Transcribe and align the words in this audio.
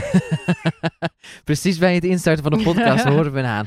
Precies 1.44 1.78
bij 1.78 1.94
het 1.94 2.04
instarten 2.04 2.42
van 2.42 2.58
de 2.58 2.64
podcast 2.64 3.04
horen 3.14 3.32
we 3.32 3.38
een 3.38 3.44
haan. 3.44 3.66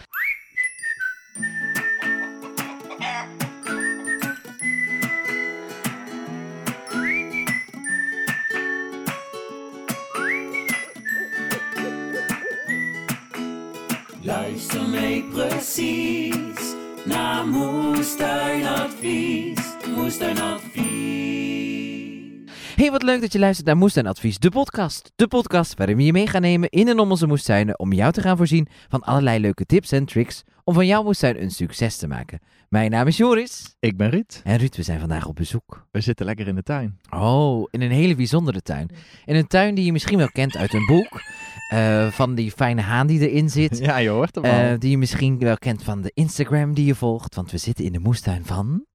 Luister 14.21 14.89
mee 14.89 15.23
precies 15.23 16.75
naar 17.05 17.47
Moestuinadvies. 17.47 19.59
Moestuinadvies. 19.95 20.64
Leuk 23.05 23.21
dat 23.21 23.33
je 23.33 23.39
luistert 23.39 23.67
naar 23.67 23.77
Moestuinadvies, 23.77 24.37
de 24.39 24.49
podcast. 24.49 25.11
De 25.15 25.27
podcast 25.27 25.77
waarin 25.77 25.97
we 25.97 26.03
je 26.03 26.11
mee 26.11 26.27
gaan 26.27 26.41
nemen 26.41 26.69
in 26.69 26.87
en 26.87 26.99
om 26.99 27.09
onze 27.11 27.27
moestuinen 27.27 27.79
om 27.79 27.93
jou 27.93 28.11
te 28.11 28.21
gaan 28.21 28.37
voorzien 28.37 28.67
van 28.89 29.01
allerlei 29.01 29.39
leuke 29.39 29.65
tips 29.65 29.91
en 29.91 30.05
tricks 30.05 30.43
om 30.63 30.73
van 30.73 30.85
jouw 30.85 31.03
moestuin 31.03 31.41
een 31.41 31.51
succes 31.51 31.97
te 31.97 32.07
maken. 32.07 32.39
Mijn 32.69 32.91
naam 32.91 33.07
is 33.07 33.17
Joris. 33.17 33.75
Ik 33.79 33.97
ben 33.97 34.09
Ruud. 34.09 34.41
En 34.43 34.57
Ruud, 34.57 34.75
we 34.75 34.83
zijn 34.83 34.99
vandaag 34.99 35.27
op 35.27 35.35
bezoek. 35.35 35.87
We 35.91 36.01
zitten 36.01 36.25
lekker 36.25 36.47
in 36.47 36.55
de 36.55 36.63
tuin. 36.63 36.99
Oh, 37.09 37.67
in 37.71 37.81
een 37.81 37.91
hele 37.91 38.15
bijzondere 38.15 38.61
tuin. 38.61 38.89
In 39.25 39.35
een 39.35 39.47
tuin 39.47 39.75
die 39.75 39.85
je 39.85 39.91
misschien 39.91 40.17
wel 40.17 40.29
kent 40.31 40.57
uit 40.57 40.73
een 40.73 40.85
boek. 40.85 41.21
eh, 41.69 42.07
van 42.11 42.35
die 42.35 42.51
fijne 42.51 42.81
haan 42.81 43.07
die 43.07 43.29
erin 43.29 43.49
zit. 43.49 43.77
Ja, 43.85 43.97
je 43.97 44.09
hoort 44.09 44.35
hem 44.35 44.43
al. 44.43 44.51
Eh, 44.51 44.79
die 44.79 44.89
je 44.89 44.97
misschien 44.97 45.39
wel 45.39 45.57
kent 45.57 45.83
van 45.83 46.01
de 46.01 46.11
Instagram 46.13 46.73
die 46.73 46.85
je 46.85 46.95
volgt. 46.95 47.35
Want 47.35 47.51
we 47.51 47.57
zitten 47.57 47.85
in 47.85 47.91
de 47.91 47.99
moestuin 47.99 48.45
van... 48.45 48.85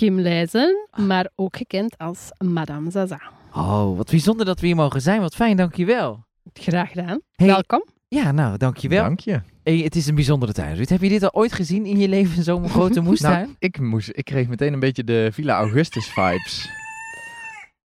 Kim 0.00 0.20
Leijzen, 0.20 0.88
maar 1.06 1.28
ook 1.34 1.56
gekend 1.56 1.98
als 1.98 2.30
Madame 2.38 2.90
Zaza. 2.90 3.20
Oh, 3.54 3.96
wat 3.96 4.10
bijzonder 4.10 4.46
dat 4.46 4.60
we 4.60 4.66
hier 4.66 4.76
mogen 4.76 5.00
zijn. 5.00 5.20
Wat 5.20 5.34
fijn, 5.34 5.56
dankjewel. 5.56 6.24
Graag 6.52 6.88
gedaan. 6.88 7.20
Hey. 7.32 7.46
Welkom. 7.46 7.84
Ja, 8.08 8.32
nou, 8.32 8.56
dankjewel. 8.56 9.02
Dank 9.02 9.20
je. 9.20 9.40
Hey, 9.62 9.78
het 9.78 9.96
is 9.96 10.06
een 10.06 10.14
bijzondere 10.14 10.52
tuin, 10.52 10.74
Ruud. 10.76 10.88
Heb 10.88 11.00
je 11.02 11.08
dit 11.08 11.22
al 11.22 11.32
ooit 11.32 11.52
gezien 11.52 11.86
in 11.86 11.98
je 11.98 12.08
leven, 12.08 12.42
zo'n 12.42 12.68
grote 12.76 13.00
moestuin? 13.00 13.44
Nou, 13.44 13.56
ik, 13.58 13.80
moest, 13.80 14.10
ik 14.12 14.24
kreeg 14.24 14.48
meteen 14.48 14.72
een 14.72 14.80
beetje 14.80 15.04
de 15.04 15.28
Villa 15.32 15.56
Augustus 15.56 16.06
vibes. 16.06 16.70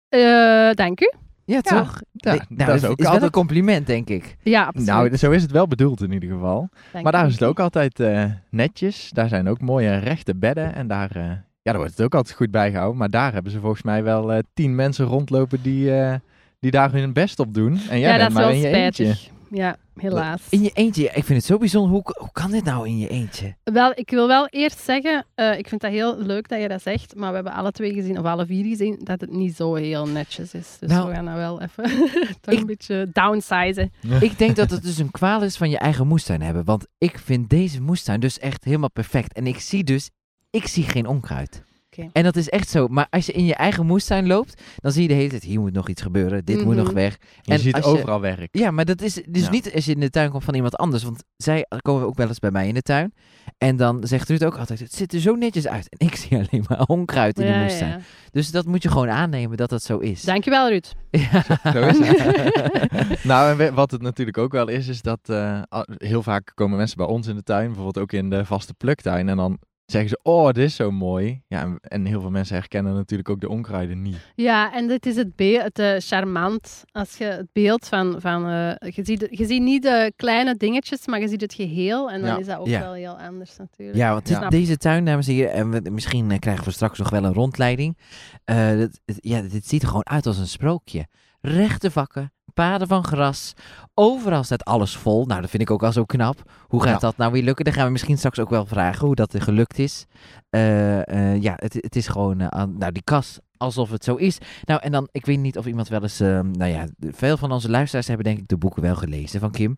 Eh, 0.09 0.72
dank 0.72 1.02
u. 1.02 1.12
ja, 1.46 1.62
toch? 1.62 2.02
Ja, 2.12 2.32
Nee, 2.32 2.42
nou, 2.50 2.70
dat 2.70 2.76
is 2.76 2.84
is, 2.84 2.90
ook 2.90 2.98
wel 2.98 3.08
een 3.08 3.14
altijd... 3.14 3.32
compliment, 3.32 3.88
denk 3.88 4.09
ik. 4.09 4.36
Ja, 4.42 4.64
absoluut. 4.64 4.88
Nou, 4.88 5.18
zo 5.18 5.32
is 5.32 5.42
het 5.42 5.52
wel 5.52 5.68
bedoeld 5.68 6.02
in 6.02 6.12
ieder 6.12 6.30
geval. 6.30 6.70
Dank 6.92 7.04
Maar 7.04 7.14
daar 7.14 7.26
is 7.26 7.34
het 7.34 7.44
ook 7.44 7.59
altijd 7.59 8.00
eh, 8.00 8.26
netjes. 8.50 9.09
Daar 9.09 9.28
zijn 9.28 9.48
ook 9.48 9.62
mooie 9.62 9.98
rechte 9.98 10.36
bedden. 10.36 10.76
En 10.76 10.88
daar, 10.88 11.16
eh, 11.16 11.32
ja, 11.64 11.72
daar 11.72 11.78
wordt 11.81 11.97
het 11.97 12.06
ook 12.06 12.16
altijd 12.16 12.36
goed 12.36 12.52
bijgehouden. 12.52 12.97
Maar 12.97 13.09
daar 13.09 13.33
hebben 13.33 13.52
ze 13.52 13.59
volgens 13.59 13.83
mij 13.83 14.03
wel 14.03 14.33
eh, 14.33 14.39
tien 14.53 14.75
mensen 14.75 15.06
rondlopen 15.06 15.61
die, 15.61 15.95
eh, 16.00 16.16
die 16.59 16.72
daar 16.72 16.92
hun 16.92 17.14
best 17.14 17.39
op 17.39 17.53
doen. 17.53 17.80
En 17.89 18.00
jij 18.00 18.00
Ja, 18.00 18.17
dat 18.17 18.17
bent 18.17 18.30
is 18.30 18.36
maar 18.36 18.44
wel 18.45 18.53
in 18.53 18.59
je 18.61 18.67
spijtig. 18.67 19.08
eentje. 19.08 19.31
Ja, 19.50 19.75
helaas. 19.95 20.41
In 20.50 20.61
je 20.64 20.69
eentje, 20.73 21.03
ik 21.03 21.11
vind 21.23 21.28
het 21.28 21.44
zo 21.45 21.58
bijzonder. 21.58 21.91
Hoe, 21.91 22.02
hoe 22.19 22.31
kan 22.31 22.52
dit 22.52 22.64
nou 22.64 22.88
in 22.88 22.97
je 22.97 23.08
eentje? 23.08 23.56
Wel, 23.64 23.91
ik 23.95 24.09
wil 24.09 24.28
wel 24.28 24.47
eerst 24.47 24.80
zeggen, 24.80 25.25
eh, 25.36 25.58
ik 25.58 25.67
vind 25.67 25.81
dat 25.81 25.91
heel 25.91 26.17
leuk 26.17 26.47
dat 26.50 26.61
je 26.61 26.67
dat 26.67 26.81
zegt, 26.81 27.16
maar 27.16 27.30
we 27.30 27.36
hebben 27.36 27.53
alle 27.53 27.72
twee 27.72 27.94
gezien, 27.94 28.19
of 28.19 28.25
alle 28.25 28.45
vier 28.45 28.66
gezien, 28.66 29.00
dat 29.03 29.22
het 29.22 29.31
niet 29.31 29.56
zo 29.56 29.75
heel 29.75 30.08
netjes 30.08 30.53
is. 30.53 30.78
Dus 30.80 30.89
Nou, 30.89 31.08
we 31.09 31.14
gaan 31.16 31.25
dat 31.25 31.36
wel 31.36 31.61
even 31.61 31.84
toch 32.41 32.53
ik- 32.53 32.59
een 32.59 32.66
beetje 32.66 33.09
downsizen. 33.14 33.91
Ik 34.19 34.38
denk 34.38 34.56
dat 34.56 34.69
het 34.69 34.84
dus 34.84 34.97
een 34.97 35.11
kwaal 35.11 35.44
is 35.44 35.58
van 35.58 35.69
je 35.69 35.78
eigen 35.78 36.08
moestuin 36.08 36.41
hebben. 36.41 36.64
Want 36.64 36.86
ik 36.97 37.19
vind 37.19 37.50
deze 37.50 37.81
moestuin 37.81 38.19
dus 38.19 38.39
echt 38.39 38.64
helemaal 38.64 38.91
perfect. 38.91 39.34
En 39.34 39.47
ik 39.47 39.59
zie 39.59 39.84
dus, 39.84 40.09
ik 40.54 40.68
zie 40.68 40.84
geen 40.84 41.08
onkruid. 41.08 41.64
Oké. 41.98 42.09
En 42.14 42.23
dat 42.23 42.36
is 42.36 42.50
echt 42.50 42.70
zo. 42.70 42.88
Maar 42.88 43.08
als 43.09 43.26
je 43.26 43.32
in 43.32 43.46
je 43.46 43.56
eigen 43.56 43.86
moestuin 43.86 44.28
loopt, 44.28 44.62
dan 44.76 44.92
zie 44.92 45.02
je 45.02 45.08
de 45.08 45.14
hele 45.14 45.30
tijd, 45.30 45.44
hier 45.44 45.59
moet 45.59 45.73
nog 45.73 45.90
iets 45.90 46.02
gebeuren. 46.02 46.46
Dit 46.46 46.64
moet 46.64 46.76
Mhm. 46.76 46.84
nog 46.84 46.92
weg. 46.94 47.18
Je 47.42 47.52
En 47.52 47.59
ziet 47.59 47.73
als 47.76 47.86
je- 47.86 47.92
overal 47.92 48.22
werk. 48.22 48.48
Ja, 48.58 48.72
maar 48.72 48.86
dat 48.86 49.02
is 49.02 49.14
dus 49.28 49.44
Ja. 49.44 49.50
niet 49.50 49.74
als 49.74 49.86
je 49.86 49.92
in 49.94 50.00
de 50.00 50.09
tuin 50.09 50.30
komt 50.31 50.44
van 50.44 50.56
iemand 50.56 50.76
anders. 50.78 51.04
Want 51.04 51.24
zij 51.38 51.66
komen 51.81 52.06
ook 52.08 52.18
wel 52.18 52.28
eens 52.28 52.40
bij 52.40 52.52
mij 52.52 52.68
in 52.68 52.74
de 52.74 52.81
tuin. 52.81 53.14
En 53.58 53.76
dan 53.76 54.08
zegt 54.08 54.30
Ruud 54.30 54.44
ook 54.44 54.58
altijd, 54.58 54.80
het 54.80 54.94
ziet 54.94 55.14
er 55.14 55.19
zo 55.19 55.36
netjes 55.36 55.68
uit. 55.68 55.90
En 55.97 56.08
ik 56.08 56.16
zie 56.22 56.38
alleen 56.38 56.66
maar 56.70 56.81
onkruid 56.85 57.40
in 57.40 57.52
de 57.53 57.59
moestuin. 57.59 57.90
ja. 57.91 58.00
Dus 58.31 58.52
dat 58.52 58.66
moet 58.66 58.84
je 58.84 58.90
gewoon 58.90 59.09
aannemen 59.09 59.58
dat 59.58 59.70
dat 59.70 59.84
zo 59.84 59.97
is. 59.97 60.22
Dankjewel, 60.22 60.70
Ruud. 60.70 60.94
Ja. 61.09 61.44
Zo 61.74 61.81
is 61.88 61.97
het. 62.08 63.24
nou, 63.24 63.62
en 63.62 63.74
wat 63.74 63.91
het 63.91 64.02
natuurlijk 64.02 64.38
ook 64.38 64.52
wel 64.52 64.68
is, 64.68 64.88
is 64.88 65.02
dat 65.02 65.20
eh, 65.24 65.62
heel 65.97 66.24
vaak 66.24 66.52
komen 66.56 66.78
mensen 66.78 66.97
bij 66.97 67.06
ons 67.06 67.28
in 67.28 67.35
de 67.35 67.44
tuin, 67.44 67.66
bijvoorbeeld 67.66 68.00
ook 68.00 68.12
in 68.12 68.30
de 68.30 68.46
vaste 68.46 68.74
pluktuin, 68.74 69.30
en 69.30 69.38
dan 69.38 69.59
zeggen 69.86 70.10
ze, 70.10 70.20
oh, 70.24 70.46
dit 70.46 70.58
is 70.66 70.76
zo 70.76 70.92
mooi. 70.92 71.42
Ja, 71.48 71.62
en, 71.62 71.78
en 71.82 72.06
heel 72.06 72.22
veel 72.22 72.30
mensen 72.32 72.56
herkennen 72.56 72.94
natuurlijk 72.94 73.30
ook 73.30 73.42
de 73.42 73.50
onkruiden 73.50 74.02
niet. 74.02 74.18
Ja, 74.36 74.74
en 74.74 74.88
dit 74.88 75.06
is 75.06 75.16
het, 75.16 75.36
be- 75.36 75.60
het 75.64 75.80
eh, 75.80 75.94
charmant. 75.98 76.84
Als 76.92 77.18
je 77.18 77.24
het 77.24 77.48
beeld 77.54 77.88
van... 77.88 78.16
van 78.22 78.48
eh, 78.50 78.90
je, 78.92 79.04
ziet, 79.04 79.28
je 79.30 79.46
ziet 79.46 79.62
niet 79.62 79.84
de 79.84 80.14
kleine 80.16 80.56
dingetjes, 80.56 81.08
maar 81.08 81.20
je 81.20 81.28
ziet 81.28 81.42
het 81.42 81.54
geheel. 81.54 82.12
En 82.12 82.22
dan 82.22 82.30
Ja. 82.30 82.38
is 82.40 82.46
dat 82.46 82.58
ook 82.60 82.68
Ja. 82.68 82.80
wel 82.80 82.94
heel 82.94 83.20
anders 83.20 83.58
natuurlijk. 83.58 83.98
Ja, 83.98 84.12
want 84.12 84.26
dit- 84.28 84.38
Snap. 84.38 84.52
deze 84.52 84.78
tuin, 84.78 85.06
dames 85.06 85.28
en 85.28 85.34
heren, 85.34 85.52
en 85.54 85.70
we, 85.72 85.90
misschien 85.90 86.32
eh, 86.32 86.40
krijgen 86.40 86.66
we 86.66 86.72
straks 86.72 86.98
nog 86.98 87.10
wel 87.10 87.24
een 87.24 87.34
rondleiding. 87.34 87.98
Eh, 88.44 88.80
ja, 89.06 89.42
dit 89.42 89.68
ziet 89.68 89.82
er 89.82 89.88
gewoon 89.88 90.08
uit 90.10 90.26
als 90.26 90.38
een 90.38 90.48
sprookje. 90.48 91.08
Rechte 91.42 91.92
vakken, 91.92 92.34
paden 92.53 92.88
van 92.88 93.03
gras, 93.06 93.53
overal 93.94 94.44
staat 94.44 94.66
alles 94.66 94.96
vol. 94.97 95.25
Nou, 95.25 95.41
dat 95.41 95.50
vind 95.50 95.62
ik 95.64 95.72
ook 95.72 95.84
al 95.84 95.91
zo 95.91 96.06
knap. 96.06 96.52
Hoe 96.68 96.81
gaat 96.81 96.91
Ja. 96.94 96.97
dat 97.00 97.18
nou 97.18 97.31
weer 97.31 97.44
lukken? 97.44 97.66
Dan 97.66 97.74
gaan 97.74 97.86
we 97.86 97.91
misschien 97.91 98.18
straks 98.18 98.40
ook 98.40 98.50
wel 98.50 98.66
vragen 98.66 99.06
hoe 99.06 99.16
dat 99.16 99.34
er 99.34 99.41
gelukt 99.41 99.80
is. 99.80 100.06
Eh, 100.50 101.08
eh, 101.08 101.41
ja, 101.41 101.53
het, 101.56 101.74
het 101.74 101.96
is 101.96 102.08
gewoon, 102.08 102.40
eh, 102.40 102.64
nou, 102.78 102.91
die 102.91 103.03
kas, 103.03 103.40
alsof 103.58 103.90
het 103.91 104.03
zo 104.03 104.16
is. 104.16 104.38
Nou, 104.66 104.80
en 104.84 104.91
dan, 104.91 105.08
ik 105.12 105.25
weet 105.25 105.40
niet 105.40 105.58
of 105.58 105.66
iemand 105.66 105.88
wel 105.88 106.02
eens, 106.02 106.19
eh, 106.19 106.28
nou 106.40 106.72
ja, 106.72 106.86
veel 107.00 107.38
van 107.38 107.52
onze 107.52 107.69
luisteraars 107.69 108.08
hebben 108.08 108.25
denk 108.25 108.40
ik 108.40 108.47
de 108.47 108.58
boeken 108.58 108.81
wel 108.81 108.96
gelezen 108.96 109.40
van 109.40 109.52
Kim. 109.52 109.78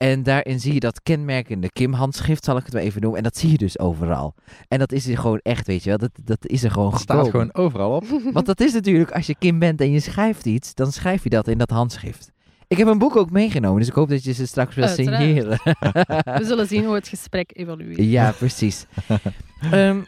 En 0.00 0.22
daarin 0.22 0.60
zie 0.60 0.74
je 0.74 0.80
dat 0.80 1.02
kenmerkende 1.02 1.70
Kim-handschrift, 1.72 2.44
zal 2.44 2.56
ik 2.56 2.64
het 2.64 2.72
wel 2.72 2.82
even 2.82 3.00
noemen. 3.00 3.18
En 3.18 3.24
dat 3.24 3.36
zie 3.36 3.50
je 3.50 3.58
dus 3.58 3.78
overal. 3.78 4.34
En 4.68 4.78
dat 4.78 4.92
is 4.92 5.06
er 5.06 5.18
gewoon 5.18 5.40
echt, 5.42 5.66
weet 5.66 5.82
je 5.82 5.88
wel. 5.88 5.98
Dat, 5.98 6.10
dat 6.24 6.46
is 6.46 6.62
er 6.64 6.70
gewoon 6.70 6.90
Het 6.92 7.00
staat 7.00 7.24
gekomen. 7.24 7.50
gewoon 7.52 7.64
overal 7.66 7.90
op. 7.96 8.04
Want 8.32 8.46
dat 8.46 8.60
is 8.60 8.72
natuurlijk, 8.72 9.10
als 9.10 9.26
je 9.26 9.34
Kim 9.38 9.58
bent 9.58 9.80
en 9.80 9.90
je 9.92 10.00
schrijft 10.00 10.46
iets, 10.46 10.74
dan 10.74 10.92
schrijf 10.92 11.22
je 11.22 11.28
dat 11.30 11.48
in 11.48 11.58
dat 11.58 11.70
handschrift. 11.70 12.30
Ik 12.68 12.76
heb 12.76 12.86
een 12.86 12.98
boek 12.98 13.16
ook 13.16 13.30
meegenomen, 13.30 13.78
dus 13.78 13.88
ik 13.88 13.94
hoop 13.94 14.08
dat 14.08 14.24
je 14.24 14.32
ze 14.32 14.46
straks 14.46 14.74
wil 14.74 14.84
Uiteraard. 14.84 15.18
signeren. 15.22 15.58
We 16.38 16.44
zullen 16.44 16.66
zien 16.66 16.84
hoe 16.84 16.94
het 16.94 17.08
gesprek 17.08 17.50
evolueert. 17.54 17.98
Ja, 17.98 18.30
precies. 18.38 18.86
Ehm, 19.70 20.00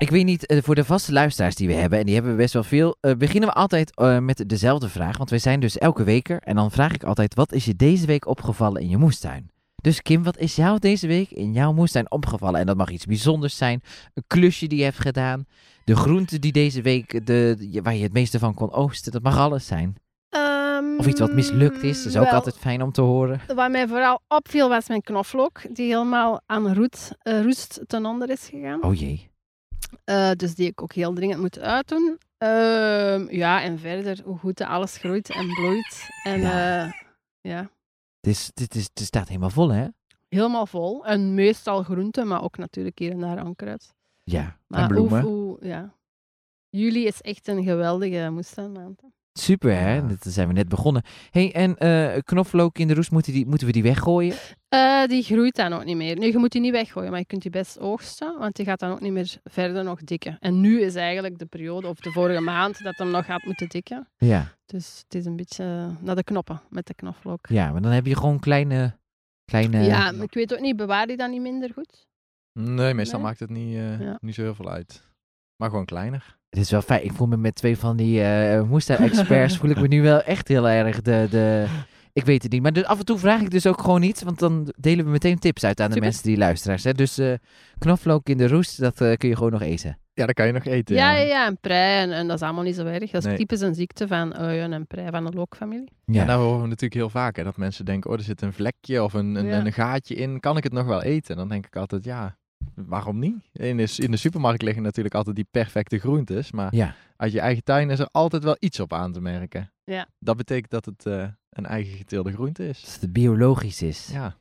ik 0.00 0.10
weet 0.10 0.24
niet, 0.24 0.46
eh, 0.46 0.58
voor 0.62 0.74
de 0.74 0.84
vaste 0.84 1.12
luisteraars 1.12 1.54
die 1.54 1.66
we 1.68 1.74
hebben, 1.74 1.98
en 1.98 2.04
die 2.04 2.14
hebben 2.14 2.32
we 2.32 2.38
best 2.38 2.52
wel 2.52 2.62
veel, 2.62 2.96
eh, 3.00 3.14
beginnen 3.14 3.48
we 3.48 3.54
altijd 3.54 3.96
eh, 3.96 4.18
met 4.18 4.48
dezelfde 4.48 4.88
vraag. 4.88 5.16
Want 5.16 5.30
wij 5.30 5.38
zijn 5.38 5.60
dus 5.60 5.78
elke 5.78 6.04
weker. 6.04 6.38
En 6.42 6.54
dan 6.56 6.70
vraag 6.70 6.92
ik 6.92 7.04
altijd, 7.04 7.34
wat 7.34 7.52
is 7.52 7.64
je 7.64 7.76
deze 7.76 8.06
week 8.06 8.26
opgevallen 8.26 8.82
in 8.82 8.88
je 8.88 8.96
moestuin? 8.96 9.50
Dus 9.82 10.02
Kim, 10.02 10.22
wat 10.22 10.38
is 10.38 10.56
jou 10.56 10.78
deze 10.78 11.06
week 11.06 11.30
in 11.30 11.52
jouw 11.52 11.72
moestuin 11.72 12.10
opgevallen? 12.10 12.60
En 12.60 12.66
dat 12.66 12.76
mag 12.76 12.90
iets 12.90 13.06
bijzonders 13.06 13.56
zijn. 13.56 13.82
Een 14.14 14.24
klusje 14.26 14.66
die 14.66 14.78
je 14.78 14.84
hebt 14.84 15.00
gedaan. 15.00 15.44
De 15.84 15.96
groente 15.96 16.38
die 16.38 16.52
deze 16.52 16.82
week, 16.82 17.26
de, 17.26 17.80
waar 17.82 17.94
je 17.94 18.02
het 18.02 18.12
meeste 18.12 18.38
van 18.38 18.54
kon 18.54 18.72
oosten. 18.72 19.12
Dat 19.12 19.22
mag 19.22 19.38
alles 19.38 19.66
zijn. 19.66 19.94
Ehm, 20.28 20.98
Of 20.98 21.06
iets 21.06 21.20
wat 21.20 21.32
mislukt 21.32 21.82
is. 21.82 22.02
Dat 22.02 22.12
is 22.12 22.18
ook 22.18 22.32
altijd 22.32 22.56
fijn 22.58 22.82
om 22.82 22.92
te 22.92 23.00
horen. 23.00 23.40
Wat 23.54 23.70
mij 23.70 23.88
vooral 23.88 24.20
opviel 24.28 24.68
was 24.68 24.88
mijn 24.88 25.02
knoflook, 25.02 25.60
die 25.70 25.86
helemaal 25.86 26.40
aan 26.46 26.74
roet, 26.74 27.10
roest 27.22 27.80
ten 27.86 28.06
onder 28.06 28.30
is 28.30 28.48
gegaan. 28.52 28.82
Oh 28.82 28.94
jee. 28.94 29.29
Eh, 30.04 30.30
dus 30.32 30.54
die 30.54 30.68
ik 30.68 30.82
ook 30.82 30.92
heel 30.92 31.12
dringend 31.14 31.40
moet 31.40 31.58
uitdoen. 31.58 32.18
Ehm, 32.38 33.26
ja, 33.30 33.62
en 33.62 33.78
verder 33.78 34.20
hoe 34.24 34.38
goed 34.38 34.60
alles 34.60 34.96
groeit 34.96 35.30
en 35.30 35.54
bloeit. 35.54 36.08
En 36.24 36.40
Ja. 36.40 36.58
ja, 36.84 36.94
ja 37.40 37.58
Het, 38.20 38.30
is, 38.30 38.50
het, 38.54 38.74
is, 38.74 38.84
het 38.94 39.02
staat 39.02 39.28
helemaal 39.28 39.50
vol, 39.50 39.68
hè? 39.72 39.86
helemaal 40.28 40.66
vol. 40.66 41.06
En 41.06 41.34
meestal 41.34 41.82
groenten, 41.82 42.26
maar 42.26 42.42
ook 42.42 42.56
natuurlijk 42.56 42.98
hier 42.98 43.10
en 43.10 43.20
daar 43.20 43.44
onkruid. 43.46 43.94
Ja. 44.24 44.56
Maar 44.66 44.88
bloemen. 44.88 45.22
Hoe, 45.22 45.30
hoe- 45.32 45.66
ja. 45.66 45.94
Juli 46.68 47.06
is 47.06 47.20
echt 47.20 47.48
een 47.48 47.62
geweldige 47.64 48.30
moestuinmaand. 48.30 49.02
Super, 49.32 49.72
hè? 49.76 49.94
Ja. 49.94 50.00
Dat 50.00 50.18
zijn 50.32 50.48
we 50.48 50.54
net 50.54 50.68
begonnen. 50.68 51.02
hey, 51.30 51.52
en 51.54 51.76
eh 51.76 52.18
knoflook 52.22 52.78
in 52.78 52.88
de 52.88 52.94
roest, 52.94 53.10
moeten, 53.10 53.32
die, 53.32 53.46
moeten 53.46 53.66
we 53.66 53.72
die 53.72 53.82
weggooien? 53.82 54.34
Eh, 54.68 55.04
die 55.06 55.22
groeit 55.22 55.56
dan 55.56 55.72
ook 55.72 55.84
niet 55.84 55.96
meer. 55.96 56.18
Nu, 56.18 56.26
je 56.26 56.38
moet 56.38 56.52
die 56.52 56.60
niet 56.60 56.72
weggooien, 56.72 57.10
maar 57.10 57.18
je 57.18 57.26
kunt 57.26 57.42
die 57.42 57.50
best 57.50 57.78
oogsten, 57.78 58.38
want 58.38 58.56
die 58.56 58.64
gaat 58.64 58.78
dan 58.78 58.90
ook 58.90 59.00
niet 59.00 59.12
meer 59.12 59.36
verder 59.44 59.84
nog 59.84 60.00
dikken. 60.04 60.36
En 60.40 60.60
nu 60.60 60.80
is 60.80 60.94
eigenlijk 60.94 61.38
de 61.38 61.46
periode, 61.46 61.88
of 61.88 62.00
de 62.00 62.10
vorige 62.10 62.40
maand, 62.40 62.82
dat 62.82 62.98
hem 62.98 63.10
nog 63.10 63.24
gaat 63.24 63.44
moeten 63.44 63.68
dikken. 63.68 64.08
Ja. 64.16 64.56
Dus 64.66 65.00
het 65.04 65.14
is 65.14 65.24
een 65.24 65.36
beetje 65.36 65.96
naar 66.00 66.16
de 66.16 66.24
knoppen 66.24 66.60
met 66.68 66.86
de 66.86 66.94
knoflook. 66.94 67.46
Ja, 67.46 67.72
maar 67.72 67.82
dan 67.82 67.92
heb 67.92 68.06
je 68.06 68.16
gewoon 68.16 68.38
kleine... 68.40 68.98
kleine 69.44 69.82
ja, 69.82 70.12
maar 70.12 70.24
ik 70.24 70.34
weet 70.34 70.52
ook 70.54 70.60
niet, 70.60 70.76
bewaar 70.76 71.06
die 71.06 71.16
dan 71.16 71.30
niet 71.30 71.40
minder 71.40 71.70
goed? 71.74 72.06
Nee, 72.52 72.94
meestal 72.94 73.18
Nee? 73.18 73.28
maakt 73.28 73.40
het 73.40 73.50
niet, 73.50 73.74
eh, 73.76 74.00
Ja. 74.00 74.18
niet 74.20 74.34
zo 74.34 74.42
heel 74.42 74.54
veel 74.54 74.70
uit. 74.70 75.08
Maar 75.56 75.70
gewoon 75.70 75.84
kleiner. 75.84 76.38
Het 76.50 76.58
is 76.58 76.70
wel 76.70 76.82
fijn. 76.82 77.04
Ik 77.04 77.12
voel 77.12 77.26
me 77.26 77.36
met 77.36 77.54
twee 77.54 77.76
van 77.78 77.96
die 77.96 78.22
eh 78.22 78.62
moestuin-experts... 78.62 79.56
voel 79.56 79.70
ik 79.70 79.80
me 79.80 79.86
nu 79.88 80.02
wel 80.02 80.22
echt 80.22 80.48
heel 80.48 80.68
erg 80.68 81.02
de... 81.02 81.26
de 81.30 81.66
ik 82.12 82.24
weet 82.24 82.42
het 82.42 82.52
niet. 82.52 82.62
Maar 82.62 82.72
dus 82.72 82.84
af 82.84 82.98
en 82.98 83.04
toe 83.04 83.18
vraag 83.18 83.40
ik 83.40 83.50
dus 83.50 83.66
ook 83.66 83.80
gewoon 83.80 84.02
iets. 84.02 84.22
Want 84.22 84.38
dan 84.38 84.72
delen 84.76 85.04
we 85.04 85.10
meteen 85.10 85.38
tips 85.38 85.64
uit 85.64 85.80
aan 85.80 85.86
de 85.86 85.92
Super. 85.92 86.08
mensen 86.08 86.26
die 86.26 86.36
luisteraars. 86.36 86.84
Hè? 86.84 86.92
Dus 86.92 87.18
eh 87.18 87.32
knoflook 87.78 88.28
in 88.28 88.36
de 88.36 88.48
roest, 88.48 88.80
dat 88.80 89.00
eh, 89.00 89.16
kun 89.16 89.28
je 89.28 89.36
gewoon 89.36 89.52
nog 89.52 89.62
eten. 89.62 89.98
Ja, 90.14 90.26
dat 90.26 90.34
kan 90.34 90.46
je 90.46 90.52
nog 90.52 90.64
eten. 90.64 90.96
Ja, 90.96 91.10
Ja, 91.10 91.18
ja, 91.18 91.26
ja, 91.26 91.46
en 91.46 91.58
prei. 91.60 92.02
En, 92.02 92.12
en 92.12 92.26
dat 92.26 92.36
is 92.36 92.42
allemaal 92.42 92.64
niet 92.64 92.74
zo 92.74 92.84
erg. 92.86 93.10
Dat 93.10 93.20
is 93.22 93.24
Nee. 93.28 93.36
typisch 93.36 93.60
een 93.60 93.74
ziekte 93.74 94.06
van 94.06 94.34
uien 94.34 94.72
en 94.72 94.86
prei 94.86 95.10
van 95.10 95.24
de 95.24 95.32
lookfamilie. 95.32 95.88
Ja. 96.04 96.20
En 96.20 96.26
daar 96.26 96.36
horen 96.38 96.60
we 96.60 96.66
natuurlijk 96.66 96.94
heel 96.94 97.10
vaak. 97.10 97.36
Hè, 97.36 97.44
dat 97.44 97.56
mensen 97.56 97.84
denken, 97.84 98.10
oh, 98.10 98.16
er 98.16 98.22
zit 98.22 98.42
een 98.42 98.52
vlekje 98.52 99.02
of 99.02 99.12
een, 99.12 99.34
een, 99.34 99.46
Ja. 99.46 99.58
een 99.64 99.72
gaatje 99.72 100.14
in. 100.14 100.40
Kan 100.40 100.56
ik 100.56 100.62
het 100.64 100.72
nog 100.72 100.86
wel 100.86 101.02
eten? 101.02 101.30
En 101.30 101.36
dan 101.36 101.48
denk 101.48 101.66
ik 101.66 101.76
altijd, 101.76 102.04
ja, 102.04 102.36
waarom 102.74 103.18
niet? 103.18 103.34
In 103.52 103.76
de, 103.76 103.94
in 103.96 104.10
de 104.10 104.16
supermarkt 104.16 104.62
liggen 104.62 104.82
natuurlijk 104.82 105.14
altijd 105.14 105.36
die 105.36 105.46
perfecte 105.50 105.98
groentes. 105.98 106.52
Maar 106.52 106.74
ja. 106.74 106.94
uit 107.16 107.32
je 107.32 107.40
eigen 107.40 107.64
tuin 107.64 107.90
is 107.90 107.98
er 107.98 108.08
altijd 108.12 108.44
wel 108.44 108.56
iets 108.58 108.80
op 108.80 108.92
aan 108.92 109.12
te 109.12 109.20
merken. 109.20 109.72
Ja. 109.84 110.06
Dat 110.18 110.36
betekent 110.36 110.70
dat 110.70 110.84
het 110.84 111.06
eh, 111.06 111.28
een 111.50 111.66
eigen 111.66 111.96
geteelde 111.96 112.32
groente 112.32 112.68
is. 112.68 112.80
Dat 112.84 113.00
het 113.00 113.12
biologisch 113.12 113.82
is. 113.82 114.08
Ja. 114.12 114.36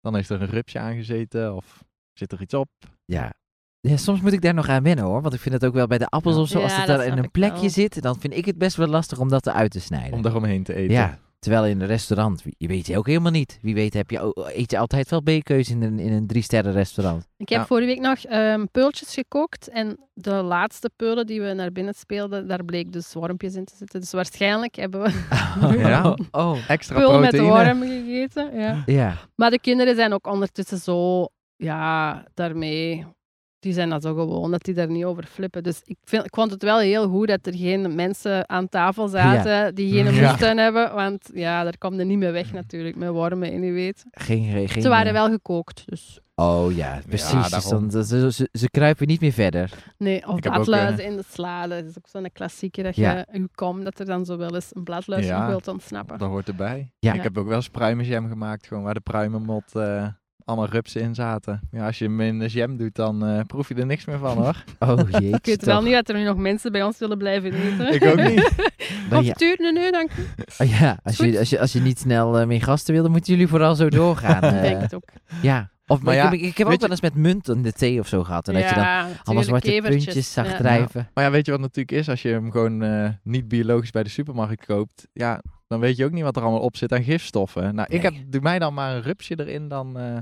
Dan 0.00 0.14
heeft 0.14 0.28
er 0.30 0.42
een 0.42 0.48
rupsje 0.48 0.78
aangezeten 0.78 1.54
of 1.54 1.84
zit 2.12 2.32
er 2.32 2.40
iets 2.40 2.54
op. 2.54 2.68
Ja. 3.04 3.32
Ja, 3.80 3.96
soms 3.96 4.20
moet 4.20 4.32
ik 4.32 4.42
daar 4.42 4.54
nog 4.54 4.68
aan 4.68 4.82
wennen 4.82 5.04
hoor. 5.04 5.22
Want 5.22 5.34
ik 5.34 5.40
vind 5.40 5.54
het 5.54 5.64
ook 5.64 5.74
wel 5.74 5.86
bij 5.86 5.98
de 5.98 6.06
appels 6.08 6.34
Ja. 6.34 6.40
of 6.40 6.48
zo. 6.48 6.60
Als 6.60 6.72
Ja, 6.72 6.78
het 6.78 6.86
dat 6.86 6.96
daar 6.98 7.06
in 7.06 7.18
een 7.18 7.30
plekje 7.30 7.60
wel. 7.60 7.70
zit, 7.70 8.02
dan 8.02 8.20
vind 8.20 8.34
ik 8.34 8.44
het 8.44 8.58
best 8.58 8.76
wel 8.76 8.86
lastig 8.86 9.18
om 9.18 9.28
dat 9.28 9.46
eruit 9.46 9.70
te 9.70 9.80
snijden. 9.80 10.12
Om 10.12 10.22
daaromheen 10.22 10.62
te 10.62 10.74
eten. 10.74 10.94
Ja. 10.94 11.18
Terwijl 11.38 11.66
in 11.66 11.80
een 11.80 11.86
restaurant, 11.86 12.42
je 12.58 12.66
weet 12.68 12.86
je 12.86 12.98
ook 12.98 13.06
helemaal 13.06 13.30
niet. 13.32 13.58
Wie 13.62 13.74
weet 13.74 13.94
heb 13.94 14.10
je, 14.10 14.32
eet 14.54 14.70
je 14.70 14.78
altijd 14.78 15.10
wel 15.10 15.20
B-keus 15.22 15.70
in 15.70 15.82
een, 15.82 15.98
in 15.98 16.12
een 16.12 16.26
drie 16.26 16.42
sterren 16.42 16.72
restaurant. 16.72 17.26
Ik 17.36 17.48
heb 17.48 17.58
Ja. 17.58 17.66
vorige 17.66 17.86
week 17.86 18.00
nog 18.00 18.18
ehm, 18.24 18.64
peultjes 18.72 19.14
gekookt. 19.14 19.68
En 19.68 20.08
de 20.14 20.32
laatste 20.34 20.90
peulen 20.96 21.26
die 21.26 21.40
we 21.42 21.52
naar 21.52 21.72
binnen 21.72 21.94
speelden, 21.94 22.48
daar 22.48 22.64
bleek 22.64 22.92
dus 22.92 23.12
wormpjes 23.14 23.54
in 23.54 23.64
te 23.64 23.74
zitten. 23.76 24.00
Dus 24.00 24.12
waarschijnlijk 24.12 24.76
hebben 24.76 25.02
we 25.02 25.10
Ja. 25.78 26.16
Oh. 26.30 26.58
Extra 26.70 26.94
peul 26.98 27.18
met 27.18 27.38
worm 27.38 27.80
gegeten. 27.82 28.54
Ja. 28.58 28.82
Ja. 28.86 29.16
Maar 29.34 29.50
de 29.50 29.60
kinderen 29.60 29.94
zijn 29.94 30.12
ook 30.12 30.26
ondertussen 30.26 30.78
zo, 30.78 31.26
ja, 31.56 32.24
daarmee. 32.34 33.06
Die 33.60 33.72
zijn 33.72 33.88
dat 33.88 34.02
zo 34.02 34.14
gewoon, 34.14 34.50
dat 34.50 34.62
die 34.64 34.74
daar 34.74 34.90
niet 34.90 35.04
over 35.04 35.24
flippen. 35.24 35.62
Dus 35.62 35.80
ik, 35.84 35.96
vind, 36.04 36.24
ik 36.24 36.34
vond 36.34 36.50
het 36.50 36.62
wel 36.62 36.78
heel 36.78 37.08
goed 37.08 37.28
dat 37.28 37.46
er 37.46 37.54
geen 37.54 37.94
mensen 37.94 38.48
aan 38.48 38.68
tafel 38.68 39.08
zaten 39.08 39.74
die 39.74 39.92
geen 39.92 40.14
Ja. 40.14 40.28
moestuin 40.28 40.58
hebben. 40.58 40.94
Want 40.94 41.30
ja, 41.34 41.62
daar 41.62 41.78
komt 41.78 41.98
er 41.98 42.04
niet 42.04 42.18
meer 42.18 42.32
weg 42.32 42.52
natuurlijk, 42.52 42.96
met 42.96 43.08
wormen 43.08 43.52
in 43.52 43.62
je 43.62 43.72
weet. 43.72 44.04
Geen, 44.10 44.50
geen, 44.52 44.68
geen, 44.68 44.82
Ze 44.82 44.88
waren 44.88 45.06
eh, 45.06 45.12
wel 45.12 45.28
gekookt, 45.30 45.82
dus 45.86 46.20
Oh 46.34 46.76
ja, 46.76 47.00
precies. 47.06 47.50
dus 47.50 47.68
dan, 47.68 47.90
ze, 47.90 48.32
ze, 48.32 48.48
ze 48.52 48.70
kruipen 48.70 49.06
niet 49.06 49.20
meer 49.20 49.32
verder. 49.32 49.72
nee. 49.96 50.26
Of 50.28 50.40
bladluizen 50.40 51.04
in 51.04 51.16
de 51.16 51.24
sla, 51.30 51.66
dat 51.66 51.84
is 51.84 51.98
ook 51.98 52.06
zo'n 52.08 52.28
klassieker. 52.32 52.82
Dat 52.84 52.96
Ja. 52.96 53.26
je 53.32 53.48
komt, 53.54 53.84
dat 53.84 53.98
er 53.98 54.06
dan 54.06 54.24
zo 54.24 54.36
wel 54.36 54.54
eens 54.54 54.70
een 54.74 54.82
bladluis 54.84 55.26
wilt 55.26 55.68
ontsnappen. 55.68 56.18
Dat 56.18 56.28
hoort 56.28 56.48
erbij. 56.48 56.92
Ja. 56.98 57.12
Ik 57.12 57.22
heb 57.22 57.38
ook 57.38 57.46
wel 57.46 57.56
eens 57.56 57.68
pruimenjam 57.68 58.28
gemaakt, 58.28 58.66
gewoon 58.66 58.82
waar 58.82 58.94
de 58.94 59.00
pruimenmot 59.00 59.74
eh, 59.74 60.06
allemaal 60.48 60.68
rupsen 60.68 61.00
in 61.00 61.14
zaten. 61.14 61.60
Ja, 61.70 61.86
als 61.86 61.98
je 61.98 62.04
hem 62.04 62.20
in 62.20 62.38
de 62.38 62.46
jam 62.46 62.76
doet, 62.76 62.94
dan 62.94 63.26
eh, 63.26 63.40
proef 63.46 63.68
je 63.68 63.74
er 63.74 63.86
niks 63.86 64.04
meer 64.04 64.18
van 64.18 64.36
hoor. 64.36 64.64
Oh 64.78 65.10
jee. 65.10 65.32
Ik 65.32 65.46
weet 65.46 65.64
wel 65.64 65.82
niet 65.82 65.92
dat 65.92 66.08
er 66.08 66.14
nu 66.14 66.24
nog 66.24 66.36
mensen 66.36 66.72
bij 66.72 66.82
ons 66.82 66.98
willen 66.98 67.18
blijven 67.18 67.52
eten. 67.52 67.94
Ik 67.94 68.04
ook 68.04 68.28
niet. 68.28 68.52
Dan 69.10 69.24
ja, 69.24 69.32
Confituur, 69.32 69.56
nee, 69.58 69.72
nee, 69.72 69.92
dank 69.92 70.10
oh 70.58 70.78
ja, 70.78 70.98
als, 71.02 71.16
je, 71.16 71.38
als, 71.38 71.50
je, 71.50 71.60
als 71.60 71.72
je 71.72 71.80
niet 71.80 71.98
snel 71.98 72.38
eh, 72.38 72.46
meer 72.46 72.62
gasten 72.62 72.94
wil, 72.94 73.02
dan 73.02 73.12
moeten 73.12 73.32
jullie 73.32 73.48
vooral 73.48 73.74
zo 73.74 73.88
doorgaan. 73.88 74.44
Ik 74.44 74.52
eh. 74.52 74.62
denk 74.62 74.80
het 74.80 74.94
ook. 74.94 75.04
ja. 75.42 75.70
Of, 75.86 76.02
Maar 76.02 76.14
ik, 76.14 76.20
ja, 76.20 76.30
heb, 76.30 76.40
ik 76.40 76.58
heb 76.58 76.66
ook 76.66 76.80
wel 76.80 76.90
eens 76.90 77.00
met 77.00 77.14
munt 77.14 77.48
in 77.48 77.62
de 77.62 77.72
thee 77.72 78.00
of 78.00 78.06
zo 78.08 78.24
gehad. 78.24 78.48
En 78.48 78.54
dat 78.54 78.68
je 78.68 78.74
dan 78.74 78.84
allemaal 79.24 79.44
zwarte 79.44 79.70
kevertjes. 79.70 80.04
puntjes 80.04 80.32
zag 80.32 80.50
Ja. 80.50 80.56
drijven. 80.56 81.10
Maar 81.14 81.24
ja, 81.24 81.30
weet 81.30 81.46
je 81.46 81.50
wat 81.50 81.60
natuurlijk 81.60 81.92
is? 81.92 82.08
Als 82.08 82.22
je 82.22 82.28
hem 82.28 82.50
gewoon 82.50 82.82
eh, 82.82 83.08
niet 83.22 83.48
biologisch 83.48 83.90
bij 83.90 84.02
de 84.02 84.08
supermarkt 84.08 84.66
koopt, 84.66 85.08
ja, 85.12 85.42
dan 85.68 85.80
weet 85.80 85.96
je 85.96 86.04
ook 86.04 86.12
niet 86.12 86.22
wat 86.22 86.36
er 86.36 86.42
allemaal 86.42 86.60
op 86.60 86.76
zit 86.76 86.92
aan 86.92 87.02
gifstoffen. 87.02 87.74
Nou, 87.74 87.88
ik 87.90 88.02
heb, 88.02 88.14
doe 88.26 88.40
mij 88.40 88.58
dan 88.58 88.74
maar 88.74 88.94
een 88.94 89.02
rupsje 89.02 89.40
erin 89.40 89.68
dan 89.68 89.98
eh, 89.98 90.16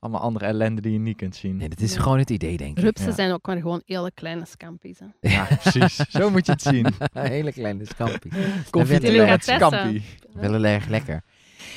allemaal 0.00 0.20
andere 0.20 0.44
ellende 0.44 0.80
die 0.80 0.92
je 0.92 0.98
niet 0.98 1.16
kunt 1.16 1.36
zien. 1.36 1.56
Nee, 1.56 1.68
dat 1.68 1.80
is 1.80 1.94
Ja. 1.94 2.00
gewoon 2.00 2.18
het 2.18 2.30
idee, 2.30 2.56
denk 2.56 2.76
ik. 2.78 2.82
Rupsen 2.84 3.08
Ja. 3.08 3.14
zijn 3.14 3.32
ook 3.32 3.46
maar 3.46 3.56
gewoon 3.56 3.82
hele 3.84 4.10
kleine 4.14 4.44
scampi's. 4.46 4.98
Hè. 4.98 5.06
Ja, 5.30 5.44
precies. 5.60 5.96
Zo 6.18 6.30
moet 6.30 6.46
je 6.46 6.52
het 6.52 6.62
zien. 6.62 6.86
Hele 7.12 7.52
kleine 7.52 7.84
scampie. 7.84 8.32
Confituur 8.70 9.02
met 9.02 9.12
Delicatessen. 9.12 9.54
scampi. 9.56 10.02
Wel 10.32 10.52
heel 10.52 10.64
erg 10.64 10.86
lekker. 10.88 11.22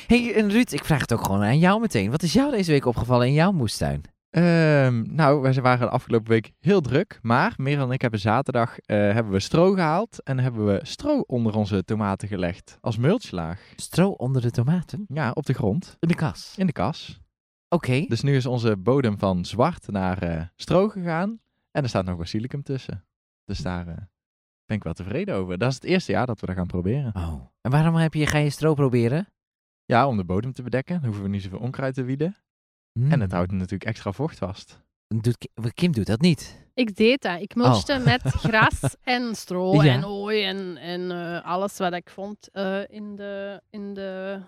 hey, 0.06 0.34
en 0.34 0.50
Ruud, 0.50 0.72
ik 0.72 0.84
vraag 0.84 1.00
het 1.00 1.12
ook 1.12 1.24
gewoon 1.24 1.42
aan 1.42 1.58
jou 1.58 1.80
meteen. 1.80 2.10
Wat 2.10 2.22
is 2.22 2.32
jou 2.32 2.50
deze 2.50 2.70
week 2.70 2.86
opgevallen 2.86 3.26
in 3.26 3.32
jouw 3.32 3.52
moestuin? 3.52 4.02
Ehm, 4.30 5.02
nou, 5.14 5.40
wij 5.40 5.54
waren 5.54 5.86
de 5.86 5.92
afgelopen 5.92 6.28
week 6.28 6.52
heel 6.60 6.80
druk. 6.80 7.18
Maar 7.22 7.52
Merel 7.56 7.86
en 7.86 7.92
ik 7.92 8.00
hebben 8.00 8.20
zaterdag 8.20 8.78
eh, 8.78 8.96
hebben 8.96 9.32
we 9.32 9.40
stro 9.40 9.72
gehaald. 9.72 10.22
En 10.22 10.38
hebben 10.38 10.66
we 10.66 10.80
stro 10.82 11.18
onder 11.26 11.56
onze 11.56 11.84
tomaten 11.84 12.28
gelegd. 12.28 12.78
Als 12.80 12.96
mulchlaag. 12.96 13.60
Stro 13.76 14.08
onder 14.10 14.42
de 14.42 14.50
tomaten? 14.50 15.04
Ja, 15.08 15.30
op 15.30 15.46
de 15.46 15.52
grond. 15.54 15.96
In 16.00 16.08
de 16.08 16.14
kas. 16.14 16.54
In 16.56 16.66
de 16.66 16.72
kas. 16.72 17.20
Oké. 17.74 18.04
Dus 18.08 18.20
nu 18.22 18.36
is 18.36 18.46
onze 18.46 18.76
bodem 18.76 19.18
van 19.18 19.44
zwart 19.44 19.88
naar 19.88 20.22
eh, 20.22 20.42
stro 20.56 20.88
gegaan. 20.88 21.40
En 21.70 21.82
er 21.82 21.88
staat 21.88 22.04
nog 22.04 22.16
basilicum 22.18 22.62
tussen. 22.62 23.04
Dus 23.44 23.58
daar 23.58 23.88
eh, 23.88 23.94
ben 24.64 24.76
ik 24.76 24.82
wel 24.82 24.92
tevreden 24.92 25.34
over. 25.34 25.58
Dat 25.58 25.68
is 25.68 25.74
het 25.74 25.84
eerste 25.84 26.12
jaar 26.12 26.26
dat 26.26 26.40
we 26.40 26.46
dat 26.46 26.56
gaan 26.56 26.66
proberen. 26.66 27.14
Oh. 27.16 27.40
En 27.60 27.70
waarom 27.70 27.94
heb 27.94 28.14
je, 28.14 28.26
ga 28.26 28.38
je 28.38 28.50
stro 28.50 28.74
proberen? 28.74 29.28
Ja, 29.84 30.06
om 30.08 30.16
de 30.16 30.24
bodem 30.24 30.52
te 30.52 30.62
bedekken. 30.62 30.94
Dan 30.94 31.04
hoeven 31.04 31.22
we 31.22 31.28
niet 31.28 31.42
zoveel 31.42 31.58
onkruid 31.58 31.94
te 31.94 32.02
wieden. 32.04 32.36
Hmm. 32.92 33.12
En 33.12 33.20
het 33.20 33.32
houdt 33.32 33.52
natuurlijk 33.52 33.84
extra 33.84 34.12
vocht 34.12 34.38
vast. 34.38 34.82
Doet, 35.08 35.38
Ki- 35.38 35.70
Kim 35.74 35.92
doet 35.92 36.06
dat 36.06 36.20
niet. 36.20 36.62
Ik 36.74 36.96
deed 36.96 37.22
dat. 37.22 37.40
Ik 37.40 37.54
mulchte 37.54 37.98
met 38.04 38.22
gras 38.48 38.96
en 39.02 39.34
stro 39.34 39.70
Oh. 39.70 39.84
Ja. 39.84 39.92
en 39.92 40.04
ooi 40.04 40.44
en, 40.44 40.76
en 40.76 41.10
eh, 41.10 41.44
alles 41.44 41.78
wat 41.78 41.92
ik 41.92 42.10
vond 42.10 42.50
eh, 42.50 42.88
in, 42.88 43.16
de, 43.16 43.62
in 43.70 43.94
de 43.94 44.40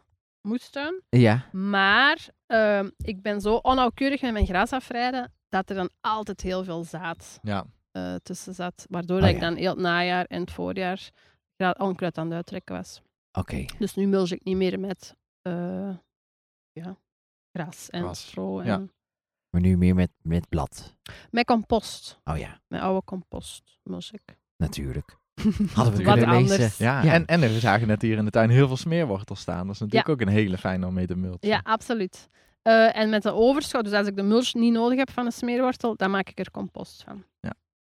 moestuin. 0.46 1.02
Ja. 1.08 1.48
Maar 1.52 2.28
ehm, 2.46 2.90
ik 2.96 3.22
ben 3.22 3.40
zo 3.40 3.54
onnauwkeurig 3.54 4.22
met 4.22 4.32
mijn 4.32 4.46
gras 4.46 4.70
afrijden 4.72 5.32
dat 5.48 5.70
er 5.70 5.76
dan 5.76 5.90
altijd 6.00 6.40
heel 6.40 6.64
veel 6.64 6.84
zaad 6.84 7.38
Ja, 7.43 7.66
eh, 7.90 8.14
tussen 8.22 8.54
zat. 8.54 8.87
Waardoor 8.90 9.16
Oh, 9.16 9.22
dat 9.22 9.31
ja. 9.31 9.37
ik 9.37 9.43
dan 9.43 9.56
heel 9.56 9.70
het 9.70 9.78
najaar 9.78 10.25
en 10.25 10.40
het 10.40 10.50
voorjaar 10.50 11.10
onkruid 11.78 12.19
aan 12.19 12.26
het 12.26 12.34
uittrekken 12.34 12.75
was. 12.76 13.02
Oké. 13.38 13.64
Dus 13.78 13.94
nu 13.94 14.06
mulch 14.06 14.31
ik 14.31 14.44
niet 14.44 14.56
meer 14.56 14.81
met 14.81 15.16
eh, 15.43 15.96
ja, 16.72 16.96
gras 17.52 17.90
en 17.90 18.02
Gras, 18.02 18.26
stro. 18.26 18.60
En 18.60 18.66
ja. 18.66 18.84
Maar 19.50 19.60
nu 19.60 19.76
meer 19.76 19.94
met, 19.94 20.10
met 20.22 20.48
blad. 20.48 20.96
Met 21.31 21.44
compost. 21.44 22.20
Oh 22.25 22.38
ja, 22.38 22.60
Met 22.69 22.81
oude 22.81 23.04
compost 23.04 23.78
mulch 23.82 24.12
ik. 24.12 24.38
natuurlijk. 24.56 25.16
Hadden 25.75 25.97
we 25.97 26.05
Wat 26.05 26.15
kunnen 26.15 26.35
anders. 26.37 26.59
lezen. 26.59 26.85
ja. 26.85 27.03
Ja. 27.03 27.12
En, 27.12 27.27
en 27.27 27.41
we 27.41 27.59
zagen 27.59 27.87
net 27.87 28.03
hier 28.03 28.17
in 28.17 28.25
de 28.25 28.31
tuin 28.31 28.50
heel 28.50 28.67
veel 28.67 28.77
smeerwortel 28.77 29.37
staan. 29.37 29.67
Dat 29.67 29.75
is 29.75 29.81
natuurlijk 29.81 30.09
ook 30.09 30.21
een 30.21 30.29
hele 30.29 30.59
fijne 30.59 30.87
om 30.87 30.94
mee 30.94 31.06
te 31.06 31.17
mulchen. 31.17 31.49
Ja, 31.49 31.61
absoluut. 31.62 32.29
Eh, 32.62 32.97
en 32.97 33.11
met 33.11 33.23
de 33.23 33.33
overschot, 33.33 33.85
dus 33.85 33.93
als 33.93 34.06
ik 34.06 34.17
de 34.17 34.23
mulch 34.23 34.55
niet 34.55 34.73
nodig 34.73 34.99
heb 34.99 35.11
van 35.11 35.27
een 35.27 35.33
smeerwortel, 35.33 35.97
dan 35.97 36.11
maak 36.11 36.29
ik 36.29 36.38
er 36.38 36.50
compost 36.50 37.03
van. 37.06 37.25
Ja. 37.41 37.53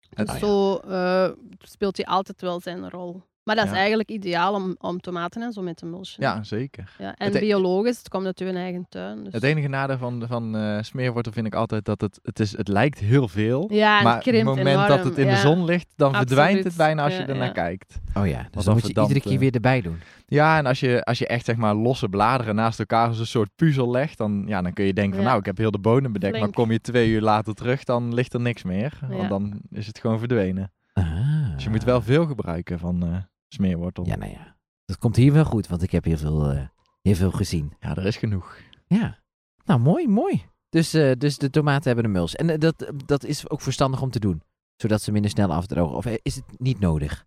Dus 0.10 0.28
Ah, 0.28 0.34
ja. 0.34 0.40
zo 0.40 0.76
eh, 0.78 1.30
speelt 1.60 1.98
hij 1.98 2.06
altijd 2.06 2.42
wel 2.42 2.60
zijn 2.60 2.90
rol. 2.90 3.24
Maar 3.44 3.56
dat 3.56 3.66
is 3.66 3.72
Ja. 3.72 3.78
eigenlijk 3.78 4.10
ideaal 4.10 4.54
om, 4.54 4.76
om 4.78 5.00
tomaten 5.00 5.42
en 5.42 5.52
zo 5.52 5.62
mee 5.62 5.74
te 5.74 5.86
mulchen. 5.86 6.24
Ja, 6.24 6.44
zeker. 6.44 6.96
Ja, 6.98 7.16
en 7.16 7.26
Het 7.26 7.36
e- 7.36 7.40
biologisch, 7.40 7.98
het 7.98 8.10
komt 8.10 8.26
uit 8.26 8.40
je 8.40 8.46
eigen 8.52 8.86
tuin. 8.90 9.24
Dus. 9.24 9.34
Het 9.34 9.44
enige 9.44 9.68
nadeel 9.68 9.98
van, 9.98 10.24
van 10.28 10.56
eh, 10.56 10.78
smeerwortel 10.82 11.32
vind 11.32 11.48
ik 11.48 11.56
altijd 11.56 11.86
dat 11.86 12.02
het, 12.02 12.20
het, 12.24 12.40
is, 12.40 12.58
het 12.58 12.68
lijkt 12.68 13.00
heel 13.00 13.28
veel. 13.28 13.74
ja, 13.74 13.98
en 13.98 14.04
maar 14.04 14.18
het 14.18 14.28
op 14.28 14.34
het 14.34 14.44
moment 14.44 14.88
dat 14.88 15.04
het 15.04 15.18
in 15.18 15.26
ja. 15.26 15.32
de 15.32 15.40
zon 15.40 15.66
ligt, 15.66 15.88
dan 15.96 16.16
verdwijnt 16.16 16.64
het 16.64 16.76
bijna 16.76 17.04
als 17.04 17.18
je 17.18 17.24
ernaar 17.24 17.46
ja. 17.46 17.52
kijkt. 17.52 18.00
Oh 18.14 18.28
ja, 18.28 18.48
dus 18.52 18.64
dan 18.66 18.74
moet 18.74 18.88
je 18.88 19.02
iedere 19.02 19.22
keer 19.22 19.32
eh. 19.32 19.40
weer 19.40 19.54
erbij 19.54 19.82
doen. 19.82 20.00
Ja, 20.26 20.58
en 20.58 20.66
als 20.66 20.80
je, 20.80 21.04
als 21.04 21.18
je 21.20 21.28
echt 21.28 21.46
zeg 21.46 21.56
maar 21.56 21.76
losse 21.76 22.10
bladeren 22.10 22.56
naast 22.56 22.80
elkaar 22.80 23.08
als 23.08 23.20
een 23.20 23.28
soort 23.28 23.50
puzzel 23.56 23.92
legt, 23.92 24.18
dan, 24.18 24.44
ja, 24.48 24.62
dan 24.62 24.74
kun 24.74 24.86
je 24.86 24.94
denken 24.94 25.16
van 25.16 25.26
nou, 25.26 25.40
ik 25.40 25.46
heb 25.46 25.58
heel 25.58 25.72
de 25.72 25.80
bodem 25.80 26.12
bedekt, 26.14 26.40
maar 26.40 26.52
kom 26.52 26.72
je 26.72 26.82
twee 26.82 27.10
uur 27.10 27.22
later 27.22 27.54
terug, 27.54 27.84
dan 27.84 28.14
ligt 28.14 28.34
er 28.34 28.42
niks 28.42 28.64
meer. 28.64 29.00
Ja. 29.10 29.16
Want 29.16 29.30
dan 29.30 29.62
is 29.70 29.88
het 29.88 30.00
gewoon 30.00 30.20
verdwenen. 30.20 30.72
Ah. 30.94 31.54
Dus 31.54 31.64
je 31.64 31.70
moet 31.70 31.84
wel 31.84 32.02
veel 32.02 32.26
gebruiken 32.26 32.80
van 32.80 33.04
eh, 33.04 33.16
smeerwortel. 33.54 34.06
Ja, 34.06 34.16
nou 34.16 34.32
ja. 34.32 34.56
Dat 34.86 34.98
komt 34.98 35.16
hier 35.16 35.34
wel 35.34 35.46
goed, 35.46 35.68
want 35.68 35.82
ik 35.84 35.92
heb 35.92 36.04
heel 36.04 36.18
veel, 36.18 36.52
eh, 36.52 36.68
heel 37.02 37.16
veel 37.16 37.32
gezien. 37.32 37.74
Ja, 37.80 37.96
er 37.96 38.06
is 38.06 38.18
genoeg. 38.18 38.58
Ja. 38.88 39.20
Nou, 39.66 39.80
mooi, 39.80 40.08
mooi. 40.08 40.46
Dus, 40.70 40.94
eh, 40.94 41.12
dus 41.18 41.38
de 41.38 41.50
tomaten 41.50 41.84
hebben 41.86 42.06
een 42.06 42.12
muls. 42.12 42.36
En 42.36 42.50
eh, 42.50 42.58
dat, 42.60 42.92
dat 43.06 43.24
is 43.24 43.50
ook 43.50 43.62
verstandig 43.62 44.02
om 44.02 44.10
te 44.10 44.20
doen. 44.20 44.42
Zodat 44.76 45.02
ze 45.02 45.12
minder 45.12 45.32
snel 45.32 45.54
afdrogen. 45.54 45.98
Of 45.98 46.06
is 46.06 46.36
het 46.36 46.60
niet 46.60 46.80
nodig? 46.80 47.26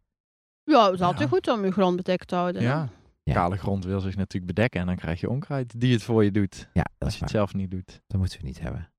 Ja, 0.65 0.85
het 0.85 0.95
is 0.95 1.01
altijd 1.01 1.21
Ja. 1.31 1.37
goed 1.37 1.49
om 1.49 1.65
je 1.65 1.71
grond 1.73 1.97
bedekt 1.97 2.29
te 2.29 2.35
houden. 2.35 2.63
Ja. 2.63 2.89
Ja. 3.23 3.33
Kale 3.33 3.57
grond 3.57 3.85
wil 3.85 4.01
zich 4.01 4.17
natuurlijk 4.17 4.55
bedekken 4.55 4.81
en 4.81 4.87
dan 4.87 4.97
krijg 4.97 5.21
je 5.21 5.31
onkruid 5.31 5.81
die 5.81 5.93
het 5.93 6.03
voor 6.03 6.25
je 6.25 6.31
doet. 6.31 6.69
Ja, 6.73 6.83
dat 6.83 6.93
Als 6.99 7.09
is 7.09 7.15
je 7.15 7.21
het 7.25 7.31
zelf 7.33 7.55
niet 7.55 7.71
doet. 7.71 8.01
Dat 8.07 8.19
moeten 8.21 8.41
we 8.41 8.47
niet 8.47 8.61
hebben. 8.61 8.93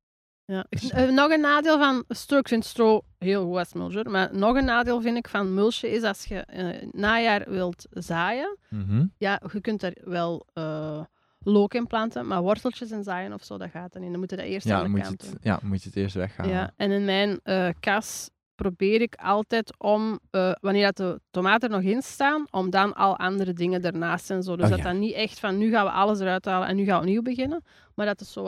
Ja. 0.46 0.66
Dus, 0.70 0.90
eh, 0.90 1.10
nog 1.10 1.32
een 1.32 1.40
nadeel 1.42 1.78
van 1.78 2.04
stro, 2.08 2.38
ik 2.38 2.48
vind 2.48 2.66
stro 2.66 3.02
heel 3.18 3.46
goed 3.46 3.58
als 3.58 3.74
mulcher, 3.74 4.10
maar 4.10 4.30
nog 4.36 4.56
een 4.56 4.66
nadeel 4.66 5.02
vind 5.02 5.18
ik 5.18 5.28
van 5.28 5.54
mulchen 5.54 5.92
is 5.92 6.04
als 6.04 6.26
je 6.26 6.36
eh, 6.40 6.88
najaar 6.92 7.44
wilt 7.50 7.86
zaaien, 7.90 8.58
Mhm. 8.70 9.06
ja, 9.18 9.42
je 9.54 9.62
kunt 9.62 9.84
er 9.84 9.94
wel 10.04 10.48
eh 10.54 11.04
look 11.48 11.74
in 11.74 11.88
planten, 11.88 12.28
maar 12.28 12.42
worteltjes 12.42 12.92
en 12.92 13.04
zaaien 13.04 13.34
of 13.34 13.44
zo, 13.44 13.58
dat 13.58 13.70
gaat 13.70 13.94
er 13.96 14.02
niet. 14.02 14.12
Dan 14.12 14.20
moet 14.20 14.30
je 14.30 14.36
dat 14.36 14.46
eerst 14.46 14.68
Ja, 14.68 14.76
aan 14.76 14.82
dan 14.82 14.92
de 14.92 14.98
moet 14.98 15.08
kant 15.08 15.22
het, 15.22 15.30
doen. 15.32 15.40
ja, 15.42 15.60
moet 15.64 15.82
je 15.84 15.90
het 15.90 15.98
eerst 15.98 16.16
weghalen. 16.16 16.52
Ja, 16.52 16.72
en 16.78 16.92
in 16.92 17.06
mijn 17.06 17.40
kas 17.80 18.30
probeer 18.56 19.02
ik 19.02 19.16
altijd 19.16 19.80
om, 19.80 20.20
eh, 20.30 20.52
wanneer 20.62 20.84
dat 20.86 20.96
de 20.98 21.22
tomaten 21.32 21.70
er 21.70 21.76
nog 21.76 21.92
in 21.92 22.02
staan, 22.02 22.46
om 22.52 22.70
dan 22.70 22.94
al 22.94 23.18
andere 23.18 23.54
dingen 23.54 23.82
ernaast 23.82 24.30
en 24.32 24.44
zo. 24.44 24.56
Dus 24.56 24.64
Oh, 24.66 24.70
dat 24.70 24.80
ja. 24.80 24.84
dan 24.86 25.00
niet 25.00 25.14
echt 25.14 25.40
van 25.40 25.58
nu 25.58 25.70
gaan 25.72 25.86
we 25.86 25.92
alles 25.92 26.20
eruit 26.20 26.46
halen 26.46 26.68
en 26.68 26.76
nu 26.76 26.84
gaan 26.86 26.94
we 26.96 27.00
opnieuw 27.06 27.22
beginnen, 27.22 27.64
maar 27.96 28.06
dat 28.06 28.20
het 28.20 28.30
zo 28.30 28.44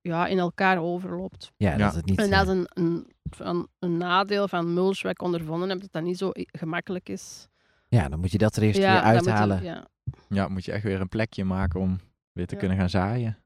ja, 0.00 0.26
in 0.26 0.38
elkaar 0.38 0.78
overloopt. 0.78 1.52
Ja, 1.56 1.70
Ja. 1.70 1.76
dat 1.76 1.94
het 1.94 2.04
niet... 2.04 2.18
En 2.18 2.30
dat 2.30 2.42
is 2.42 2.48
een, 2.48 2.66
een, 2.74 3.06
een, 3.38 3.68
een 3.78 3.96
nadeel 3.96 4.48
van 4.48 4.74
mulch 4.74 5.02
wat 5.02 5.10
ik 5.10 5.22
ondervonden 5.22 5.68
heb, 5.68 5.80
dat 5.80 5.92
dat 5.92 6.02
niet 6.02 6.18
zo 6.18 6.30
gemakkelijk 6.32 7.08
is. 7.08 7.48
ja, 7.88 8.08
dan 8.08 8.20
moet 8.20 8.32
je 8.32 8.38
dat 8.38 8.56
er 8.56 8.62
eerst 8.62 8.78
ja, 8.80 8.92
weer 8.92 9.02
dan 9.02 9.14
moet 9.14 9.24
je- 9.24 9.30
uithalen. 9.30 9.62
ja. 9.62 9.86
Ja, 10.28 10.48
moet 10.48 10.64
je 10.64 10.72
echt 10.72 10.82
weer 10.84 11.00
een 11.00 11.08
plekje 11.08 11.44
maken 11.44 11.80
om 11.80 11.98
weer 12.32 12.46
te 12.46 12.54
Ja. 12.54 12.60
kunnen 12.60 12.78
gaan 12.78 12.90
zaaien. 12.90 13.38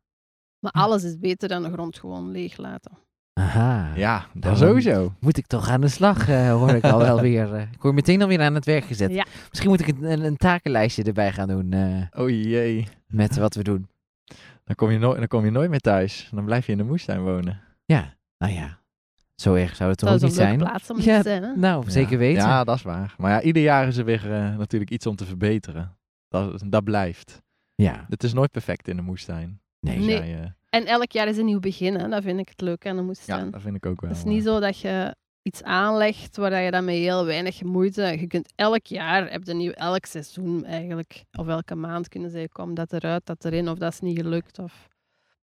Maar 0.59 0.73
alles 0.73 1.05
is 1.05 1.19
beter 1.19 1.49
dan 1.49 1.63
de 1.63 1.71
grond 1.73 1.99
gewoon 1.99 2.31
leeg 2.31 2.57
laten. 2.57 2.93
Aha. 3.35 3.93
Ja, 3.97 4.27
dat 4.33 4.43
Dan 4.43 4.57
sowieso. 4.57 5.13
Moet 5.21 5.37
ik 5.39 5.47
toch 5.47 5.69
aan 5.69 5.81
de 5.81 5.89
slag, 5.89 6.29
eh, 6.29 6.51
hoor 6.51 6.71
ik 6.71 6.85
al 6.85 6.99
wel 6.99 7.21
weer. 7.31 7.55
eh. 7.55 7.63
ik 7.73 7.83
word 7.83 7.95
meteen 7.95 8.23
alweer 8.23 8.41
aan 8.41 8.55
het 8.55 8.65
werk 8.65 8.85
gezet. 8.85 9.11
Ja. 9.11 9.25
Misschien 9.49 9.71
moet 9.71 9.81
ik 9.81 9.89
een, 9.89 10.25
een, 10.25 10.37
takenlijstje 10.37 11.03
erbij 11.03 11.33
gaan 11.33 11.49
doen 11.49 11.73
eh, 11.73 12.23
Oh 12.23 12.29
jee. 12.31 12.87
met 13.07 13.37
wat 13.37 13.55
we 13.55 13.63
doen. 13.63 13.89
Dan 14.65 14.75
kom, 14.77 14.91
je 14.91 14.99
nooit, 14.99 15.19
dan 15.19 15.27
kom 15.29 15.45
je 15.45 15.51
nooit 15.51 15.71
meer 15.71 15.81
thuis. 15.81 16.29
Dan 16.33 16.45
blijf 16.45 16.67
je 16.67 16.73
in 16.73 16.79
de 16.79 16.85
moestuin 16.85 17.23
wonen. 17.23 17.61
Ja, 17.85 18.15
nou 18.39 18.53
ja. 18.53 18.79
Zo 19.35 19.55
erg 19.55 19.77
zou 19.77 19.91
het 19.91 19.99
toch 19.99 20.11
Dat 20.11 20.23
ook 20.25 20.31
is 20.31 20.37
niet 20.37 20.41
een 20.47 20.49
leuke 20.49 20.65
zijn? 20.65 20.71
plaats 20.73 20.91
om 20.91 20.97
Ja, 21.13 21.17
te 21.23 21.29
zijn. 21.29 21.43
Hè? 21.43 21.53
Nou, 21.57 21.91
zeker 21.91 22.13
Ja. 22.13 22.19
weten. 22.19 22.43
Ja, 22.43 22.65
dat 22.65 22.77
is 22.77 22.83
waar. 22.83 23.15
Maar 23.19 23.31
ja, 23.31 23.43
ieder 23.43 23.63
jaar 23.63 23.87
is 23.87 23.97
er 23.97 24.05
weer 24.05 24.27
natuurlijk 24.59 24.91
iets 24.91 25.07
om 25.07 25.17
te 25.17 25.25
verbeteren. 25.25 25.97
Dat, 26.29 26.63
dat 26.67 26.85
blijft. 26.85 27.43
Ja, 27.75 28.07
Het 28.09 28.23
is 28.25 28.33
nooit 28.33 28.51
perfect 28.51 28.89
in 28.89 28.97
de 28.97 29.03
moestuin. 29.03 29.61
nee. 29.81 29.97
Als 29.97 30.07
Nee. 30.07 30.17
jij, 30.19 30.41
eh, 30.43 30.51
En 30.75 30.87
elk 30.87 31.13
jaar 31.13 31.29
is 31.29 31.37
een 31.37 31.45
nieuw 31.45 31.61
begin. 31.61 31.95
Hè? 31.95 32.09
Dat 32.09 32.23
vind 32.23 32.39
ik 32.41 32.49
het 32.49 32.61
leuke 32.61 32.89
aan 32.89 32.95
de 32.95 33.01
ja, 33.01 33.07
moestuin. 33.07 33.51
dat 33.51 33.61
vind 33.61 33.77
ik 33.77 33.87
ook 33.87 34.01
wel. 34.01 34.11
Het 34.11 34.19
is 34.19 34.25
niet 34.25 34.45
zo 34.45 34.61
dat 34.61 34.79
je 34.79 35.17
iets 35.43 35.63
aanlegt 35.63 36.37
waar 36.37 36.61
je 36.63 36.71
dan 36.71 36.85
met 36.85 36.95
heel 36.95 37.25
weinig 37.25 37.63
moeite... 37.63 38.03
Je 38.03 38.27
kunt 38.27 38.53
elk 38.55 38.87
jaar, 38.87 39.31
heb 39.31 39.45
je 39.45 39.55
nieuw, 39.55 39.71
elk 39.71 40.05
seizoen 40.05 40.65
eigenlijk, 40.65 41.25
of 41.39 41.49
elke 41.49 41.75
maand 41.75 42.09
kunnen 42.09 42.31
zeggen, 42.31 42.51
kom 42.51 42.75
dat 42.75 42.93
eruit, 42.93 43.27
dat 43.27 43.45
erin, 43.45 43.69
of 43.69 43.79
dat 43.79 43.93
is 43.93 44.01
niet 44.01 44.19
gelukt. 44.19 44.59
Of... 44.59 44.89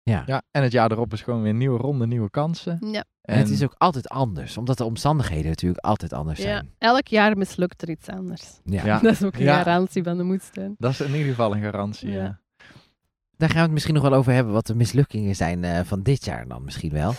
Ja. 0.03 0.23
Ja, 0.27 0.43
en 0.51 0.63
het 0.63 0.73
jaar 0.73 0.91
erop 0.91 1.13
is 1.13 1.23
gewoon 1.23 1.43
weer 1.43 1.51
een 1.51 1.59
nieuwe 1.59 1.79
ronde, 1.79 2.07
nieuwe 2.07 2.31
kansen. 2.31 2.79
Ja. 2.91 3.05
En 3.23 3.39
het 3.39 3.49
is 3.51 3.63
ook 3.65 3.75
altijd 3.79 4.09
anders, 4.09 4.57
omdat 4.57 4.79
de 4.79 4.85
omstandigheden 4.85 5.49
natuurlijk 5.49 5.85
altijd 5.85 6.13
anders 6.13 6.39
ja, 6.39 6.45
zijn. 6.45 6.75
elk 6.79 7.07
jaar 7.07 7.37
mislukt 7.39 7.83
er 7.83 7.91
iets 7.91 8.09
anders. 8.09 8.61
Ja. 8.65 8.85
Ja. 8.85 8.99
Dat 9.03 9.13
is 9.13 9.23
ook 9.25 9.35
een 9.35 9.43
Ja. 9.43 9.63
garantie 9.63 10.03
van 10.03 10.17
de 10.17 10.23
moestuin. 10.23 10.75
Dat 10.79 10.91
is 10.91 11.01
in 11.01 11.13
ieder 11.13 11.29
geval 11.29 11.55
een 11.55 11.63
garantie. 11.63 12.11
Ja. 12.11 12.41
Daar 13.37 13.49
gaan 13.49 13.59
we 13.59 13.65
het 13.65 13.73
misschien 13.73 13.95
nog 13.95 14.03
wel 14.03 14.15
over 14.15 14.33
hebben, 14.33 14.53
wat 14.53 14.67
de 14.67 14.75
mislukkingen 14.75 15.37
zijn 15.37 15.65
eh, 15.65 15.81
van 15.85 16.03
dit 16.03 16.25
jaar 16.25 16.49
dan 16.49 16.65
misschien 16.65 16.93
wel. 16.93 17.15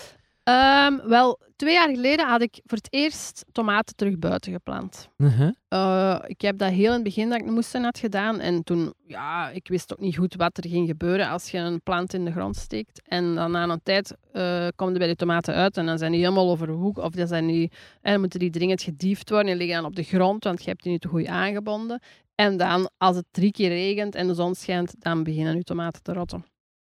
Ehm, 0.47 1.07
wel, 1.07 1.39
twee 1.55 1.73
jaar 1.73 1.89
geleden 1.89 2.27
had 2.27 2.41
ik 2.41 2.59
voor 2.65 2.77
het 2.77 2.87
eerst 2.93 3.45
tomaten 3.51 3.95
terug 3.95 4.19
buiten 4.19 4.51
geplant. 4.51 5.09
Mhm. 5.17 5.51
Eh, 5.67 6.19
ik 6.27 6.41
heb 6.41 6.57
dat 6.57 6.71
heel 6.71 6.87
in 6.87 6.91
het 6.91 7.03
begin 7.03 7.29
dat 7.29 7.39
ik 7.39 7.45
de 7.45 7.51
moestuin 7.51 7.83
had 7.83 7.99
gedaan. 7.99 8.39
En 8.39 8.63
toen, 8.63 8.93
ja, 9.07 9.49
ik 9.49 9.67
wist 9.67 9.93
ook 9.93 9.99
niet 9.99 10.17
goed 10.17 10.35
wat 10.35 10.57
er 10.57 10.69
ging 10.69 10.87
gebeuren 10.87 11.29
als 11.29 11.51
je 11.51 11.57
een 11.57 11.81
plant 11.81 12.13
in 12.13 12.25
de 12.25 12.31
grond 12.31 12.55
steekt. 12.55 13.01
En 13.07 13.35
dan 13.35 13.51
na 13.51 13.63
een 13.63 13.79
tijd 13.83 14.15
eh 14.31 14.67
komen 14.75 14.93
er 14.93 14.99
bij 14.99 15.07
de 15.07 15.15
tomaten 15.15 15.53
uit 15.53 15.77
en 15.77 15.85
dan 15.85 15.97
zijn 15.97 16.11
die 16.11 16.21
helemaal 16.21 16.49
over 16.49 16.67
de 16.67 16.73
hoek. 16.73 16.97
Of 16.97 17.11
dan, 17.11 17.27
zijn 17.27 17.47
die, 17.47 17.71
en 18.01 18.11
dan 18.11 18.19
moeten 18.19 18.39
die 18.39 18.49
dringend 18.49 18.81
gediefd 18.81 19.29
worden 19.29 19.51
en 19.51 19.57
liggen 19.57 19.75
dan 19.75 19.85
op 19.85 19.95
de 19.95 20.03
grond, 20.03 20.43
want 20.43 20.63
je 20.63 20.69
hebt 20.69 20.83
die 20.83 20.91
niet 20.91 21.01
te 21.01 21.07
goed 21.07 21.25
aangebonden. 21.25 22.01
En 22.35 22.57
dan, 22.57 22.89
als 22.97 23.15
het 23.15 23.25
drie 23.31 23.51
keer 23.51 23.69
regent 23.69 24.15
en 24.15 24.27
de 24.27 24.33
zon 24.33 24.55
schijnt, 24.55 24.95
dan 24.99 25.23
beginnen 25.23 25.55
je 25.55 25.63
tomaten 25.63 26.03
te 26.03 26.13
rotten. 26.13 26.45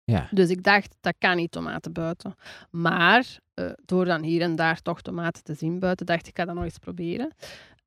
Ja. 0.05 0.27
Dus 0.31 0.49
ik 0.49 0.63
dacht, 0.63 0.95
dat 1.01 1.15
kan 1.19 1.35
niet 1.35 1.51
tomaten 1.51 1.93
buiten. 1.93 2.35
Maar 2.71 3.37
eh, 3.53 3.65
door 3.85 4.05
dan 4.05 4.23
hier 4.23 4.41
en 4.41 4.55
daar 4.55 4.81
toch 4.81 5.01
tomaten 5.01 5.43
te 5.43 5.53
zien 5.53 5.79
buiten, 5.79 6.05
dacht 6.05 6.19
ik, 6.21 6.27
ik 6.27 6.37
ga 6.37 6.45
dat 6.45 6.55
nog 6.55 6.63
eens 6.63 6.77
proberen. 6.77 7.31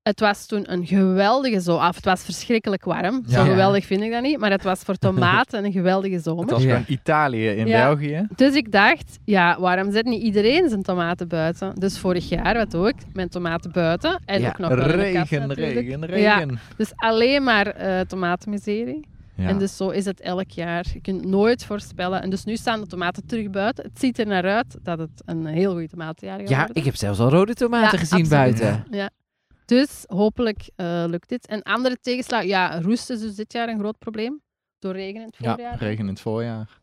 Het 0.03 0.21
was 0.21 0.47
toen 0.47 0.73
een 0.73 0.87
geweldige 0.87 1.61
zomer. 1.61 1.87
Het 1.87 2.05
was 2.05 2.23
verschrikkelijk 2.25 2.85
warm. 2.85 3.23
Zo 3.29 3.45
geweldig 3.45 3.87
vind 3.87 4.03
ik 4.03 4.11
dat 4.11 4.23
niet. 4.23 4.39
Maar 4.39 4.51
het 4.51 4.63
was 4.63 4.81
voor 4.81 4.95
tomaten 5.09 5.65
een 5.65 5.73
geweldige 5.73 6.15
Het 6.15 6.23
zomer. 6.25 6.47
was 6.47 6.63
Ja. 6.63 6.69
gewoon 6.69 6.85
Italië 6.89 7.49
in 7.49 7.67
Ja. 7.67 7.85
België. 7.87 8.27
Dus 8.37 8.55
ik 8.55 8.73
dacht, 8.73 9.19
ja, 9.25 9.61
waarom 9.61 9.93
zet 9.93 10.05
niet 10.05 10.23
iedereen 10.23 10.69
zijn 10.69 10.83
tomaten 10.83 11.29
buiten? 11.29 11.75
Dus 11.75 11.99
vorig 11.99 12.29
jaar, 12.29 12.55
wat 12.57 12.71
doe 12.71 12.89
ik? 12.89 12.95
Mijn 13.13 13.29
tomaten 13.29 13.73
buiten. 13.73 14.21
En 14.25 14.41
Ja. 14.41 14.49
ook 14.49 14.59
nog 14.59 14.69
kast 14.69 14.91
Regen, 14.91 15.53
regen, 15.55 16.21
Ja. 16.21 16.37
regen. 16.39 16.59
Dus 16.77 16.93
alleen 16.97 17.43
maar 17.45 17.67
eh 17.67 18.01
tomatenmiserie. 18.01 19.07
Ja. 19.39 19.49
En 19.49 19.59
dus 19.59 19.77
zo 19.77 19.89
is 19.91 20.05
het 20.05 20.21
elk 20.21 20.51
jaar. 20.51 20.87
Je 20.93 21.01
kunt 21.01 21.25
nooit 21.25 21.65
voorspellen. 21.65 22.23
En 22.23 22.31
dus 22.31 22.45
nu 22.45 22.57
staan 22.57 22.81
de 22.81 22.87
tomaten 22.87 23.27
terug 23.27 23.51
buiten. 23.51 23.85
Het 23.85 23.99
ziet 23.99 24.19
er 24.19 24.27
naar 24.27 24.45
uit 24.45 24.79
dat 24.83 24.99
het 24.99 25.23
een 25.25 25.47
heel 25.47 25.71
goede 25.73 25.89
tomatenjaar 25.89 26.39
gaat 26.39 26.49
Ja, 26.49 26.57
worden. 26.59 26.75
ik 26.77 26.85
heb 26.85 26.97
zelfs 26.97 27.19
al 27.19 27.29
rode 27.29 27.55
tomaten 27.55 27.99
Ja, 27.99 28.05
gezien 28.05 28.21
absoluut. 28.25 28.59
buiten. 28.61 28.87
Ja. 28.91 29.11
Dus 29.65 30.05
hopelijk 30.07 30.71
eh, 30.77 31.05
lukt 31.07 31.29
dit. 31.29 31.47
En 31.47 31.63
andere 31.63 31.97
tegenslag, 32.01 32.43
ja, 32.45 32.81
roest 32.81 33.11
is 33.11 33.21
dus 33.21 33.35
dit 33.35 33.53
jaar 33.53 33.69
een 33.69 33.79
groot 33.79 33.99
probleem. 33.99 34.41
Door 34.79 34.93
regen 34.93 35.21
in 35.21 35.27
het 35.27 35.37
ja, 35.39 35.55
voorjaar. 35.55 35.79
regen 35.79 35.99
in 36.05 36.09
het 36.11 36.21
voorjaar. 36.21 36.81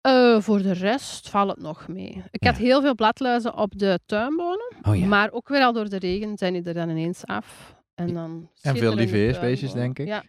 Eh, 0.00 0.40
voor 0.40 0.62
de 0.62 0.72
rest 0.72 1.28
valt 1.30 1.50
het 1.50 1.60
nog 1.60 1.88
mee. 1.88 2.22
Ik 2.30 2.44
had 2.44 2.56
Ja. 2.56 2.62
heel 2.62 2.80
veel 2.80 2.94
bladluizen 2.94 3.56
op 3.56 3.78
de 3.78 4.00
tuinbonen. 4.06 4.72
Oh 4.82 4.96
ja. 4.96 5.06
Maar 5.06 5.30
ook 5.32 5.48
weer 5.48 5.62
al 5.62 5.72
door 5.72 5.88
de 5.88 5.98
regen 5.98 6.38
zijn 6.38 6.52
die 6.52 6.62
er 6.62 6.74
dan 6.74 6.88
ineens 6.88 7.26
af. 7.26 7.74
En, 7.94 8.14
dan 8.14 8.48
En 8.60 8.76
veel 8.76 8.94
tuinbonen. 8.94 9.74
denk 9.74 9.98
ik. 9.98 10.06
Ja, 10.06 10.22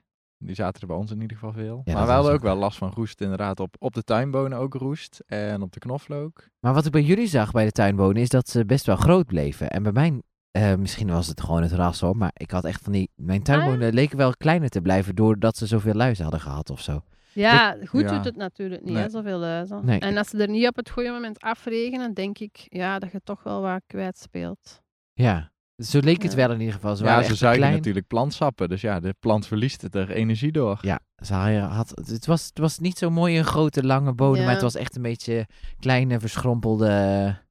Die 0.45 0.55
zaten 0.55 0.81
er 0.81 0.87
bij 0.87 0.95
ons 0.95 1.11
in 1.11 1.21
ieder 1.21 1.37
geval 1.37 1.53
veel. 1.53 1.81
dat 1.85 1.93
maar 1.95 2.05
we 2.05 2.11
hadden 2.11 2.33
ook 2.33 2.41
wel 2.41 2.55
last 2.55 2.77
van 2.77 2.91
roest 2.95 3.21
inderdaad. 3.21 3.59
Op, 3.59 3.75
op 3.79 3.93
de 3.93 4.03
tuinbonen 4.03 4.57
ook 4.57 4.73
roest. 4.73 5.23
En 5.25 5.61
op 5.61 5.71
de 5.71 5.79
knoflook. 5.79 6.47
Maar 6.59 6.73
wat 6.73 6.85
ik 6.85 6.91
bij 6.91 7.01
jullie 7.01 7.27
zag 7.27 7.51
bij 7.51 7.65
de 7.65 7.71
tuinbonen 7.71 8.21
is 8.21 8.29
dat 8.29 8.49
ze 8.49 8.65
best 8.65 8.85
wel 8.85 8.95
groot 8.95 9.25
bleven. 9.25 9.69
En 9.69 9.83
bij 9.83 9.91
mijn, 9.91 10.23
eh, 10.51 10.75
misschien 10.75 11.07
was 11.11 11.27
het 11.27 11.41
gewoon 11.41 11.61
het 11.61 11.71
ras 11.71 11.99
hoor, 11.99 12.17
maar 12.17 12.31
ik 12.33 12.51
had 12.51 12.65
echt 12.65 12.81
van 12.83 12.91
die, 12.93 13.09
mijn 13.15 13.43
tuinbonen 13.43 13.93
leken 13.93 14.17
wel 14.17 14.31
kleiner 14.37 14.69
te 14.69 14.81
blijven 14.81 15.15
doordat 15.15 15.57
ze 15.57 15.65
zoveel 15.67 15.93
luizen 15.93 16.23
hadden 16.23 16.41
gehad 16.41 16.69
of 16.69 16.81
zo. 16.81 17.01
ja 17.33 17.77
goed 17.85 18.01
Ja. 18.01 18.15
doet 18.15 18.25
het 18.25 18.35
natuurlijk 18.35 18.83
niet, 18.83 18.93
Nee. 18.93 19.03
hè, 19.03 19.09
zoveel 19.09 19.37
luizen. 19.39 19.85
Nee. 19.85 19.99
En 19.99 20.17
als 20.17 20.29
ze 20.29 20.37
er 20.37 20.49
niet 20.49 20.67
op 20.67 20.75
het 20.75 20.89
goede 20.89 21.09
moment 21.09 21.39
afregenen, 21.39 22.13
denk 22.13 22.39
ik 22.39 22.65
ja, 22.69 22.99
dat 22.99 23.11
je 23.11 23.21
toch 23.23 23.43
wel 23.43 23.61
wat 23.61 23.81
kwijtspeelt. 23.87 24.81
Ja, 25.13 25.51
zo 25.85 25.99
leek 25.99 26.21
het 26.21 26.31
Ja. 26.31 26.37
wel 26.37 26.51
in 26.51 26.59
ieder 26.59 26.73
geval. 26.73 26.95
Ze 26.95 27.03
ja, 27.03 27.09
waren 27.09 27.23
ze 27.23 27.29
echt 27.29 27.39
zuigen 27.39 27.61
klein. 27.61 27.75
natuurlijk 27.77 28.07
plantsappen. 28.07 28.69
Dus 28.69 28.81
ja, 28.81 28.99
de 28.99 29.15
plant 29.19 29.47
verliest 29.47 29.81
het 29.81 29.95
er 29.95 30.11
energie 30.11 30.51
door. 30.51 30.77
Ja, 30.81 30.99
ze 31.23 31.33
hadden- 31.33 31.61
had, 31.63 31.89
het, 32.05 32.25
was, 32.25 32.45
het 32.45 32.57
was 32.57 32.79
niet 32.79 32.97
zo 32.97 33.09
mooi 33.09 33.37
een 33.37 33.45
grote 33.45 33.83
lange 33.85 34.13
bodem, 34.13 34.39
Ja. 34.39 34.43
maar 34.43 34.53
het 34.53 34.61
was 34.63 34.75
echt 34.75 34.95
een 34.95 35.01
beetje 35.01 35.47
kleine 35.79 36.19
verschrompelde, 36.19 37.41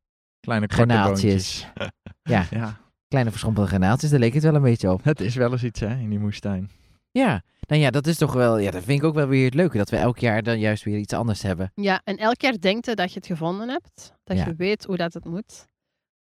Kleine 0.40 0.66
Granaaltjes. 0.68 1.66
ja, 2.22 2.46
Ja, 2.50 2.80
kleine 3.08 3.30
verschrompelde 3.30 3.68
granaaltjes. 3.68 4.10
Daar 4.10 4.18
leek 4.20 4.34
het 4.34 4.42
wel 4.42 4.54
een 4.54 4.62
beetje 4.62 4.92
op. 4.92 5.04
het 5.04 5.20
is 5.20 5.34
wel 5.34 5.52
eens 5.52 5.64
iets 5.64 5.80
hè, 5.80 5.96
in 5.98 6.08
die 6.08 6.18
moestuin. 6.18 6.70
Ja, 7.10 7.42
nou 7.68 7.80
ja, 7.80 7.90
dat 7.90 8.06
is 8.06 8.16
toch 8.18 8.32
wel, 8.32 8.58
ja, 8.58 8.70
dat 8.70 8.82
vind 8.84 8.98
ik 8.98 9.04
ook 9.06 9.14
wel 9.14 9.26
weer 9.26 9.44
het 9.44 9.54
leuke, 9.54 9.76
dat 9.78 9.90
we 9.90 9.96
elk 9.96 10.18
jaar 10.18 10.42
dan 10.42 10.58
juist 10.58 10.84
weer 10.84 10.98
iets 10.98 11.12
anders 11.12 11.42
hebben. 11.42 11.72
Ja, 11.74 12.00
en 12.04 12.16
elk 12.16 12.40
jaar 12.40 12.58
denkt 12.60 12.86
je 12.86 12.94
dat 12.94 13.12
je 13.12 13.18
het 13.18 13.26
gevonden 13.26 13.68
hebt, 13.68 14.12
dat 14.24 14.36
Ja. 14.36 14.44
je 14.44 14.54
weet 14.54 14.84
hoe 14.84 14.96
dat 14.96 15.14
het 15.14 15.24
moet. 15.24 15.68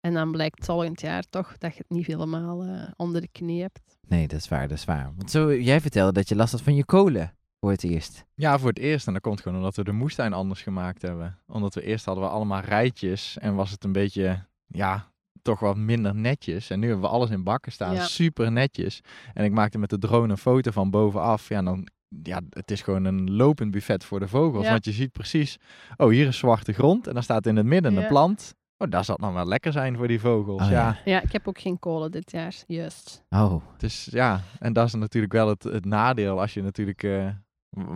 En 0.08 0.14
dan 0.14 0.30
blijkt 0.32 0.64
volgend 0.64 1.00
jaar 1.00 1.22
toch 1.30 1.58
dat 1.58 1.72
je 1.72 1.78
het 1.78 1.96
niet 1.96 2.06
helemaal 2.06 2.62
eh, 2.64 2.82
onder 2.96 3.20
de 3.20 3.28
knie 3.32 3.60
hebt. 3.60 3.80
Nee, 4.08 4.28
dat 4.28 4.38
is 4.38 4.48
waar, 4.48 4.68
dat 4.68 4.78
is 4.78 4.84
waar. 4.84 5.12
Want 5.16 5.30
zo, 5.30 5.54
jij 5.54 5.80
vertelde 5.80 6.12
dat 6.12 6.28
je 6.28 6.36
last 6.36 6.52
had 6.52 6.62
van 6.62 6.74
je 6.74 6.84
kolen 6.84 7.34
voor 7.60 7.70
het 7.70 7.84
eerst. 7.84 8.24
Ja, 8.34 8.58
voor 8.58 8.68
het 8.68 8.78
eerst. 8.78 9.06
En 9.06 9.12
dat 9.12 9.22
komt 9.22 9.40
gewoon 9.40 9.58
omdat 9.58 9.76
we 9.76 9.84
de 9.84 9.92
moestuin 9.92 10.32
anders 10.32 10.62
gemaakt 10.62 11.02
hebben. 11.02 11.38
Omdat 11.46 11.74
we 11.74 11.82
eerst 11.82 12.04
hadden 12.04 12.24
we 12.24 12.30
allemaal 12.30 12.60
rijtjes. 12.60 13.38
En 13.38 13.54
was 13.54 13.70
het 13.70 13.84
een 13.84 13.92
beetje, 13.92 14.44
ja, 14.66 15.10
toch 15.42 15.60
wat 15.60 15.76
minder 15.76 16.14
netjes. 16.14 16.70
En 16.70 16.80
nu 16.80 16.86
hebben 16.88 17.04
we 17.04 17.10
alles 17.12 17.30
in 17.30 17.44
bakken 17.44 17.72
staan. 17.72 17.94
Ja. 17.94 18.04
Super 18.04 18.52
netjes. 18.52 19.00
En 19.34 19.44
ik 19.44 19.52
maakte 19.52 19.78
met 19.78 19.90
de 19.90 19.98
drone 19.98 20.30
een 20.32 20.38
foto 20.38 20.70
van 20.70 20.90
bovenaf. 20.90 21.48
Ja, 21.48 21.62
dan, 21.62 21.88
ja, 22.22 22.40
het 22.50 22.70
is 22.70 22.82
gewoon 22.82 23.04
een 23.04 23.30
lopend 23.34 23.70
buffet 23.70 24.04
voor 24.04 24.20
de 24.20 24.28
vogels. 24.28 24.64
Ja. 24.64 24.70
Want 24.70 24.84
je 24.84 24.92
ziet 24.92 25.12
precies, 25.12 25.56
oh, 25.96 26.08
hier 26.10 26.26
is 26.26 26.38
zwarte 26.38 26.72
grond. 26.72 27.06
En 27.06 27.14
dan 27.14 27.22
staat 27.22 27.46
in 27.46 27.56
het 27.56 27.66
midden 27.66 27.92
Ja. 27.92 28.00
een 28.02 28.06
plant. 28.08 28.54
Oh, 28.78 28.90
dat 28.90 29.04
zal 29.04 29.16
dan 29.16 29.32
wel 29.34 29.46
lekker 29.46 29.72
zijn 29.72 29.96
voor 29.96 30.08
die 30.08 30.20
vogels. 30.20 30.62
Oh, 30.62 30.70
ja. 30.70 30.86
ja. 30.88 30.96
Ja, 31.04 31.22
ik 31.22 31.32
heb 31.32 31.48
ook 31.48 31.58
geen 31.60 31.78
kolen 31.78 32.10
dit 32.10 32.30
jaar, 32.30 32.54
juist. 32.66 33.24
Oh, 33.30 33.62
Dus 33.78 34.08
ja, 34.10 34.40
en 34.58 34.72
dat 34.72 34.86
is 34.86 34.94
natuurlijk 34.94 35.32
wel 35.32 35.48
het, 35.48 35.62
het 35.62 35.84
nadeel 35.84 36.40
als 36.40 36.54
je 36.54 36.62
natuurlijk 36.62 37.02
eh, 37.02 37.28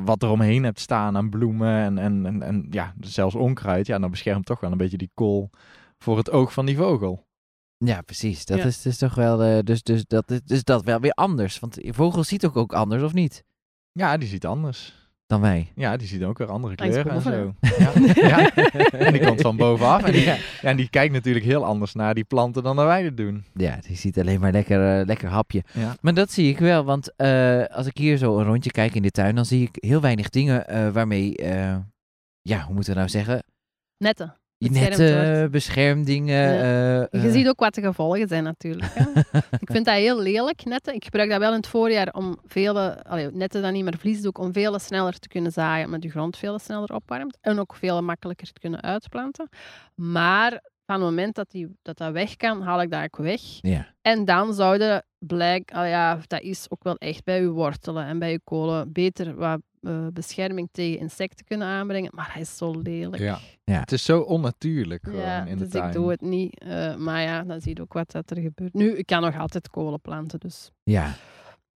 wat 0.04 0.22
er 0.22 0.28
omheen 0.30 0.62
hebt 0.64 0.80
staan 0.80 1.16
aan 1.16 1.30
bloemen 1.30 1.74
en, 1.76 1.98
en, 1.98 2.26
en, 2.26 2.42
en 2.42 2.66
ja, 2.70 2.94
zelfs 3.00 3.34
onkruid. 3.34 3.86
Ja, 3.86 3.98
dan 3.98 4.10
beschermt 4.10 4.46
toch 4.46 4.60
wel 4.60 4.72
een 4.72 4.78
beetje 4.78 4.96
die 4.96 5.10
kool 5.14 5.50
voor 5.98 6.16
het 6.16 6.30
oog 6.30 6.52
van 6.52 6.66
die 6.66 6.76
vogel. 6.76 7.26
ja, 7.78 8.00
precies. 8.00 8.44
Dat 8.44 8.58
Ja. 8.58 8.64
is 8.64 8.82
dus 8.82 8.98
toch 8.98 9.14
wel, 9.14 9.42
eh, 9.42 9.58
dus, 9.62 9.82
dus, 9.82 10.06
dat, 10.06 10.30
is- 10.30 10.42
dus 10.44 10.64
dat 10.64 10.84
wel 10.84 11.00
weer 11.00 11.12
anders. 11.12 11.58
Want 11.58 11.78
je 11.82 11.94
vogel 11.94 12.24
ziet 12.24 12.46
ook, 12.46 12.56
ook 12.56 12.72
anders, 12.72 13.02
of 13.02 13.12
niet? 13.12 13.44
Ja, 13.92 14.16
die 14.16 14.28
ziet 14.28 14.46
anders. 14.46 15.01
Dan 15.32 15.40
wij. 15.40 15.72
Ja, 15.74 15.96
die 15.96 16.06
ziet 16.08 16.22
ook 16.24 16.38
weer 16.38 16.46
andere 16.50 16.74
kleuren 16.74 17.12
en 17.12 17.20
zo. 17.20 17.54
Ja, 17.60 17.92
ja. 18.28 18.50
En 18.90 19.12
die 19.12 19.26
komt 19.26 19.40
van 19.40 19.56
bovenaf. 19.56 20.02
En 20.02 20.12
die, 20.12 20.24
Ja. 20.24 20.36
en 20.62 20.76
die 20.76 20.88
kijkt 20.90 21.12
natuurlijk 21.12 21.44
heel 21.44 21.64
anders 21.64 21.94
naar 21.94 22.14
die 22.14 22.24
planten 22.24 22.62
dan 22.62 22.76
dat 22.76 22.84
wij 22.84 23.04
het 23.04 23.16
doen. 23.16 23.44
Ja, 23.54 23.78
die 23.86 23.96
ziet 23.96 24.18
alleen 24.18 24.40
maar 24.40 24.52
lekker, 24.52 24.98
eh, 25.00 25.06
lekker 25.06 25.28
hapje. 25.28 25.62
Ja. 25.72 25.96
Maar 26.00 26.14
dat 26.14 26.30
zie 26.32 26.48
ik 26.50 26.58
wel, 26.58 26.84
want 26.84 27.16
eh, 27.16 27.64
als 27.64 27.86
ik 27.86 27.96
hier 27.96 28.16
zo 28.16 28.38
een 28.38 28.44
rondje 28.44 28.70
kijk 28.70 28.94
in 28.94 29.02
de 29.02 29.10
tuin, 29.10 29.34
dan 29.34 29.44
zie 29.44 29.62
ik 29.62 29.84
heel 29.84 30.00
weinig 30.00 30.28
dingen 30.28 30.68
eh, 30.68 30.88
waarmee, 30.88 31.36
eh, 31.36 31.76
ja, 32.42 32.60
hoe 32.64 32.74
moeten 32.74 32.92
we 32.92 32.98
nou 32.98 33.10
zeggen? 33.10 33.42
Netten. 33.96 34.36
Netten, 34.70 35.34
wordt. 35.36 35.50
beschermdingen. 35.50 36.54
Ja. 36.54 37.08
eh, 37.08 37.20
Je 37.22 37.28
eh, 37.28 37.32
ziet 37.32 37.48
ook 37.48 37.60
wat 37.60 37.74
de 37.74 37.80
gevolgen 37.80 38.28
zijn 38.28 38.44
natuurlijk. 38.44 38.92
Hè. 38.94 39.04
ik 39.64 39.70
vind 39.70 39.84
dat 39.84 39.94
heel 39.94 40.20
lelijk, 40.20 40.64
netten. 40.64 40.94
Ik 40.94 41.04
gebruik 41.04 41.30
dat 41.30 41.38
wel 41.38 41.50
in 41.50 41.56
het 41.56 41.66
voorjaar 41.66 42.08
om 42.12 42.38
vele, 42.46 43.04
allee, 43.04 43.28
netten 43.32 43.62
dan 43.62 43.72
niet 43.72 43.84
meer 43.84 43.98
vliesdoek, 43.98 44.38
om 44.38 44.52
veel 44.52 44.78
sneller 44.78 45.18
te 45.18 45.28
kunnen 45.28 45.52
zaaien, 45.52 45.84
omdat 45.86 46.02
de 46.02 46.10
grond 46.10 46.36
veel 46.36 46.58
sneller 46.58 46.94
opwarmt. 46.94 47.38
En 47.40 47.58
ook 47.58 47.74
veel 47.74 48.02
makkelijker 48.02 48.52
te 48.52 48.60
kunnen 48.60 48.82
uitplanten. 48.82 49.48
Maar 49.94 50.50
van 50.86 50.94
het 50.94 51.04
moment 51.04 51.34
dat 51.34 51.50
die, 51.50 51.68
dat, 51.82 51.98
dat 51.98 52.12
weg 52.12 52.36
kan, 52.36 52.62
haal 52.62 52.82
ik 52.82 52.90
dat 52.90 53.02
ook 53.02 53.16
weg. 53.16 53.40
Ja. 53.60 53.86
En 54.02 54.24
dan 54.24 54.54
zouden 54.54 55.04
blijk, 55.18 55.72
al 55.72 55.84
ja, 55.84 56.18
dat 56.26 56.40
is 56.40 56.66
ook 56.68 56.82
wel 56.82 56.96
echt 56.96 57.24
bij 57.24 57.40
uw 57.40 57.52
wortelen 57.52 58.06
en 58.06 58.18
bij 58.18 58.32
uw 58.32 58.38
kolen 58.44 58.92
beter 58.92 59.34
wat 59.34 59.60
eh, 59.82 60.06
bescherming 60.12 60.68
tegen 60.72 60.98
insecten 60.98 61.44
kunnen 61.46 61.66
aanbrengen. 61.66 62.10
Maar 62.14 62.30
hij 62.32 62.40
is 62.42 62.56
zo 62.56 62.80
lelijk. 62.82 63.22
Ja. 63.22 63.38
Ja. 63.64 63.80
Het 63.80 63.92
is 63.92 64.04
zo 64.04 64.20
onnatuurlijk 64.20 65.04
gewoon 65.04 65.20
Ja, 65.20 65.44
in 65.44 65.56
de 65.56 65.62
dus 65.62 65.72
tuin. 65.72 65.86
ik 65.86 65.92
doe 65.92 66.10
het 66.10 66.20
niet. 66.20 66.60
Eh, 66.60 66.96
maar 66.96 67.22
ja, 67.22 67.42
dan 67.42 67.60
zie 67.60 67.74
je 67.76 67.82
ook 67.82 67.92
wat 67.92 68.10
dat 68.10 68.30
er 68.30 68.40
gebeurt. 68.40 68.74
Nu, 68.74 68.96
ik 68.96 69.06
kan 69.06 69.22
nog 69.22 69.38
altijd 69.38 69.68
kolen 69.70 70.00
planten, 70.00 70.40
dus. 70.40 70.70
ja. 70.82 71.14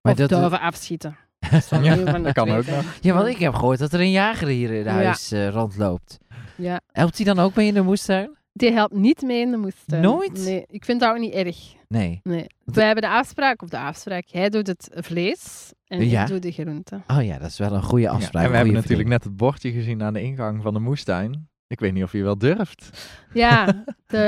Maar 0.00 0.12
of 0.12 0.18
dat, 0.18 0.28
duiven 0.28 0.60
afschieten. 0.60 1.16
Dat 1.50 1.68
Ja, 1.82 1.94
de 1.96 2.20
dat 2.22 2.32
kan 2.32 2.50
ook 2.50 2.66
nog. 2.66 2.84
ja, 3.00 3.14
want 3.14 3.26
ik 3.28 3.38
heb 3.38 3.54
gehoord 3.54 3.78
dat 3.78 3.92
er 3.92 4.00
een 4.00 4.10
jager 4.10 4.48
hier 4.48 4.70
in 4.72 4.84
Ja. 4.84 4.90
huis 4.90 5.32
eh, 5.32 5.48
rondloopt. 5.48 6.18
Ja, 6.56 6.80
Helpt 6.92 7.16
hij 7.16 7.24
dan 7.26 7.38
ook 7.38 7.54
mee 7.54 7.66
in 7.66 7.74
de 7.74 7.82
moestuin? 7.82 8.36
Die 8.56 8.72
helpt 8.72 8.94
niet 8.94 9.22
mee 9.22 9.40
in 9.40 9.50
de 9.50 9.56
moestuin. 9.56 10.02
Nooit? 10.02 10.44
Nee, 10.44 10.64
ik 10.68 10.84
vind 10.84 11.00
dat 11.00 11.10
ook 11.10 11.18
niet 11.18 11.32
erg. 11.34 11.74
Nee. 11.88 12.20
Nee. 12.22 12.46
We 12.64 12.82
hebben 12.82 13.02
de 13.02 13.08
afspraak, 13.10 13.62
of 13.62 13.68
de 13.68 13.78
afspraak, 13.78 14.24
hij 14.30 14.48
doet 14.48 14.66
het 14.66 14.88
vlees 14.94 15.72
en 15.86 16.08
Ja. 16.08 16.22
ik 16.22 16.28
doe 16.28 16.38
de 16.38 16.52
groenten. 16.52 17.04
Oh 17.06 17.24
ja, 17.24 17.38
dat 17.38 17.48
is 17.48 17.58
wel 17.58 17.72
een 17.72 17.82
goede 17.82 18.04
Ja, 18.04 18.10
afspraak. 18.10 18.44
en 18.44 18.50
we 18.50 18.56
hebben 18.56 18.74
natuurlijk 18.74 19.08
net 19.08 19.24
het 19.24 19.36
bordje 19.36 19.70
gezien 19.72 20.02
aan 20.02 20.12
de 20.12 20.22
ingang 20.22 20.62
van 20.62 20.74
de 20.74 20.80
moestuin. 20.80 21.48
Ik 21.68 21.80
weet 21.80 21.92
niet 21.92 22.02
of 22.02 22.12
je 22.12 22.22
wel 22.22 22.38
durft. 22.38 23.08
Ja, 23.32 23.64
de, 24.06 24.18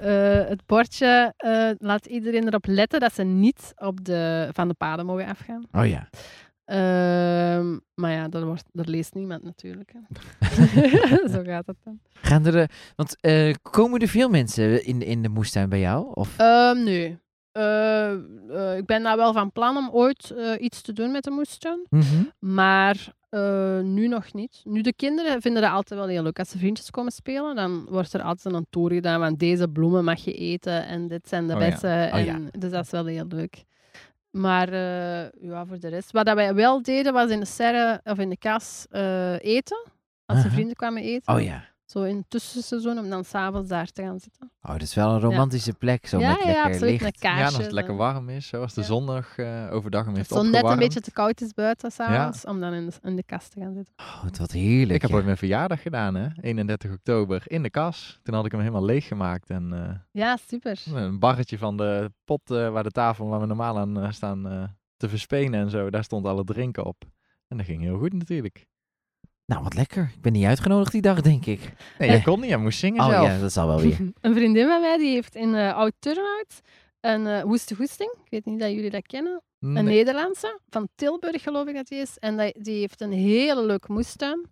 eh, 0.00 0.48
het 0.48 0.66
bordje 0.66 1.32
eh, 1.36 1.70
laat 1.78 2.06
iedereen 2.06 2.46
erop 2.46 2.66
letten 2.66 3.00
dat 3.00 3.14
ze 3.14 3.22
niet 3.22 3.72
op 3.76 4.04
de, 4.04 4.48
van 4.52 4.68
de 4.68 4.74
paden 4.74 5.06
mogen 5.06 5.26
afgaan. 5.26 5.64
Oh 5.72 5.86
ja. 5.86 6.08
Ehm, 6.68 7.78
maar 7.94 8.12
ja, 8.12 8.28
daar, 8.28 8.44
wordt, 8.44 8.64
daar 8.72 8.86
leest 8.88 9.14
niemand 9.14 9.42
natuurlijk. 9.42 9.92
Hè. 9.92 10.00
Zo 11.34 11.42
gaat 11.42 11.66
het 11.66 11.76
dan. 11.84 12.00
Gaan 12.12 12.46
er, 12.46 12.56
eh, 12.58 12.66
want 12.96 13.16
eh, 13.20 13.54
komen 13.62 14.00
er 14.00 14.08
veel 14.08 14.28
mensen 14.28 14.84
in, 14.84 15.02
in 15.02 15.22
de 15.22 15.28
moestuin 15.28 15.68
bij 15.68 15.80
jou? 15.80 16.10
Of? 16.14 16.38
Ehm, 16.38 16.82
nee. 16.84 17.18
Eh, 17.52 18.12
eh, 18.12 18.76
ik 18.76 18.86
ben 18.86 19.02
nou 19.02 19.16
wel 19.16 19.32
van 19.32 19.52
plan 19.52 19.76
om 19.76 19.88
ooit 19.92 20.30
eh, 20.30 20.52
iets 20.58 20.82
te 20.82 20.92
doen 20.92 21.10
met 21.10 21.24
de 21.24 21.30
moestuin. 21.30 21.86
Mhm. 21.90 22.24
Maar 22.38 23.12
eh, 23.28 23.80
nu 23.80 24.08
nog 24.08 24.32
niet. 24.32 24.60
Nu, 24.64 24.80
de 24.80 24.92
kinderen 24.92 25.40
vinden 25.42 25.62
dat 25.62 25.70
altijd 25.70 26.00
wel 26.00 26.08
heel 26.08 26.22
leuk. 26.22 26.38
Als 26.38 26.48
ze 26.48 26.58
vriendjes 26.58 26.90
komen 26.90 27.12
spelen, 27.12 27.56
dan 27.56 27.86
wordt 27.90 28.12
er 28.12 28.22
altijd 28.22 28.54
een 28.54 28.66
tour 28.70 28.92
gedaan. 28.92 29.20
Want 29.20 29.38
deze 29.38 29.68
bloemen 29.68 30.04
mag 30.04 30.24
je 30.24 30.32
eten 30.34 30.86
en 30.86 31.08
dit 31.08 31.28
zijn 31.28 31.46
de 31.46 31.54
Oh 31.54 31.60
ja. 31.60 31.68
bessen. 31.70 32.12
Oh 32.12 32.24
ja. 32.24 32.34
en, 32.34 32.48
Dus 32.58 32.70
dat 32.70 32.84
is 32.84 32.90
wel 32.90 33.06
heel 33.06 33.26
leuk. 33.28 33.64
Maar 34.38 34.68
eh, 34.68 35.30
ja, 35.40 35.66
voor 35.66 35.78
de 35.78 35.88
rest. 35.88 36.12
Wat 36.12 36.26
dat 36.26 36.34
wij 36.34 36.54
wel 36.54 36.82
deden, 36.82 37.12
was 37.12 37.30
in 37.30 37.40
de 37.40 37.46
serre 37.46 38.00
of 38.04 38.18
in 38.18 38.28
de 38.28 38.36
kas 38.36 38.86
eh, 38.90 39.38
eten. 39.38 39.86
Als 40.26 40.38
de 40.38 40.44
Aha. 40.44 40.52
vrienden 40.54 40.76
kwamen 40.76 41.02
eten. 41.02 41.34
Oh 41.34 41.40
ja. 41.42 41.64
Zo 41.88 42.02
in 42.02 42.16
het 42.16 42.30
tussenseizoen, 42.30 42.98
om 42.98 43.08
dan 43.10 43.24
s'avonds 43.24 43.68
daar 43.68 43.86
te 43.86 44.02
gaan 44.02 44.20
zitten. 44.20 44.50
Oh, 44.62 44.72
dat 44.72 44.82
is 44.82 44.94
wel 44.94 45.10
een 45.14 45.20
romantische 45.20 45.72
plek. 45.72 46.06
Zo 46.06 46.18
ja, 46.18 46.28
met 46.28 46.38
ja, 46.38 46.44
lekker 46.46 46.64
absoluut. 46.64 46.90
licht. 46.90 47.02
Met 47.02 47.20
Ja, 47.20 47.44
als 47.44 47.56
het 47.56 47.72
lekker 47.72 47.96
warm 47.96 48.28
is, 48.28 48.48
zoals 48.48 48.74
de 48.74 48.80
Ja. 48.80 48.86
zon 48.86 49.04
nog 49.04 49.26
eh, 49.36 49.68
overdag 49.72 50.04
hem 50.04 50.14
heeft 50.14 50.28
Zo 50.28 50.42
net 50.42 50.64
een 50.64 50.78
beetje 50.78 51.00
te 51.00 51.10
koud 51.12 51.40
is 51.40 51.52
buiten 51.54 51.90
s'avonds, 51.90 52.44
om 52.44 52.60
dan 52.60 52.72
in 52.72 52.86
de, 52.86 52.92
in 53.02 53.16
de 53.16 53.22
kast 53.22 53.52
te 53.52 53.60
gaan 53.60 53.74
zitten. 53.74 53.94
Oh, 53.96 54.22
wat- 54.38 54.50
heerlijk. 54.52 54.94
Ik 54.94 55.00
heb 55.00 55.10
ja. 55.10 55.16
ooit 55.16 55.24
mijn 55.24 55.36
verjaardag 55.36 55.82
gedaan, 55.82 56.14
hè? 56.14 56.28
31 56.40 56.92
oktober, 56.92 57.42
in 57.44 57.62
de 57.62 57.70
kas. 57.70 58.18
Toen 58.22 58.34
had 58.34 58.44
ik 58.44 58.50
hem 58.52 58.60
helemaal 58.60 58.84
leeg 58.84 59.06
gemaakt 59.06 59.50
en 59.50 59.72
eh, 59.72 59.94
Ja, 60.22 60.36
super. 60.48 60.82
een 60.94 61.18
barretje 61.18 61.58
van 61.58 61.76
de 61.76 62.12
pot 62.24 62.50
eh, 62.50 62.70
waar 62.70 62.82
de 62.82 62.90
tafel 62.90 63.26
waar 63.28 63.40
we 63.40 63.46
normaal 63.46 63.78
aan 63.78 64.12
staan 64.12 64.48
eh, 64.48 64.62
te 64.96 65.08
verspenen 65.08 65.60
en 65.60 65.70
zo. 65.70 65.90
Daar 65.90 66.04
stond 66.04 66.26
alle 66.26 66.44
drinken 66.44 66.84
op. 66.84 67.04
En 67.48 67.56
dat 67.56 67.66
ging 67.66 67.82
heel 67.82 67.98
goed 67.98 68.12
natuurlijk. 68.12 68.66
Nou, 69.48 69.62
wat 69.62 69.74
lekker. 69.74 70.10
Ik 70.14 70.20
ben 70.20 70.32
niet 70.32 70.44
uitgenodigd 70.44 70.92
die 70.92 71.00
dag, 71.00 71.20
denk 71.20 71.46
ik. 71.46 71.60
Nee, 71.98 72.08
jij 72.08 72.20
kon 72.20 72.40
niet, 72.40 72.48
jij 72.48 72.58
moest 72.58 72.78
zingen 72.78 73.00
Oh 73.02 73.08
zelf. 73.08 73.26
ja, 73.26 73.38
dat 73.38 73.52
zal 73.52 73.66
wel 73.66 73.80
weer. 73.80 73.96
Een 74.20 74.34
vriendin 74.34 74.66
van 74.66 74.80
mij 74.80 74.96
die 74.98 75.12
heeft 75.12 75.34
in 75.34 75.54
eh 75.54 75.76
Oud-Turnhout 75.76 76.60
een 77.00 77.26
eh 77.26 77.42
woeste 77.42 77.74
goesting. 77.74 78.10
Ik 78.24 78.30
weet 78.30 78.44
niet 78.44 78.60
dat 78.60 78.70
jullie 78.70 78.90
dat 78.90 79.06
kennen. 79.06 79.42
Een. 79.60 79.84
Nederlandse, 79.84 80.60
van 80.68 80.88
Tilburg 80.94 81.42
geloof 81.42 81.66
ik 81.66 81.74
dat 81.74 81.86
die 81.86 81.98
is. 81.98 82.18
En 82.18 82.36
die, 82.36 82.54
die 82.62 82.78
heeft 82.80 83.00
een 83.00 83.12
hele 83.12 83.64
leuke 83.64 83.92
moestuin. 83.92 84.46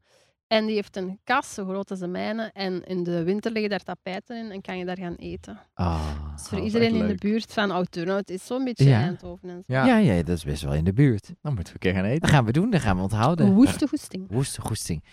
En 0.49 0.67
die 0.67 0.75
heeft 0.75 0.97
een 0.97 1.21
kas 1.25 1.55
zo 1.55 1.65
groot 1.65 1.91
als 1.91 1.99
de 1.99 2.07
mijne. 2.07 2.51
En 2.53 2.85
in 2.85 3.03
de 3.03 3.23
winter 3.23 3.53
liggen 3.53 3.71
daar 3.71 3.83
tapijten 3.83 4.37
in 4.37 4.51
en 4.51 4.61
kan 4.61 4.79
je 4.79 4.85
daar 4.85 4.99
gaan 4.99 5.15
eten. 5.15 5.61
Oh. 5.75 6.33
Dus 6.37 6.49
voor 6.49 6.59
is 6.59 6.65
iedereen 6.65 6.95
in 6.95 7.07
de 7.07 7.15
buurt 7.15 7.53
van 7.53 7.71
Oud-Turnhout 7.71 8.31
is 8.31 8.47
zo'n 8.47 8.65
beetje 8.65 8.89
Ja. 8.89 9.01
Eindhoven. 9.01 9.49
En 9.49 9.63
zo. 9.67 9.73
Ja, 9.75 9.87
Ja, 9.87 9.97
ja, 9.97 10.23
dat 10.23 10.37
is 10.37 10.45
best 10.45 10.63
wel 10.63 10.75
in 10.75 10.85
de 10.85 10.93
buurt. 10.93 11.27
dan 11.43 11.55
moeten 11.55 11.65
we 11.65 11.73
een 11.73 11.93
keer 11.93 11.95
gaan 11.95 12.11
eten. 12.11 12.21
Dat 12.21 12.31
gaan 12.31 12.45
we 12.45 12.53
doen, 12.53 12.71
dat 12.71 12.81
gaan 12.81 12.97
we 12.97 13.03
onthouden. 13.03 13.47
Een 13.47 13.55
woeste 13.55 13.89
goesting. 13.89 14.25
Woeste 14.31 14.61
goesting. 14.61 15.05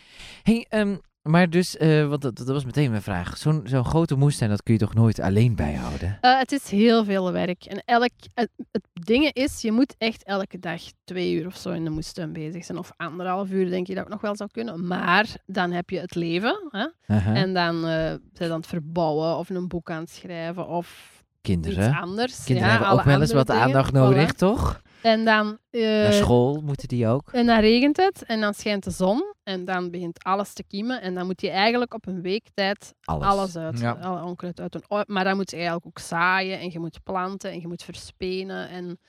hey, 0.44 0.66
ehm, 0.70 0.96
maar 1.24 1.50
dus, 1.50 1.78
eh, 1.78 2.08
want 2.08 2.22
dat, 2.22 2.38
dat 2.38 2.48
was 2.48 2.66
meteen 2.66 2.90
mijn 2.90 3.02
vraag. 3.02 3.38
Zo'n 3.38 3.62
zo'n 3.66 3.86
grote 3.86 4.16
moestuin, 4.16 4.50
dat 4.50 4.64
kun 4.64 4.74
je 4.74 4.80
toch 4.80 4.94
nooit 4.94 5.20
alleen 5.20 5.56
bijhouden? 5.56 6.18
Eh, 6.22 6.40
het 6.40 6.52
is 6.52 6.70
heel 6.70 7.06
veel 7.06 7.32
werk. 7.32 7.66
En 7.66 7.82
elk, 7.86 8.10
het, 8.34 8.50
het 8.72 8.88
ding 8.94 9.32
is, 9.32 9.62
je 9.62 9.72
moet 9.72 9.96
echt 9.98 10.24
elke 10.24 10.60
dag 10.60 10.82
twee 11.04 11.34
uur 11.34 11.46
of 11.46 11.56
zo 11.58 11.72
in 11.72 11.84
de 11.84 11.90
moestuin 11.90 12.34
bezig 12.34 12.66
zijn. 12.66 12.78
Of 12.78 12.92
anderhalf 12.98 13.50
uur 13.50 13.70
denk 13.70 13.88
je 13.88 13.96
dat 13.96 14.04
ook 14.04 14.10
nog 14.10 14.22
wel 14.22 14.36
zou 14.36 14.50
kunnen. 14.52 14.88
Maar 14.88 15.28
dan 15.46 15.72
heb 15.72 15.90
je 15.90 16.00
het 16.00 16.16
leven. 16.16 16.68
Hè? 16.70 16.88
En 17.34 17.54
dan 17.54 17.76
eh 17.76 17.92
zijn 18.34 18.50
je 18.50 18.50
aan 18.50 18.60
het 18.60 18.68
verbouwen 18.68 19.38
of 19.38 19.50
een 19.50 19.68
boek 19.68 19.92
aan 19.92 20.00
het 20.02 20.10
schrijven 20.10 20.68
of 20.68 20.88
iets 20.88 21.22
Kinderen. 21.42 21.96
anders. 21.96 22.44
Kinderen 22.44 22.72
ja, 22.72 22.78
hebben 22.78 22.92
ook 23.00 23.04
wel 23.04 23.22
eens 23.22 23.34
wat 23.34 23.48
dingen. 23.48 23.62
aandacht 23.62 23.90
Voilà. 23.90 23.94
nodig, 23.94 24.32
toch? 24.34 24.82
En 25.04 25.26
dan, 25.26 25.58
eh, 25.70 25.82
Naar 25.82 26.14
school 26.14 26.62
moeten 26.62 26.88
die 26.88 27.08
ook. 27.08 27.30
en 27.32 27.46
dan 27.46 27.60
regent 27.60 27.98
het 27.98 28.24
en 28.26 28.42
dan 28.42 28.54
schijnt 28.54 28.84
de 28.84 28.92
zon 28.92 29.34
en 29.44 29.66
dan 29.66 29.92
begint 29.92 30.24
alles 30.24 30.54
te 30.54 30.64
kiemen. 30.64 31.02
En 31.02 31.14
dan 31.16 31.26
moet 31.26 31.42
je 31.42 31.50
eigenlijk 31.50 31.94
op 31.94 32.08
een 32.08 32.22
week 32.22 32.48
tijd 32.54 32.94
Alles. 33.04 33.24
alles 33.28 33.56
uit, 33.58 33.80
Ja. 33.80 33.92
alle 33.92 34.24
onkruid 34.24 34.60
uit 34.60 34.72
doen. 34.72 34.84
Oh, 34.88 35.02
Maar 35.06 35.24
dan 35.24 35.36
moet 35.36 35.50
je 35.50 35.56
eigenlijk 35.56 35.86
ook 35.86 36.00
zaaien 36.00 36.60
en 36.60 36.72
je 36.72 36.80
moet 36.80 37.04
planten 37.04 37.52
en 37.52 37.60
je 37.62 37.68
moet 37.68 37.84
verspenen. 37.84 38.70
En 38.70 39.00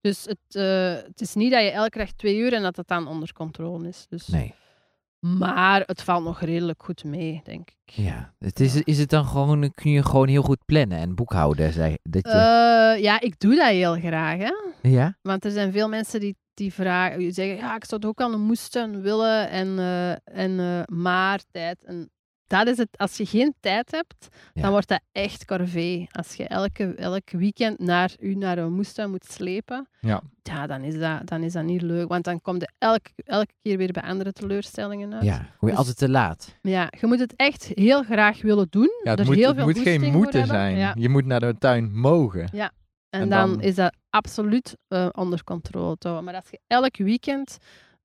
dus 0.00 0.24
het, 0.24 0.38
eh, 0.56 0.94
het 1.06 1.20
is 1.20 1.34
niet 1.34 1.50
dat 1.52 1.62
je 1.62 1.70
elke 1.70 1.98
dag 1.98 2.12
twee 2.12 2.36
uur 2.36 2.52
en 2.52 2.62
dat 2.62 2.76
het 2.76 2.88
dan 2.88 3.06
onder 3.06 3.32
controle 3.32 3.88
is. 3.88 4.06
Dus. 4.08 4.26
Nee. 4.26 4.54
Maar 5.26 5.82
het 5.86 6.02
valt 6.02 6.24
nog 6.24 6.40
redelijk 6.40 6.82
goed 6.82 7.04
mee, 7.04 7.40
denk 7.44 7.70
ik. 7.70 7.76
Ja. 7.94 8.34
Het 8.38 8.60
is, 8.60 8.82
is 8.82 8.98
het 8.98 9.10
dan 9.10 9.24
gewoon, 9.24 9.72
kun 9.74 9.90
je 9.90 10.04
gewoon 10.04 10.28
heel 10.28 10.42
goed 10.42 10.64
plannen 10.64 10.98
en 10.98 11.14
boekhouden? 11.14 11.72
Zei, 11.72 11.96
dat 12.02 12.24
je, 12.24 12.30
Eh, 12.30 13.02
ja, 13.02 13.20
ik 13.20 13.38
doe 13.38 13.54
dat 13.54 13.68
heel 13.68 13.94
graag. 13.94 14.38
Hè? 14.38 14.52
ja? 14.88 15.16
Want 15.22 15.44
er 15.44 15.50
zijn 15.50 15.72
veel 15.72 15.88
mensen 15.88 16.20
die, 16.20 16.36
die 16.54 16.72
vragen, 16.72 17.18
die 17.18 17.32
zeggen, 17.32 17.56
ja, 17.56 17.76
ik 17.76 17.84
zou 17.84 18.00
toch 18.00 18.10
ook 18.10 18.20
een 18.20 18.40
moestuin 18.40 19.00
willen 19.00 19.50
en, 19.50 19.78
eh, 19.78 20.10
en 20.10 20.60
eh, 20.60 20.96
maar 20.96 21.40
tijd. 21.50 21.84
En 21.84 22.10
dat 22.58 22.66
is 22.66 22.76
het, 22.76 22.88
als 22.96 23.16
je 23.16 23.26
geen 23.26 23.54
tijd 23.60 23.90
hebt, 23.90 24.28
Ja. 24.52 24.62
dan 24.62 24.70
wordt 24.70 24.88
dat 24.88 25.00
echt 25.12 25.44
corvée. 25.44 26.06
Als 26.10 26.34
je 26.34 26.46
elke, 26.46 26.94
elk 26.94 27.30
weekend 27.30 27.78
naar, 27.78 28.10
u 28.20 28.34
naar 28.34 28.58
een 28.58 28.72
moestuin 28.72 29.10
moet 29.10 29.24
slepen, 29.24 29.88
Ja. 30.00 30.22
ja, 30.42 30.66
dan, 30.66 30.82
is 30.82 30.98
dat, 30.98 31.26
dan 31.26 31.42
is 31.42 31.52
dat 31.52 31.64
niet 31.64 31.82
leuk. 31.82 32.08
Want 32.08 32.24
dan 32.24 32.40
kom 32.40 32.54
je 32.58 32.68
elke, 32.78 33.10
elke 33.24 33.52
keer 33.62 33.76
weer 33.76 33.92
bij 33.92 34.02
andere 34.02 34.32
teleurstellingen 34.32 35.14
uit. 35.14 35.22
Ja, 35.24 35.36
kom 35.36 35.46
je 35.60 35.66
Dus- 35.66 35.76
altijd 35.76 35.96
te 35.96 36.08
laat. 36.08 36.56
Ja, 36.62 36.92
je 37.00 37.06
moet 37.06 37.18
het 37.20 37.34
echt 37.36 37.70
heel 37.74 38.02
graag 38.02 38.42
willen 38.42 38.66
doen. 38.70 38.90
Ja, 39.04 39.10
het 39.10 39.20
er 39.20 39.26
moet, 39.26 39.34
heel 39.34 39.46
het 39.46 39.56
veel 39.56 39.64
moet 39.66 39.78
geen 39.78 40.12
moeten 40.12 40.46
zijn. 40.46 40.76
Ja. 40.76 40.94
Je 40.98 41.08
moet 41.08 41.24
naar 41.24 41.40
de 41.40 41.54
tuin 41.58 41.98
mogen. 41.98 42.48
En, 42.52 42.70
En 43.20 43.28
dan, 43.28 43.50
dan- 43.50 43.60
is 43.60 43.74
dat 43.74 43.94
absoluut 44.10 44.76
eh, 44.88 45.08
onder 45.12 45.44
controle. 45.44 46.20
Maar 46.22 46.34
als 46.34 46.50
je 46.50 46.60
elk 46.66 46.96
weekend 46.96 47.58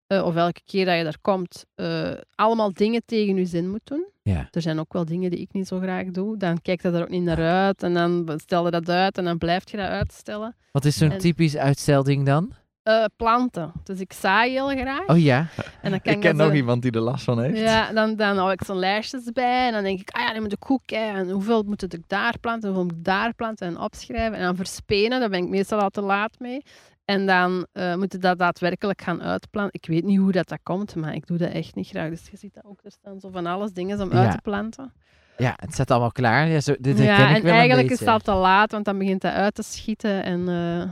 eh, 0.08 0.26
of 0.26 0.36
elke 0.36 0.62
keer 0.66 0.86
dat 0.86 0.98
je 0.98 1.04
daar 1.04 1.18
komt, 1.22 1.66
eh, 1.76 2.12
allemaal 2.36 2.74
dingen 2.74 3.02
tegen 3.06 3.36
je 3.36 3.46
zin 3.46 3.70
moet 3.70 3.82
doen. 3.86 4.06
Ja. 4.24 4.48
Er 4.52 4.62
zijn 4.62 4.80
ook 4.80 4.94
wel 4.94 5.06
dingen 5.06 5.30
die 5.32 5.40
ik 5.40 5.54
niet 5.54 5.68
zo 5.68 5.80
graag 5.80 6.06
doe. 6.06 6.38
Dan 6.38 6.62
kijkt 6.62 6.84
dat 6.84 6.94
er 6.94 7.02
ook 7.02 7.10
niet 7.10 7.24
naar 7.24 7.42
uit. 7.42 7.84
En 7.84 7.94
dan 7.94 8.30
stel 8.36 8.66
je 8.66 8.72
dat 8.72 8.90
uit 8.90 9.18
en 9.18 9.24
dan 9.24 9.38
blijf 9.38 9.72
je 9.72 9.78
dat 9.78 9.88
uitstellen. 9.90 10.56
Wat 10.72 10.86
is 10.86 10.98
zo'n 10.98 11.12
En- 11.12 11.18
typisch 11.18 11.58
uitstelding 11.58 12.26
dan? 12.26 12.52
Eh, 12.84 13.04
planten. 13.16 13.72
Dus 13.84 14.00
ik 14.00 14.14
zaai 14.14 14.52
heel 14.52 14.68
graag. 14.68 15.08
Oh 15.08 15.20
ja? 15.20 15.48
En 15.82 15.92
dan 15.92 16.02
kan 16.02 16.14
Ik 16.14 16.20
ken 16.20 16.36
nog 16.36 16.48
zo- 16.48 16.54
iemand 16.54 16.82
die 16.82 16.92
er 16.92 17.00
last 17.02 17.24
van 17.24 17.42
heeft. 17.42 17.58
Ja, 17.60 17.92
dan, 17.94 18.16
dan 18.16 18.38
hou 18.38 18.52
ik 18.52 18.62
zo'n 18.66 18.80
lijstjes 18.80 19.32
bij. 19.32 19.68
En 19.68 19.74
dan 19.74 19.84
denk 19.84 20.00
ik, 20.00 20.10
ah 20.10 20.22
ja, 20.22 20.34
dan 20.34 20.42
moet 20.42 20.54
ik 20.54 20.72
ook 20.72 20.82
kijken. 20.86 21.16
En 21.20 21.30
hoeveel 21.30 21.64
moet 21.64 21.94
ik 21.94 22.02
daar 22.08 22.40
planten, 22.40 22.70
hoeveel 22.70 22.86
moet 22.88 22.98
ik 22.98 23.04
daar 23.04 23.34
planten 23.34 23.68
en 23.68 23.80
opschrijven. 23.80 24.38
En 24.38 24.44
dan 24.44 24.56
verspenen, 24.56 25.20
daar 25.20 25.30
ben 25.30 25.44
ik 25.44 25.50
meestal 25.50 25.80
al 25.80 25.90
te 25.90 26.02
laat 26.02 26.40
mee. 26.40 26.62
En 27.08 27.26
dan 27.26 27.66
eh 27.72 27.96
moet 27.96 28.12
je 28.12 28.18
dat 28.18 28.40
daadwerkelijk 28.40 29.02
gaan 29.02 29.22
uitplanten. 29.24 29.80
Ik 29.82 29.86
weet 29.88 30.04
niet 30.04 30.18
hoe 30.20 30.32
dat, 30.32 30.48
dat 30.48 30.60
komt, 30.64 30.96
maar 30.96 31.14
ik 31.16 31.28
doe 31.28 31.38
dat 31.38 31.52
echt 31.52 31.76
niet 31.76 31.88
graag. 31.88 32.10
Dus 32.10 32.28
je 32.32 32.38
ziet 32.38 32.54
dat 32.54 32.64
ook, 32.66 32.80
er 32.84 32.92
staan 32.92 33.20
zo 33.20 33.30
van 33.30 33.46
alles 33.46 33.72
dingen 33.72 34.02
om 34.02 34.12
Ja. 34.12 34.22
uit 34.24 34.32
te 34.32 34.42
planten. 34.42 34.94
Ja, 35.38 35.54
het 35.56 35.74
staat 35.74 35.92
allemaal 35.92 36.12
klaar. 36.12 36.48
Ja, 36.48 36.60
zo, 36.60 36.76
dit 36.80 36.98
herken 36.98 37.16
ja, 37.16 37.30
ik 37.30 37.36
en 37.36 37.42
wel 37.44 37.52
een 37.52 37.58
eigenlijk 37.58 37.90
is 37.90 38.06
al 38.08 38.20
te 38.20 38.34
laat, 38.34 38.72
want 38.72 38.86
dan 38.86 38.98
begint 38.98 39.22
dat 39.22 39.34
uit 39.34 39.56
te 39.56 39.64
schieten. 39.64 40.24
En 40.24 40.50
eh, 40.50 40.90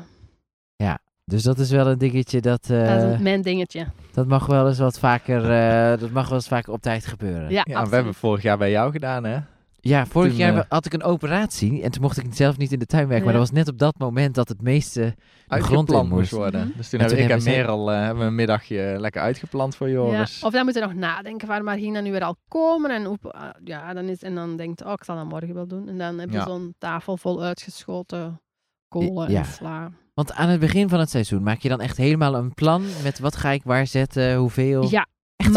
Dus 1.27 1.43
dat 1.43 1.59
is 1.59 1.71
wel 1.71 1.87
een 1.87 1.97
dingetje 1.97 2.41
dat... 2.41 2.69
eh, 2.69 2.87
dat 2.87 3.11
is 3.11 3.19
mijn 3.19 3.41
dingetje. 3.41 3.85
dat 4.13 4.27
mag 4.27 4.45
wel 4.45 4.67
eens 4.67 4.79
wat 4.79 4.99
vaker... 4.99 5.51
eh, 5.51 5.99
dat 5.99 6.09
mag 6.11 6.25
wel 6.27 6.37
eens 6.37 6.47
vaker 6.47 6.73
op 6.73 6.81
tijd 6.81 7.05
gebeuren. 7.05 7.49
Ja, 7.49 7.61
Ja, 7.67 7.85
we 7.85 7.95
hebben 7.95 8.13
vorig 8.13 8.41
jaar 8.41 8.57
bij 8.57 8.71
jou 8.71 8.91
gedaan, 8.91 9.23
hè? 9.23 9.39
Ja, 9.87 10.05
vorig 10.05 10.29
Toen, 10.29 10.37
jaar 10.39 10.57
eh, 10.57 10.63
had 10.69 10.85
ik 10.85 10.93
een 10.93 11.03
operatie 11.03 11.81
en 11.83 11.91
toen 11.91 12.01
mocht 12.01 12.17
ik 12.17 12.25
zelf 12.33 12.57
niet 12.57 12.71
in 12.71 12.79
de 12.79 12.85
tuin 12.85 13.07
werken. 13.07 13.25
Maar 13.25 13.33
dat 13.33 13.41
was 13.41 13.51
net 13.57 13.67
op 13.67 13.77
dat 13.77 13.97
moment 13.97 14.35
dat 14.35 14.49
het 14.49 14.61
meeste 14.61 15.15
de 15.47 15.61
grond 15.63 15.91
in 15.91 16.07
moest 16.07 16.31
worden. 16.31 16.67
Mhm. 16.67 16.77
Dus 16.77 16.89
toen 16.89 16.99
En 16.99 17.07
toen 17.07 17.17
ik 17.17 17.23
en 17.23 17.29
hebben 17.29 17.47
Merel 17.51 17.91
eh, 17.91 17.99
hebben 17.99 18.17
we 18.19 18.25
een 18.25 18.35
middagje 18.35 18.95
lekker 18.99 19.21
uitgeplant 19.21 19.75
voor 19.75 19.87
Ja. 19.87 19.93
Joris. 19.93 20.43
Of 20.43 20.51
dan 20.53 20.65
moet 20.65 20.73
je 20.73 20.79
nog 20.79 20.93
nadenken 20.93 21.47
waar 21.47 21.63
Margina 21.63 21.99
nu 21.99 22.11
weer 22.11 22.23
al 22.23 22.35
komen. 22.47 22.91
En, 22.91 23.19
ah, 23.21 23.49
ja, 23.63 23.93
dan 23.93 24.05
is, 24.05 24.23
en 24.23 24.35
dan 24.35 24.57
denkt 24.57 24.83
oh, 24.83 24.91
ik 24.91 25.03
zal 25.03 25.15
dat 25.15 25.25
morgen 25.25 25.53
wel 25.53 25.67
doen. 25.67 25.87
En 25.87 25.97
dan 25.97 26.19
heb 26.19 26.29
je 26.29 26.35
Ja. 26.37 26.45
zo'n 26.45 26.75
tafel 26.77 27.17
vol 27.17 27.41
uitgeschoten 27.43 28.41
kolen 28.87 29.31
Ja. 29.31 29.39
en 29.39 29.45
sla. 29.45 29.91
Want 30.13 30.33
aan 30.33 30.49
het 30.49 30.59
begin 30.59 30.89
van 30.89 30.99
het 30.99 31.09
seizoen 31.09 31.43
maak 31.43 31.59
je 31.59 31.69
dan 31.69 31.81
echt 31.81 31.97
helemaal 31.97 32.35
een 32.35 32.53
plan 32.53 32.83
met 33.03 33.19
wat 33.19 33.35
ga 33.35 33.51
ik 33.51 33.63
waar 33.63 33.87
zetten, 33.87 34.35
hoeveel. 34.35 34.89
Ja, 34.89 35.07
Echt 35.35 35.51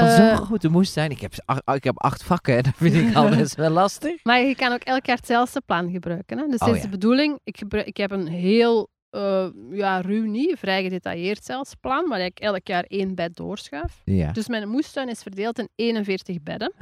Want 0.00 0.18
eh, 0.18 0.36
zo'n 0.36 0.46
grote 0.46 0.68
moestuin. 0.68 1.10
Ik 1.10 1.20
heb, 1.20 1.32
ach- 1.44 1.74
ik 1.74 1.84
heb 1.84 1.98
acht 2.02 2.22
vakken 2.22 2.56
en 2.56 2.62
dat 2.62 2.72
vind 2.76 2.94
ik 2.94 3.14
al 3.16 3.28
best 3.28 3.54
wel 3.54 3.70
lastig. 3.82 4.24
Maar 4.24 4.40
je 4.40 4.54
kan 4.54 4.72
ook 4.72 4.82
elk 4.82 5.06
jaar 5.06 5.16
hetzelfde 5.16 5.60
plan 5.66 5.90
gebruiken. 5.90 6.38
Hè? 6.38 6.46
Dus 6.46 6.60
Oh, 6.60 6.68
is 6.68 6.76
ja. 6.76 6.82
de 6.82 6.88
bedoeling, 6.88 7.38
ik, 7.44 7.58
gebruik, 7.58 7.86
ik 7.86 7.96
heb 7.96 8.10
een 8.10 8.26
heel, 8.26 8.88
eh, 9.10 9.48
ja, 9.70 10.00
ruw 10.00 10.24
niet, 10.24 10.58
vrij 10.58 10.82
gedetailleerd 10.82 11.44
zelfs 11.44 11.74
plan, 11.80 12.08
waar 12.08 12.20
ik 12.20 12.38
elk 12.38 12.66
jaar 12.66 12.84
één 12.84 13.14
bed 13.14 13.36
doorschuif. 13.36 14.00
Ja. 14.04 14.32
Dus 14.32 14.48
mijn 14.48 14.68
moestuin 14.68 15.08
is 15.08 15.22
verdeeld 15.22 15.58
in 15.58 15.68
41 15.74 16.42
bedden. 16.42 16.72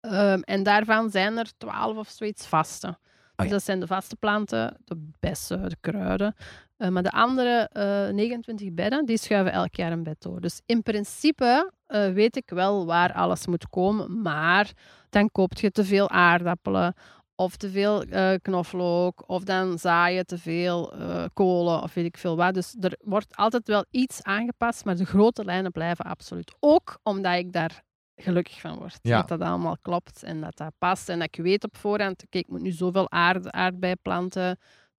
Ehm, 0.00 0.40
en 0.40 0.62
daarvan 0.62 1.10
zijn 1.10 1.38
er 1.38 1.50
12 1.56 1.96
of 1.96 2.08
zoiets 2.08 2.46
vaste. 2.46 2.98
Dus 3.36 3.46
ja. 3.46 3.52
dat 3.52 3.64
zijn 3.64 3.80
de 3.80 3.86
vaste 3.86 4.16
planten, 4.16 4.76
de 4.84 5.08
bessen, 5.20 5.68
de 5.68 5.76
kruiden. 5.80 6.34
Eh, 6.78 6.88
maar 6.88 7.02
de 7.02 7.10
andere 7.10 7.68
eh 7.72 8.14
29 8.14 8.72
bedden, 8.72 9.06
die 9.06 9.18
schuiven 9.18 9.52
elk 9.52 9.74
jaar 9.74 9.92
een 9.92 10.02
bed 10.02 10.20
door. 10.20 10.40
Dus 10.40 10.60
in 10.66 10.82
principe 10.82 11.72
eh, 11.86 12.12
weet 12.12 12.36
ik 12.36 12.50
wel 12.50 12.86
waar 12.86 13.12
alles 13.12 13.46
moet 13.46 13.68
komen. 13.68 14.22
Maar 14.22 14.72
dan 15.10 15.30
koop 15.30 15.54
je 15.54 15.70
te 15.70 15.84
veel 15.84 16.10
aardappelen 16.10 16.94
of 17.34 17.56
te 17.56 17.70
veel 17.70 18.02
eh, 18.02 18.34
knoflook. 18.42 19.24
Of 19.26 19.44
dan 19.44 19.78
zaai 19.78 20.16
je 20.16 20.24
te 20.24 20.38
veel 20.38 20.92
eh, 20.92 21.24
kolen 21.32 21.82
of 21.82 21.94
weet 21.94 22.04
ik 22.04 22.16
veel 22.16 22.36
wat. 22.36 22.54
Dus 22.54 22.76
er 22.80 22.98
wordt 23.04 23.36
altijd 23.36 23.68
wel 23.68 23.84
iets 23.90 24.22
aangepast, 24.22 24.84
maar 24.84 24.96
de 24.96 25.04
grote 25.04 25.44
lijnen 25.44 25.72
blijven 25.72 26.04
absoluut. 26.04 26.54
Ook 26.60 26.98
omdat 27.02 27.34
ik 27.34 27.52
daar 27.52 27.82
gelukkig 28.16 28.60
van 28.60 28.76
word. 28.76 28.98
Ja. 29.02 29.18
Dat 29.18 29.28
dat 29.28 29.48
allemaal 29.48 29.76
klopt 29.82 30.22
en 30.22 30.40
dat 30.40 30.56
dat 30.56 30.72
past. 30.78 31.08
En 31.08 31.18
dat 31.18 31.28
ik 31.36 31.42
weet 31.42 31.64
op 31.64 31.76
voorhand, 31.76 32.24
kijk, 32.28 32.44
ik 32.44 32.50
moet 32.50 32.62
nu 32.62 32.70
zoveel 32.70 33.10
aard, 33.10 33.50
aardbeiplanten 33.50 34.58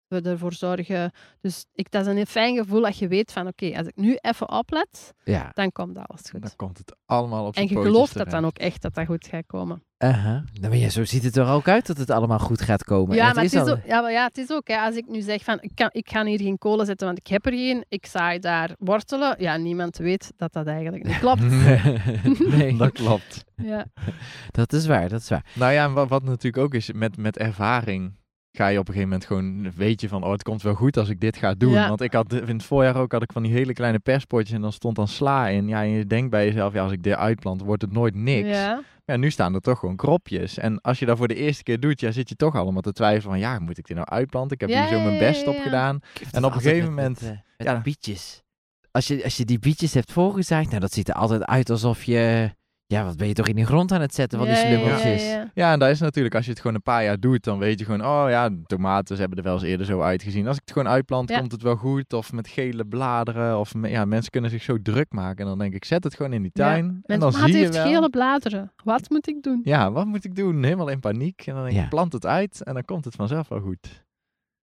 we 0.09 0.21
ervoor 0.21 0.53
zorgen. 0.53 1.12
Dus 1.40 1.64
ik, 1.75 1.90
dat 1.90 2.07
is 2.07 2.16
een 2.16 2.27
fijn 2.27 2.57
gevoel 2.57 2.81
dat 2.83 2.99
je 2.99 3.09
weet 3.09 3.33
van, 3.33 3.47
oké, 3.47 3.77
als 3.77 3.87
ik 3.87 3.97
nu 3.97 4.16
even 4.21 4.51
oplet, 4.53 5.12
Ja. 5.25 5.51
dan 5.53 5.73
komt 5.73 5.97
alles 5.97 6.31
goed. 6.31 6.42
Dan 6.42 6.57
komt 6.57 6.79
het 6.79 6.97
allemaal 7.07 7.47
op 7.47 7.55
En 7.55 7.62
je 7.62 7.68
gelooft 7.68 8.14
dat 8.14 8.31
dan 8.31 8.44
ook 8.44 8.59
echt, 8.59 8.83
dat 8.83 8.94
dat 8.94 9.07
goed 9.07 9.27
gaat 9.27 9.47
komen. 9.47 9.83
Uh-huh. 10.05 10.25
Nou, 10.25 10.68
maar 10.68 10.77
ja, 10.77 10.88
zo 10.88 11.05
ziet 11.05 11.23
het 11.23 11.37
er 11.37 11.49
ook 11.49 11.68
uit 11.68 11.87
dat 11.87 11.97
het 11.97 12.11
allemaal 12.11 12.38
goed 12.38 12.61
gaat 12.61 12.85
komen. 12.85 13.16
ja, 13.16 13.29
En 13.29 13.35
maar 13.35 13.44
het 13.44 13.53
is, 13.53 13.61
al- 13.61 13.68
ook, 13.71 13.85
ja, 13.87 14.01
maar 14.01 14.12
ja, 14.12 14.27
het 14.27 14.38
is 14.38 14.51
ook, 14.51 14.68
hè, 14.68 14.77
als 14.79 14.97
ik 14.97 15.07
nu 15.09 15.21
zeg 15.21 15.44
van, 15.44 15.59
ik, 15.61 15.71
kan, 15.75 15.88
ik 15.92 16.11
ga 16.11 16.25
hier 16.25 16.40
geen 16.40 16.59
kolen 16.59 16.87
zetten, 16.87 17.07
want 17.07 17.18
ik 17.18 17.27
heb 17.27 17.47
er 17.47 17.53
geen, 17.53 17.85
ik 17.88 18.07
zaai 18.07 18.38
daar 18.38 18.71
wortelen. 18.79 19.35
Ja, 19.38 19.57
niemand 19.57 19.97
weet 19.97 20.33
dat 20.37 20.53
dat 20.53 20.66
eigenlijk 20.66 21.05
niet 21.05 21.18
klopt. 21.18 21.40
nee, 22.57 22.77
Dat 22.77 22.92
klopt. 22.92 23.44
ja. 23.57 23.87
dat 24.51 24.73
is 24.73 24.87
waar, 24.87 25.09
dat 25.09 25.21
is 25.21 25.29
waar. 25.29 25.44
Nou 25.55 25.73
ja, 25.73 25.85
en 25.85 25.92
wat, 25.92 26.09
wat 26.09 26.23
natuurlijk 26.23 26.64
ook 26.64 26.75
is, 26.75 26.92
met, 26.92 27.16
met 27.16 27.37
ervaring 27.38 28.17
ga 28.59 28.66
je 28.68 28.79
op 28.79 28.88
een 28.88 28.94
gegeven 28.94 29.09
moment 29.12 29.27
gewoon, 29.27 29.73
weet 29.77 30.01
je 30.01 30.09
van, 30.09 30.23
oh, 30.25 30.33
het 30.33 30.42
komt 30.42 30.62
wel 30.62 30.75
goed 30.75 30.97
als 30.97 31.09
ik 31.09 31.21
dit 31.21 31.37
ga 31.37 31.55
doen. 31.55 31.73
Ja. 31.73 31.88
Want 31.88 32.01
ik 32.01 32.12
had, 32.12 32.33
in 32.33 32.47
het 32.57 32.62
voorjaar 32.64 32.97
ook 32.97 33.12
had 33.12 33.23
ik 33.23 33.33
van 33.33 33.42
die 33.42 33.53
hele 33.53 33.73
kleine 33.73 33.99
perspotjes 33.99 34.55
en 34.55 34.61
dan 34.61 34.73
stond 34.73 34.97
dan 34.97 35.09
sla 35.09 35.49
in. 35.49 35.68
Ja, 35.68 35.83
en 35.83 35.88
je 35.90 36.07
denkt 36.07 36.31
bij 36.31 36.44
jezelf, 36.47 36.73
ja, 36.73 36.83
als 36.83 36.92
ik 36.92 37.03
dit 37.03 37.14
uitplant, 37.14 37.62
wordt 37.62 37.83
het 37.83 37.92
nooit 37.92 38.14
niks. 38.14 38.49
Ja. 38.49 38.83
Ja, 39.05 39.16
nu 39.16 39.31
staan 39.31 39.55
er 39.55 39.61
toch 39.61 39.79
gewoon 39.79 39.97
kropjes. 39.97 40.59
En 40.59 40.81
als 40.81 40.99
je 40.99 41.07
dat 41.07 41.16
voor 41.18 41.29
de 41.29 41.35
eerste 41.35 41.62
keer 41.62 41.81
doet, 41.81 42.01
ja, 42.01 42.11
zit 42.11 42.29
je 42.29 42.35
toch 42.35 42.55
allemaal 42.55 42.83
te 42.83 42.92
twijfelen 42.92 43.31
van, 43.31 43.38
ja, 43.38 43.59
moet 43.59 43.79
ik 43.79 43.87
dit 43.87 43.97
nou 43.97 44.09
uitplanten? 44.09 44.53
Ik 44.53 44.61
heb 44.61 44.71
Ja, 44.71 44.81
hier 44.81 44.88
zo 44.88 44.97
ja, 44.97 45.03
mijn 45.03 45.14
ja, 45.14 45.21
best 45.21 45.42
ja, 45.44 45.49
op 45.51 45.57
ja. 45.57 45.62
gedaan. 45.62 46.01
En 46.33 46.44
op 46.44 46.55
een 46.55 46.61
gegeven 46.61 46.94
met- 46.94 47.05
moment- 47.05 47.21
Met, 47.21 47.31
eh, 47.31 47.37
met 47.57 47.66
ja. 47.66 47.81
bietjes. 47.81 48.42
Als 48.90 49.07
je, 49.07 49.25
als 49.25 49.37
je 49.37 49.44
die 49.44 49.59
bietjes 49.59 49.94
hebt 49.94 50.12
voorgezaaid, 50.12 50.68
nou, 50.68 50.81
dat 50.81 50.92
ziet 50.92 51.09
er 51.09 51.14
altijd 51.14 51.44
uit 51.44 51.71
alsof 51.71 52.05
je... 52.05 52.51
Ja, 52.90 53.05
wat 53.05 53.16
ben 53.16 53.27
je 53.29 53.33
toch 53.35 53.48
in 53.48 53.57
de 53.57 53.66
grond 53.66 53.92
aan 53.92 54.01
het 54.01 54.14
zetten 54.14 54.38
van 54.38 54.46
die 54.48 54.57
Ja, 54.57 54.62
ja, 54.62 54.68
ja, 54.68 54.77
slummeltjes. 54.79 55.31
ja, 55.31 55.51
ja. 55.55 55.72
En 55.72 55.79
dat 55.79 55.88
is 55.88 56.01
natuurlijk, 56.01 56.35
als 56.35 56.44
je 56.44 56.51
het 56.51 56.61
gewoon 56.61 56.77
een 56.77 56.83
paar 56.83 57.05
jaar 57.05 57.20
doet, 57.20 57.44
dan 57.44 57.59
weet 57.59 57.79
je 57.79 57.85
gewoon, 57.85 58.05
oh 58.05 58.24
ja, 58.29 58.48
de 58.48 58.62
tomaten 58.66 59.14
ze 59.14 59.20
hebben 59.20 59.38
er 59.38 59.44
wel 59.44 59.55
eens 59.55 59.62
eerder 59.62 59.87
zo 59.87 60.01
uitgezien. 60.01 60.46
Als 60.46 60.57
ik 60.57 60.62
het 60.64 60.72
gewoon 60.72 60.88
uitplant, 60.88 61.29
Ja. 61.31 61.38
komt 61.38 61.53
het 61.53 61.62
wel 61.62 61.77
goed. 61.77 62.12
Of 62.12 62.33
met 62.33 62.48
gele 62.48 62.85
bladeren. 62.87 63.59
Of 63.59 63.74
me- 63.74 63.88
ja, 63.88 64.05
mensen 64.05 64.31
kunnen 64.31 64.51
zich 64.51 64.62
zo 64.62 64.83
druk 64.83 65.12
maken. 65.12 65.38
En 65.38 65.46
dan 65.46 65.59
denk 65.59 65.74
ik, 65.74 65.85
zet 65.85 66.05
het 66.05 66.14
gewoon 66.14 66.33
in 66.33 66.42
die 66.42 66.51
Ja. 66.55 66.64
tuin. 66.64 67.01
en 67.05 67.20
dan 67.20 67.33
zie 67.33 67.46
je 67.46 67.57
heeft 67.57 67.74
wel. 67.74 67.87
gele 67.87 68.11
bladeren. 68.11 68.72
Wat 68.85 69.11
moet 69.11 69.29
ik 69.29 69.42
doen? 69.42 69.61
Ja, 69.64 69.92
wat 69.92 70.07
moet 70.07 70.24
ik 70.24 70.35
doen? 70.37 70.62
Helemaal 70.62 70.88
in 70.88 71.01
paniek. 71.01 71.42
En 71.46 71.55
dan 71.55 71.62
denk 71.64 71.77
ik, 71.77 71.83
Ja. 71.83 71.88
plant 71.88 72.12
het 72.12 72.27
uit 72.27 72.62
en 72.64 72.74
dan 72.74 72.85
komt 72.85 73.05
het 73.05 73.14
vanzelf 73.14 73.48
wel 73.48 73.61
goed. 73.61 74.07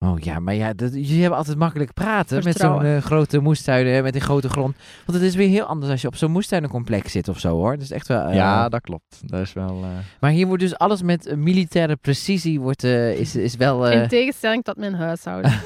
Oh 0.01 0.19
ja, 0.19 0.39
maar 0.39 0.55
ja, 0.55 0.73
dat, 0.73 0.93
jullie 0.95 1.21
hebben 1.21 1.39
altijd 1.39 1.59
makkelijk 1.59 1.93
praten 1.93 2.45
met 2.45 2.57
zo'n 2.57 2.85
eh, 2.85 3.03
grote 3.03 3.39
moestuin, 3.39 3.87
hè, 3.87 4.03
met 4.03 4.13
die 4.13 4.23
grote 4.23 4.49
grond. 4.49 4.77
Want 5.07 5.19
het 5.19 5.27
is 5.27 5.35
weer 5.35 5.49
heel 5.49 5.65
anders 5.65 5.91
als 5.91 6.01
je 6.01 6.07
op 6.09 6.17
zo'n 6.17 6.31
moestuinencomplex 6.31 7.13
zit 7.13 7.29
of 7.29 7.39
zo, 7.39 7.49
hoor. 7.57 7.73
Dat 7.73 7.81
is 7.81 7.91
echt 7.91 8.09
wel... 8.09 8.23
eh, 8.27 8.35
ja, 8.35 8.69
dat 8.69 8.81
klopt. 8.81 9.21
Dat 9.25 9.41
is 9.41 9.53
wel... 9.53 9.83
eh, 9.83 9.89
Maar 10.21 10.31
hier 10.31 10.47
wordt 10.47 10.63
dus 10.63 10.79
alles 10.79 11.03
met 11.03 11.37
militaire 11.37 11.97
precisie, 11.97 12.61
wordt, 12.61 12.85
eh, 12.85 13.19
is, 13.21 13.37
is 13.37 13.57
wel... 13.57 13.89
eh, 13.89 14.03
In 14.03 14.09
tegenstelling 14.09 14.65
tot 14.65 14.77
mijn 14.77 14.95
huishouden. 14.95 15.53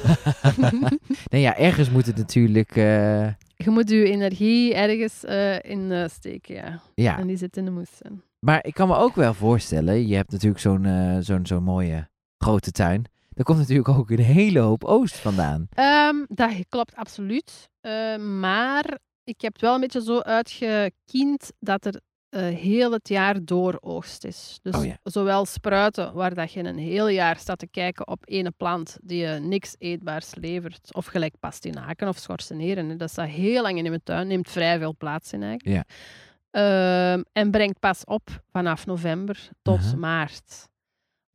nee, 1.31 1.41
ja, 1.41 1.57
ergens 1.57 1.89
moet 1.89 2.05
het 2.05 2.17
natuurlijk... 2.17 2.75
eh, 2.75 3.27
je 3.55 3.69
moet 3.69 3.89
je 3.89 4.03
energie 4.11 4.73
ergens 4.75 5.23
eh, 5.25 5.71
in 5.71 6.09
steken, 6.09 6.55
ja. 6.55 6.79
ja, 6.95 7.19
En 7.19 7.27
die 7.27 7.37
zit 7.37 7.57
in 7.57 7.65
de 7.65 7.71
moestuin. 7.71 8.21
maar 8.39 8.65
ik 8.65 8.73
kan 8.73 8.87
me 8.87 8.95
ook 8.95 9.15
wel 9.15 9.33
voorstellen, 9.33 10.07
je 10.07 10.15
hebt 10.15 10.31
natuurlijk 10.31 10.61
zo'n 10.61 10.87
zo'n 11.19 11.45
zo'n 11.45 11.63
mooie 11.63 12.07
grote 12.37 12.71
tuin. 12.71 13.03
Daar 13.33 13.45
komt 13.45 13.57
natuurlijk 13.57 13.89
ook 13.89 14.09
een 14.09 14.19
hele 14.19 14.59
hoop 14.59 14.83
oost 14.83 15.15
vandaan. 15.15 15.67
Ehm, 15.69 16.15
dat 16.27 16.51
klopt 16.69 16.95
absoluut. 16.95 17.69
Eh, 17.81 18.17
maar 18.17 18.97
ik 19.23 19.41
heb 19.41 19.53
het 19.53 19.61
wel 19.61 19.73
een 19.73 19.81
beetje 19.81 20.01
zo 20.01 20.19
uitgekiend 20.19 21.51
dat 21.59 21.85
er 21.85 22.01
eh, 22.29 22.41
heel 22.41 22.91
het 22.91 23.09
jaar 23.09 23.45
door 23.45 23.77
oogst 23.81 24.25
is. 24.25 24.59
Dus 24.61 24.75
Oh 24.75 24.85
ja. 24.85 24.97
zowel 25.03 25.45
spruiten, 25.45 26.13
waar 26.13 26.33
dat 26.33 26.51
je 26.51 26.63
een 26.63 26.77
heel 26.77 27.07
jaar 27.07 27.37
staat 27.37 27.59
te 27.59 27.67
kijken 27.67 28.07
op 28.07 28.23
ene 28.25 28.51
plant 28.57 28.97
die 29.01 29.25
je 29.25 29.39
niks 29.39 29.75
eetbaars 29.77 30.35
levert, 30.35 30.93
of 30.93 31.05
gelijk 31.05 31.33
pastinaken 31.39 32.07
of 32.07 32.17
schorseneren. 32.17 32.97
Dat 32.97 33.09
staat 33.09 33.27
heel 33.27 33.61
lang 33.61 33.77
in 33.77 33.83
mijn 33.83 34.03
tuin, 34.03 34.27
neemt 34.27 34.49
vrij 34.49 34.79
veel 34.79 34.95
plaats 34.97 35.33
in 35.33 35.43
eigenlijk. 35.43 35.89
Ehm, 36.51 37.21
en 37.31 37.51
brengt 37.51 37.79
pas 37.79 38.05
op 38.05 38.43
vanaf 38.51 38.85
november 38.85 39.49
tot 39.61 39.95
maart. 39.97 40.69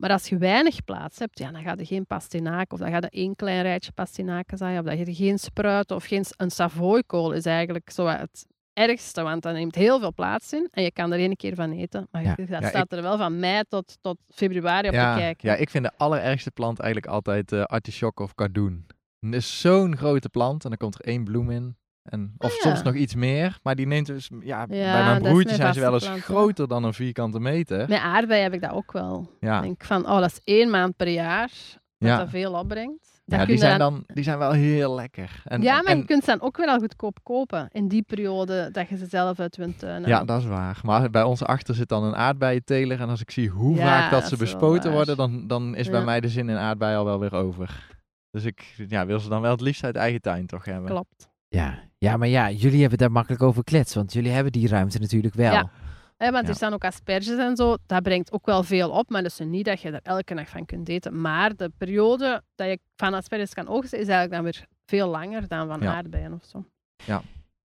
Maar 0.01 0.11
als 0.11 0.29
je 0.29 0.37
weinig 0.37 0.83
plaats 0.83 1.19
hebt, 1.19 1.39
ja, 1.39 1.51
dan 1.51 1.61
ga 1.63 1.75
je 1.77 1.85
geen 1.85 2.05
pastinaak 2.05 2.73
of 2.73 2.79
dan 2.79 2.89
ga 2.91 2.95
je 2.97 3.09
één 3.09 3.35
klein 3.35 3.61
rijtje 3.61 3.91
pastinaken 3.91 4.57
zaaien 4.57 4.79
of 4.79 4.85
dat 4.85 4.97
je 4.97 5.05
er 5.05 5.15
geen 5.15 5.39
spruiten 5.39 5.95
of 5.95 6.05
geen 6.05 6.25
een 6.37 6.51
savoykool 6.51 7.31
is 7.31 7.45
eigenlijk 7.45 7.89
zo 7.89 8.05
het 8.05 8.45
ergste, 8.73 9.21
want 9.21 9.41
dat 9.41 9.53
neemt 9.53 9.75
heel 9.75 9.99
veel 9.99 10.13
plaats 10.13 10.53
in 10.53 10.67
en 10.71 10.83
je 10.83 10.91
kan 10.91 11.11
er 11.13 11.19
één 11.19 11.35
keer 11.35 11.55
van 11.55 11.71
eten. 11.71 12.07
Maar 12.11 12.23
Ja. 12.23 12.35
dat 12.35 12.47
Ja, 12.47 12.67
staat 12.67 12.91
er 12.91 13.01
wel 13.01 13.17
van 13.17 13.39
mei 13.39 13.63
tot, 13.69 13.97
tot 14.01 14.17
februari 14.29 14.87
op 14.87 14.93
ja, 14.93 15.13
te 15.13 15.19
kijken. 15.19 15.49
ja, 15.49 15.55
ik 15.55 15.69
vind 15.69 15.83
de 15.83 15.91
allerergste 15.97 16.51
plant 16.51 16.79
eigenlijk 16.79 17.13
altijd 17.13 17.51
eh 17.51 17.63
artichok 17.63 18.19
of 18.19 18.35
cardoen. 18.35 18.85
Is 19.19 19.59
zo'n 19.61 19.97
grote 19.97 20.29
plant 20.29 20.63
en 20.63 20.69
dan 20.69 20.77
komt 20.77 20.95
er 20.99 21.05
één 21.05 21.23
bloem 21.23 21.49
in. 21.49 21.77
En, 22.09 22.33
of 22.37 22.49
Ah, 22.51 22.55
ja. 22.55 22.61
soms 22.69 22.81
nog 22.83 22.93
iets 22.93 23.15
meer. 23.15 23.59
Maar 23.63 23.75
die 23.75 23.87
neemt 23.87 24.05
dus... 24.05 24.29
Ja, 24.39 24.65
bij 24.67 24.77
Ja, 24.77 25.03
mijn 25.05 25.21
broertje 25.21 25.55
zijn 25.55 25.73
ze 25.73 25.79
wel 25.79 25.93
eens 25.93 26.05
plant, 26.05 26.21
groter 26.23 26.67
dan 26.67 26.83
een 26.83 26.93
vierkante 26.93 27.39
meter. 27.39 27.89
Met 27.89 27.99
aardbeien 27.99 28.43
heb 28.43 28.53
ik 28.53 28.61
dat 28.61 28.71
ook 28.71 28.91
wel. 28.91 29.29
Ja, 29.39 29.55
Ik 29.57 29.61
denk 29.63 29.83
van, 29.83 30.05
oh, 30.09 30.19
dat 30.19 30.31
is 30.31 30.39
één 30.43 30.69
maand 30.69 30.95
per 30.95 31.07
jaar 31.07 31.49
dat 31.97 32.09
ja. 32.09 32.17
dat 32.17 32.29
veel 32.29 32.53
opbrengt. 32.53 33.21
Dat 33.25 33.39
ja 33.39 33.45
die, 33.45 33.57
zijn 33.57 33.79
dan- 33.79 34.03
die 34.07 34.23
zijn 34.23 34.37
wel 34.37 34.51
heel 34.51 34.95
lekker. 34.95 35.41
En, 35.43 35.61
ja, 35.61 35.81
maar 35.81 35.91
en- 35.91 35.97
je 35.97 36.05
kunt 36.05 36.23
ze 36.23 36.29
dan 36.29 36.41
ook 36.41 36.57
weer 36.57 36.67
al 36.67 36.79
goedkoop 36.79 37.17
kopen 37.23 37.67
in 37.71 37.87
die 37.87 38.01
periode 38.01 38.69
dat 38.71 38.89
je 38.89 38.97
ze 38.97 39.05
zelf 39.05 39.39
uit 39.39 39.55
je 39.55 39.75
tuin 39.75 40.03
Ja, 40.05 40.15
haalt. 40.15 40.27
dat 40.27 40.39
is 40.41 40.45
waar. 40.47 40.79
Maar 40.83 41.09
bij 41.09 41.23
ons 41.23 41.43
achter 41.43 41.75
zit 41.75 41.89
dan 41.89 42.03
een 42.03 42.15
aardbeienteler. 42.15 42.99
En 43.01 43.09
als 43.09 43.21
ik 43.21 43.31
zie 43.31 43.49
hoe 43.49 43.75
Ja, 43.75 43.85
vaak 43.85 44.11
dat 44.11 44.19
dat 44.19 44.29
ze 44.29 44.35
wel 44.37 44.45
bespoten 44.45 44.91
worden, 44.91 45.17
dan, 45.17 45.47
dan 45.47 45.75
is 45.75 45.89
bij 45.89 45.99
Ja. 45.99 46.05
mij 46.05 46.19
de 46.19 46.29
zin 46.29 46.49
in 46.49 46.57
aardbei 46.57 46.95
al 46.97 47.05
wel 47.05 47.19
weer 47.19 47.33
over. 47.33 47.97
Dus 48.31 48.43
ik 48.43 48.73
ja, 48.87 49.05
wil 49.05 49.19
ze 49.19 49.29
dan 49.29 49.41
wel 49.41 49.51
het 49.51 49.61
liefst 49.61 49.83
uit 49.83 49.95
eigen 49.95 50.21
tuin 50.21 50.45
toch 50.47 50.65
hebben. 50.65 50.89
Klopt. 50.89 51.28
Ja. 51.49 51.79
ja, 51.97 52.17
maar 52.17 52.27
ja, 52.27 52.51
jullie 52.51 52.79
hebben 52.81 52.97
daar 52.97 53.11
makkelijk 53.11 53.43
over 53.43 53.63
klets, 53.63 53.93
want 53.93 54.13
jullie 54.13 54.31
hebben 54.31 54.51
die 54.51 54.67
ruimte 54.67 54.99
natuurlijk 54.99 55.33
wel. 55.33 55.51
Ja. 55.53 55.69
Want 56.17 56.33
Ja. 56.43 56.47
er 56.49 56.55
staan 56.55 56.73
ook 56.73 56.83
asperges 56.83 57.37
en 57.37 57.55
zo. 57.55 57.77
Dat 57.85 58.03
brengt 58.03 58.31
ook 58.31 58.45
wel 58.45 58.63
veel 58.63 58.89
op, 58.89 59.09
maar 59.09 59.21
dat 59.23 59.31
is 59.31 59.39
niet 59.39 59.65
dat 59.65 59.81
je 59.81 59.91
er 59.91 59.99
elke 60.03 60.35
dag 60.35 60.49
van 60.49 60.65
kunt 60.65 60.89
eten. 60.89 61.21
Maar 61.21 61.55
de 61.55 61.71
periode 61.77 62.43
dat 62.55 62.67
je 62.67 62.79
van 62.95 63.13
asperges 63.13 63.53
kan 63.53 63.67
oogsten, 63.67 63.99
is 63.99 64.07
eigenlijk 64.07 64.31
dan 64.31 64.43
weer 64.43 64.65
veel 64.85 65.07
langer 65.07 65.47
dan 65.47 65.67
van 65.67 65.81
Ja. 65.81 65.93
aardbeien 65.93 66.33
of 66.33 66.43
zo. 66.45 66.65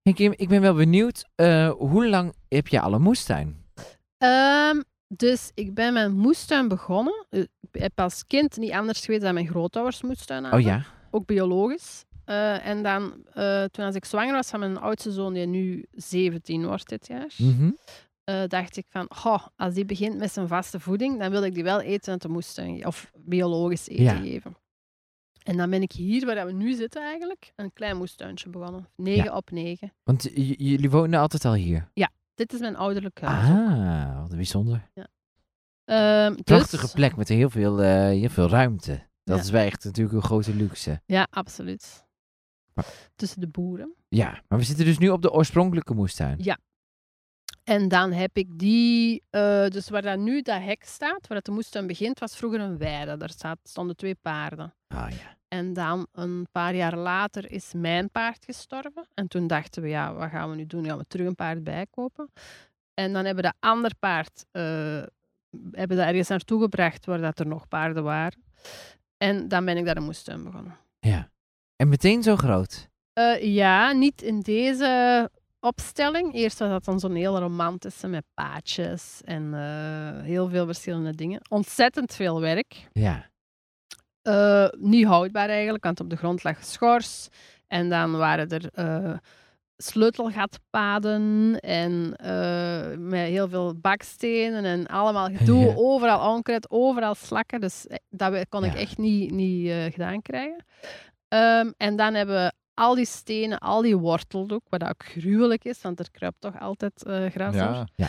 Hey 0.01 0.13
Kim, 0.13 0.33
ik 0.35 0.47
ben 0.47 0.61
wel 0.61 0.73
benieuwd, 0.73 1.25
eh, 1.35 1.69
hoe 1.69 2.07
lang 2.09 2.33
heb 2.47 2.67
je 2.67 2.79
al 2.79 2.93
een 2.93 3.01
moestuin? 3.01 3.63
Ehm, 4.17 4.81
dus 5.07 5.51
ik 5.53 5.73
ben 5.73 5.93
mijn 5.93 6.13
moestuin 6.13 6.67
begonnen. 6.67 7.25
Eh, 7.29 7.39
Ik 7.71 7.81
heb 7.81 7.99
als 7.99 8.27
kind 8.27 8.57
niet 8.57 8.71
anders 8.71 8.99
geweten 9.05 9.23
dan 9.23 9.33
mijn 9.33 9.47
grootouders 9.47 10.01
moestuin 10.01 10.43
hadden. 10.43 10.59
Oh 10.59 10.65
ja? 10.65 10.83
Ook 11.11 11.25
biologisch. 11.25 12.03
Eh, 12.25 12.65
en 12.67 12.83
dan, 12.83 13.13
eh, 13.33 13.63
toen 13.63 13.85
als 13.85 13.95
ik 13.95 14.05
zwanger 14.05 14.33
was 14.33 14.49
van 14.49 14.59
mijn 14.59 14.77
oudste 14.77 15.11
zoon, 15.11 15.33
die 15.33 15.45
nu 15.45 15.85
17 15.91 16.65
wordt 16.65 16.89
dit 16.89 17.07
jaar, 17.07 17.33
Mhm. 17.37 17.71
eh, 18.23 18.43
dacht 18.47 18.77
ik 18.77 18.85
van, 18.89 19.05
goh, 19.15 19.45
als 19.55 19.73
die 19.73 19.85
begint 19.85 20.17
met 20.17 20.31
zijn 20.31 20.47
vaste 20.47 20.79
voeding, 20.79 21.19
dan 21.19 21.31
wil 21.31 21.43
ik 21.43 21.53
die 21.53 21.63
wel 21.63 21.81
eten 21.81 22.11
uit 22.11 22.21
de 22.21 22.29
moestuin, 22.29 22.85
of 22.85 23.11
biologisch 23.17 23.87
eten 23.87 24.03
Ja. 24.03 24.15
geven. 24.15 24.55
En 25.43 25.57
dan 25.57 25.69
ben 25.69 25.81
ik 25.81 25.91
hier, 25.91 26.25
waar 26.25 26.45
we 26.45 26.51
nu 26.51 26.73
zitten 26.73 27.01
eigenlijk, 27.01 27.53
een 27.55 27.73
klein 27.73 27.97
moestuintje 27.97 28.49
begonnen. 28.49 28.87
9 28.95 29.35
op 29.35 29.51
9. 29.51 29.93
Want 30.03 30.29
jullie 30.33 30.89
wonen 30.89 31.19
altijd 31.19 31.45
al 31.45 31.53
hier? 31.53 31.91
Dit 32.35 32.53
is 32.53 32.59
mijn 32.59 32.75
ouderlijk 32.75 33.21
huis. 33.21 33.49
Ah, 33.49 34.19
wat 34.21 34.35
bijzonder. 34.35 34.89
Ehm, 35.85 36.33
dus- 36.33 36.41
Prachtige 36.43 36.91
plek 36.93 37.15
met 37.15 37.27
heel 37.29 37.49
veel, 37.49 37.79
heel 37.79 38.29
veel 38.29 38.49
ruimte. 38.49 39.07
Dat 39.23 39.37
Ja. 39.37 39.43
is 39.43 39.49
wel 39.49 39.61
echt 39.61 39.83
natuurlijk 39.83 40.15
een 40.15 40.21
grote 40.23 40.55
luxe. 40.55 41.01
Ja, 41.05 41.27
absoluut. 41.29 42.05
Tussen 43.15 43.39
de 43.39 43.47
boeren. 43.47 43.93
Ja, 44.09 44.41
maar 44.47 44.59
we 44.59 44.65
zitten 44.65 44.85
dus 44.85 44.97
nu 44.97 45.09
op 45.09 45.21
de 45.21 45.31
oorspronkelijke 45.31 45.93
moestuin. 45.93 46.35
En 47.63 47.87
dan 47.87 48.11
heb 48.11 48.37
ik 48.37 48.59
die, 48.59 49.23
eh, 49.29 49.67
dus 49.67 49.89
waar 49.89 50.01
dat 50.01 50.19
nu 50.19 50.41
dat 50.41 50.61
hek 50.61 50.83
staat, 50.83 51.27
waar 51.27 51.37
het 51.37 51.45
de 51.45 51.51
moestuin 51.51 51.87
begint, 51.87 52.19
was 52.19 52.35
vroeger 52.35 52.59
een 52.59 52.77
weide. 52.77 53.17
Daar 53.17 53.29
staat, 53.29 53.59
stonden 53.63 53.95
twee 53.95 54.15
paarden. 54.15 54.73
Ah 54.87 55.09
ja. 55.09 55.37
En 55.47 55.73
dan 55.73 56.07
een 56.11 56.47
paar 56.51 56.75
jaar 56.75 56.97
later 56.97 57.51
is 57.51 57.73
mijn 57.75 58.09
paard 58.09 58.45
gestorven. 58.45 59.07
En 59.13 59.27
toen 59.27 59.47
dachten 59.47 59.81
we, 59.81 59.87
ja, 59.89 60.13
wat 60.13 60.29
gaan 60.29 60.49
we 60.49 60.55
nu 60.55 60.65
doen? 60.65 60.85
Gaan 60.85 60.97
we 60.97 61.05
terug 61.07 61.27
een 61.27 61.35
paard 61.35 61.63
bijkopen? 61.63 62.31
En 62.93 63.13
dan 63.13 63.25
hebben 63.25 63.43
we 63.43 63.49
dat 63.49 63.69
ander 63.71 63.95
paard 63.99 64.45
eh, 64.51 65.03
hebben 65.71 65.97
dat 65.97 66.07
ergens 66.07 66.27
naartoe 66.27 66.61
gebracht 66.61 67.05
waar 67.05 67.21
dat 67.21 67.39
er 67.39 67.47
nog 67.47 67.67
paarden 67.67 68.03
waren. 68.03 68.43
En 69.17 69.47
dan 69.47 69.65
ben 69.65 69.77
ik 69.77 69.85
daar 69.85 69.97
een 69.97 70.03
moestuin 70.03 70.43
begonnen. 70.43 70.77
Meteen 71.93 72.23
zo 72.23 72.35
groot. 72.35 72.89
Eh, 73.13 73.53
ja, 73.53 73.91
niet 73.91 74.21
in 74.21 74.39
deze 74.39 75.29
opstelling. 75.59 76.33
Eerst 76.33 76.59
was 76.59 76.69
dat 76.69 76.85
dan 76.85 76.99
zo'n 76.99 77.15
heel 77.15 77.39
romantische 77.39 78.07
met 78.07 78.23
paadjes 78.33 79.21
en 79.25 79.53
eh, 79.53 80.23
heel 80.23 80.49
veel 80.49 80.65
verschillende 80.65 81.15
dingen. 81.15 81.41
Ontzettend 81.49 82.13
veel 82.15 82.41
werk. 82.41 82.87
Ja. 82.93 83.29
Eh, 84.21 84.67
niet 84.79 85.05
houdbaar 85.05 85.49
eigenlijk, 85.49 85.83
want 85.83 85.99
op 85.99 86.09
de 86.09 86.15
grond 86.15 86.43
lag 86.43 86.63
schors. 86.63 87.27
En 87.67 87.89
dan 87.89 88.17
waren 88.17 88.49
er 88.49 88.71
sleutelgatpaden 89.77 91.59
en 91.59 92.09
met 93.09 93.27
heel 93.27 93.49
veel 93.49 93.75
bakstenen 93.75 94.65
en 94.65 94.87
allemaal 94.87 95.29
gedoe. 95.35 95.65
Ja. 95.65 95.73
Overal 95.75 96.33
onkruid, 96.33 96.69
overal 96.71 97.15
slakken. 97.15 97.61
Dus 97.61 97.85
dat 98.09 98.49
kon 98.49 98.63
ik 98.63 98.73
Ja. 98.73 98.79
echt 98.79 98.97
niet, 98.97 99.31
niet 99.31 99.71
gedaan 99.93 100.21
krijgen. 100.21 100.65
Ehm, 101.33 101.71
en 101.77 101.95
dan 101.95 102.13
hebben 102.13 102.35
we 102.35 102.53
al 102.73 102.95
die 102.95 103.05
stenen, 103.05 103.59
al 103.59 103.81
die 103.81 103.97
worteldoek, 103.97 104.63
wat 104.69 104.83
ook 104.83 105.05
gruwelijk 105.05 105.63
is, 105.65 105.81
want 105.81 105.99
er 105.99 106.11
kruipt 106.11 106.41
toch 106.41 106.59
altijd 106.59 107.03
eh, 107.03 107.25
gras 107.25 107.53
door. 107.53 107.87
Ja. 107.95 108.07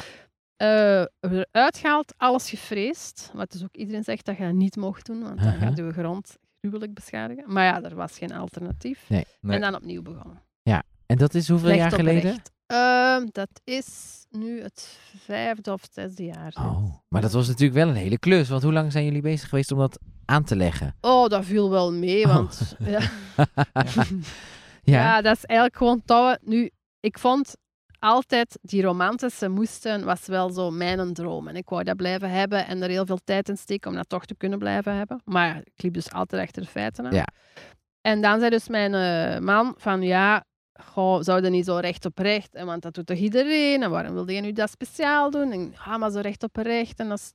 Eh, 0.57 1.05
eruit 1.21 1.79
gehaald, 1.79 2.15
alles 2.17 2.51
gefreesd. 2.51 3.31
Wat 3.35 3.53
dus 3.53 3.63
ook 3.63 3.77
iedereen 3.77 4.05
zegt 4.05 4.25
dat 4.25 4.37
je 4.37 4.43
dat 4.43 4.53
niet 4.53 4.77
mocht 4.77 5.07
doen, 5.07 5.23
want 5.23 5.39
dan 5.39 5.49
Aha. 5.49 5.59
gaat 5.59 5.77
je 5.77 5.93
grond 5.93 6.37
gruwelijk 6.61 6.95
beschadigen. 6.95 7.53
Maar 7.53 7.65
ja, 7.65 7.83
er 7.83 7.95
was 7.95 8.19
geen 8.19 8.33
alternatief. 8.33 9.09
Nee. 9.09 9.25
Nee. 9.41 9.55
En 9.57 9.61
dan 9.63 9.75
opnieuw 9.75 10.03
begonnen. 10.03 10.43
En 11.07 11.17
dat 11.17 11.35
is 11.35 11.49
hoeveel 11.49 11.69
Recht 11.69 11.81
jaar 11.81 11.93
geleden? 11.93 12.31
recht. 12.31 12.53
Ehm, 12.75 13.27
dat 13.33 13.61
is 13.65 13.87
nu 14.31 14.63
het 14.63 14.99
vijfde 15.17 15.73
of 15.73 15.83
zesde 15.93 16.25
jaar. 16.25 16.55
Oh, 16.59 16.95
maar 17.09 17.21
dat 17.21 17.33
was 17.33 17.47
natuurlijk 17.47 17.79
wel 17.79 17.89
een 17.89 17.95
hele 17.95 18.19
klus. 18.19 18.49
Want 18.49 18.63
hoe 18.63 18.73
lang 18.73 18.93
zijn 18.93 19.05
jullie 19.05 19.23
bezig 19.23 19.49
geweest 19.49 19.73
om 19.73 19.79
dat 19.79 19.99
aan 20.25 20.45
te 20.45 20.57
leggen? 20.57 20.95
Oh, 21.01 21.29
dat 21.29 21.45
viel 21.45 21.71
wel 21.71 21.93
mee, 21.93 22.25
Oh. 22.25 22.35
want... 22.35 22.77
Ja. 22.79 23.01
ja. 24.83 25.01
Ja, 25.03 25.23
dat 25.23 25.37
is 25.37 25.45
eigenlijk 25.45 25.79
gewoon 25.79 26.03
touwen. 26.05 26.39
Nu, 26.43 26.71
ik 27.01 27.19
vond 27.19 27.57
altijd 27.99 28.59
die 28.63 28.83
romantische 28.83 29.49
moesten 29.49 30.05
was 30.05 30.27
wel 30.27 30.51
zo 30.51 30.71
mijn 30.71 31.13
droom. 31.13 31.49
En 31.49 31.57
ik 31.57 31.69
wou 31.69 31.85
dat 31.85 31.97
blijven 31.97 32.31
hebben 32.31 32.67
en 32.67 32.83
er 32.83 32.89
heel 32.89 33.07
veel 33.07 33.21
tijd 33.25 33.49
in 33.49 33.57
steken 33.57 33.91
om 33.91 33.97
dat 33.97 34.09
toch 34.09 34.25
te 34.27 34.35
kunnen 34.37 34.59
blijven 34.59 34.95
hebben. 34.97 35.21
Maar 35.25 35.57
ik 35.57 35.83
liep 35.83 35.95
dus 35.95 36.13
altijd 36.13 36.43
achter 36.43 36.63
de 36.63 36.69
feiten 36.69 37.07
aan. 37.07 37.15
Ja. 37.15 37.27
En 38.01 38.21
dan 38.21 38.39
zei 38.39 38.51
dus 38.51 38.69
mijn 38.69 38.95
eh, 38.95 39.41
man 39.41 39.75
van 39.77 40.03
ja, 40.03 40.45
goh, 40.83 41.23
zou 41.23 41.41
dat 41.41 41.51
niet 41.51 41.65
zo 41.65 41.77
recht 41.77 42.05
op 42.05 42.19
recht? 42.19 42.55
En 42.55 42.67
want 42.67 42.83
dat 42.83 42.95
doet 42.95 43.07
toch 43.07 43.17
iedereen? 43.17 43.83
En 43.83 43.91
waarom 43.91 44.15
wilde 44.15 44.33
je 44.35 44.41
nu 44.41 44.53
dat 44.53 44.71
speciaal 44.71 45.31
doen? 45.31 45.53
En 45.53 45.75
ja, 45.85 45.97
maar 45.99 46.11
zo 46.11 46.21
recht 46.21 46.43
op 46.43 46.57
recht 46.57 46.99
en 46.99 47.09
dat 47.09 47.19
is 47.19 47.33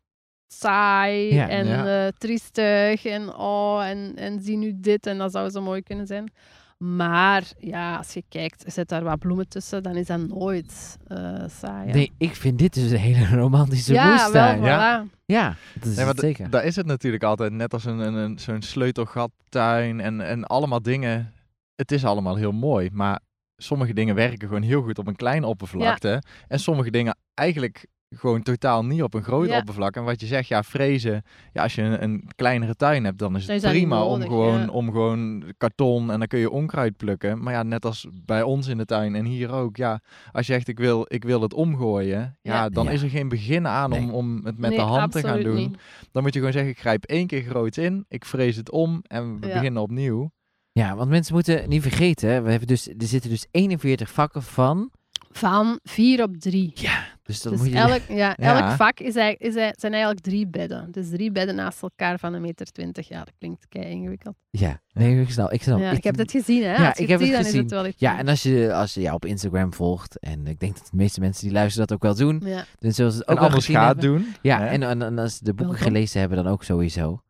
saai 0.48 1.34
Ja. 1.34 1.50
en 1.50 1.68
Ja. 1.68 2.06
eh, 2.06 2.12
triestig 2.18 3.06
en 3.06 3.34
oh, 3.36 3.86
en, 3.88 4.16
en 4.16 4.42
zie 4.42 4.58
nu 4.58 4.74
dit 4.76 5.06
en 5.08 5.18
dat 5.18 5.32
zou 5.32 5.50
zo 5.50 5.62
mooi 5.62 5.82
kunnen 5.82 6.08
zijn. 6.08 6.32
Maar 6.78 7.44
ja, 7.58 7.98
als 7.98 8.14
je 8.14 8.24
kijkt, 8.30 8.64
zit 8.68 8.90
daar 8.90 9.04
wat 9.04 9.20
bloemen 9.20 9.48
tussen, 9.50 9.84
dan 9.84 9.96
is 9.96 10.06
dat 10.08 10.28
nooit 10.28 10.98
eh 11.08 11.44
saai. 11.60 11.88
hè. 11.88 11.94
Nee, 11.94 12.12
ik 12.18 12.36
vind 12.36 12.60
dit 12.60 12.74
dus 12.74 12.92
een 12.92 12.98
hele 12.98 13.36
romantische 13.36 13.94
ja, 13.94 14.12
moestuin. 14.12 14.60
wel, 14.62 14.70
Ja. 14.70 15.06
voilà. 15.06 15.18
Ja, 15.26 15.56
dat 15.80 15.90
is 15.90 15.96
Nee, 15.96 16.06
het 16.06 16.20
zeker. 16.20 16.50
daar 16.50 16.66
is 16.66 16.76
het 16.76 16.86
natuurlijk 16.86 17.24
altijd 17.24 17.52
net 17.52 17.74
als 17.74 17.86
een, 17.86 18.00
een, 18.00 18.14
een- 18.14 18.40
zo'n 18.40 18.62
sleutelgattuin 18.62 20.00
en, 20.00 20.22
en 20.22 20.44
allemaal 20.44 20.82
dingen. 20.82 21.34
Het 21.76 21.92
is 21.92 22.06
allemaal 22.06 22.36
heel 22.36 22.52
mooi, 22.52 22.90
maar 22.94 23.20
sommige 23.62 23.94
dingen 23.94 24.16
werken 24.16 24.48
gewoon 24.48 24.64
heel 24.64 24.82
goed 24.82 24.98
op 25.00 25.08
een 25.08 25.16
kleine 25.16 25.46
oppervlakte. 25.48 26.22
En 26.48 26.60
sommige 26.60 26.92
dingen 26.92 27.18
eigenlijk 27.34 27.86
gewoon 28.16 28.42
totaal 28.42 28.86
niet 28.86 29.04
op 29.04 29.14
een 29.14 29.24
groot 29.24 29.48
Ja. 29.48 29.58
oppervlak. 29.58 29.96
En 29.96 30.04
wat 30.04 30.22
je 30.22 30.26
zegt, 30.28 30.48
ja, 30.48 30.64
frezen. 30.64 31.24
Ja, 31.54 31.64
als 31.64 31.76
je 31.76 31.82
een, 31.82 32.04
een 32.04 32.30
kleinere 32.36 32.76
tuin 32.76 33.04
hebt, 33.04 33.18
dan 33.20 33.36
is 33.36 33.46
Dan 33.46 33.56
het 33.56 33.64
is 33.64 33.70
prima 33.72 34.04
om, 34.04 34.22
gewoon, 34.22 34.60
ja. 34.60 34.68
om 34.68 34.86
gewoon 34.92 35.44
karton 35.58 36.12
en 36.12 36.20
dan 36.20 36.28
kun 36.28 36.40
je 36.40 36.50
onkruid 36.50 36.98
plukken. 36.98 37.44
Maar 37.44 37.54
ja, 37.54 37.64
net 37.64 37.86
als 37.86 38.08
bij 38.26 38.42
ons 38.44 38.68
in 38.68 38.78
de 38.78 38.86
tuin 38.86 39.16
en 39.16 39.26
hier 39.26 39.52
ook. 39.52 39.78
Ja, 39.78 40.00
als 40.32 40.48
je 40.48 40.54
zegt, 40.54 40.68
ik 40.68 40.80
wil, 40.80 41.06
ik 41.08 41.24
wil 41.24 41.42
het 41.42 41.54
omgooien. 41.54 42.38
Ja, 42.42 42.54
Ja. 42.54 42.70
dan 42.70 42.86
Ja. 42.86 42.92
is 42.92 43.02
er 43.02 43.10
geen 43.10 43.30
begin 43.30 43.68
aan 43.68 43.92
om, 43.94 44.06
Nee. 44.06 44.12
om 44.16 44.36
het 44.36 44.58
met 44.58 44.70
Nee, 44.70 44.80
de 44.80 44.86
hand 44.86 45.12
te 45.12 45.20
gaan 45.22 45.44
doen. 45.44 45.56
niet. 45.56 45.78
Dan 46.12 46.24
moet 46.24 46.34
je 46.34 46.40
gewoon 46.40 46.54
zeggen, 46.54 46.72
ik 46.72 46.80
grijp 46.80 47.04
één 47.04 47.28
keer 47.28 47.42
groot 47.42 47.78
in, 47.78 48.06
ik 48.08 48.26
vrees 48.26 48.56
het 48.56 48.72
om 48.72 49.00
en 49.08 49.40
we 49.40 49.48
Ja. 49.48 49.54
beginnen 49.54 49.82
opnieuw. 49.82 50.32
Ja, 50.80 50.96
want 50.96 51.10
mensen 51.10 51.34
moeten 51.34 51.70
niet 51.70 51.82
vergeten, 51.82 52.30
hè, 52.30 52.42
we 52.42 52.50
hebben 52.50 52.68
dus, 52.68 52.88
er 52.88 52.94
zitten 52.98 53.30
dus 53.30 53.46
41 53.52 54.12
vakken 54.12 54.44
van. 54.44 54.92
Van 55.32 55.80
vier 55.84 56.24
op 56.24 56.38
drie. 56.38 56.72
Ja, 56.74 57.04
dus 57.24 57.42
dan 57.42 57.52
Dus 57.52 57.62
moet 57.62 57.70
je... 57.72 57.76
elk, 57.78 58.02
ja, 58.08 58.16
Ja. 58.38 58.62
elk 58.62 58.76
vak 58.76 59.00
is, 59.00 59.16
eigenlijk- 59.16 59.40
is, 59.40 59.46
eigenlijk- 59.48 59.80
zijn 59.80 59.94
eigenlijk 59.94 60.24
drie 60.24 60.48
bedden. 60.48 60.92
Dus 60.92 61.10
drie 61.10 61.32
bedden 61.32 61.56
naast 61.56 61.82
elkaar 61.82 62.20
van 62.20 62.34
een 62.34 62.42
meter 62.42 62.66
twintig. 62.66 63.08
Ja, 63.08 63.18
dat 63.24 63.34
klinkt 63.38 63.66
kei 63.70 63.86
ingewikkeld. 63.86 64.36
Ja, 64.50 64.82
nee, 64.94 65.22
ik 65.22 65.30
snap. 65.30 65.52
Ik, 65.52 65.62
snap. 65.64 65.80
Ja, 65.80 65.92
ik 65.92 66.04
heb 66.04 66.18
het 66.18 66.32
gezien, 66.32 66.64
hè? 66.64 66.74
Ja, 66.76 66.88
Als 66.88 66.98
je 66.98 67.04
ik 67.04 67.10
heb 67.10 67.20
het 67.20 67.30
gezien. 67.30 67.46
Is 67.54 67.54
het 67.60 67.72
wel 67.72 67.86
iets 67.86 68.00
Ja, 68.00 68.18
en 68.18 68.28
als 68.28 68.44
je, 68.44 68.74
als 68.74 68.94
je 68.94 69.02
jou 69.02 69.16
op 69.16 69.26
Instagram 69.26 69.74
volgt, 69.74 70.20
en 70.20 70.48
ik 70.48 70.60
denk 70.60 70.74
dat 70.78 70.88
de 70.92 70.98
meeste 70.98 71.20
mensen 71.20 71.44
die 71.44 71.54
luisteren 71.54 71.88
dat 71.88 71.96
ook 71.98 72.04
wel 72.04 72.16
doen, 72.16 72.42
Ja. 72.50 72.66
dan 72.80 72.92
zullen 72.92 73.12
ze 73.12 73.18
het 73.18 73.28
En 73.28 73.34
ook 73.34 73.40
wel 73.40 73.48
anders 73.48 73.66
gezien 73.66 73.82
gaat 73.82 74.02
hebben. 74.02 74.22
doen. 74.22 74.34
Ja, 74.42 74.68
en, 74.68 74.84
en, 74.84 75.02
en 75.02 75.18
als 75.20 75.38
ze 75.38 75.44
de 75.44 75.54
boeken 75.54 75.76
Welkom. 75.76 75.94
gelezen 75.94 76.20
hebben, 76.20 76.44
dan 76.44 76.52
ook 76.54 76.64
sowieso. 76.64 77.22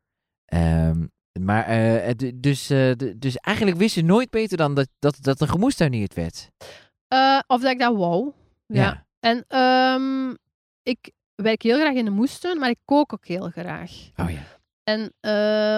Ehm, 0.46 1.06
maar, 1.40 1.66
eh, 1.66 2.14
dus, 2.36 2.70
eh, 2.70 2.92
dus 3.18 3.36
eigenlijk 3.36 3.78
wist 3.78 3.96
je 3.96 4.04
nooit 4.04 4.30
beter 4.30 4.58
dan 4.58 4.74
dat, 4.74 4.88
dat, 5.00 5.18
dat 5.22 5.42
een 5.42 5.48
gemoestuinierd 5.50 6.14
werd. 6.14 6.50
Eh, 7.08 7.40
of 7.48 7.62
dat 7.62 7.72
ik 7.72 7.80
dat 7.80 7.96
wou. 7.96 8.32
Ja. 8.66 8.82
Ja. 8.84 9.06
En 9.20 9.46
ehm, 9.48 10.36
ik 10.84 11.12
werk 11.36 11.62
heel 11.62 11.80
graag 11.80 11.94
in 11.94 12.06
de 12.06 12.12
moestuin, 12.12 12.60
maar 12.60 12.70
ik 12.70 12.80
kook 12.86 13.14
ook 13.14 13.26
heel 13.26 13.50
graag. 13.50 13.92
Oh 14.16 14.30
ja. 14.32 14.42
En, 14.84 15.14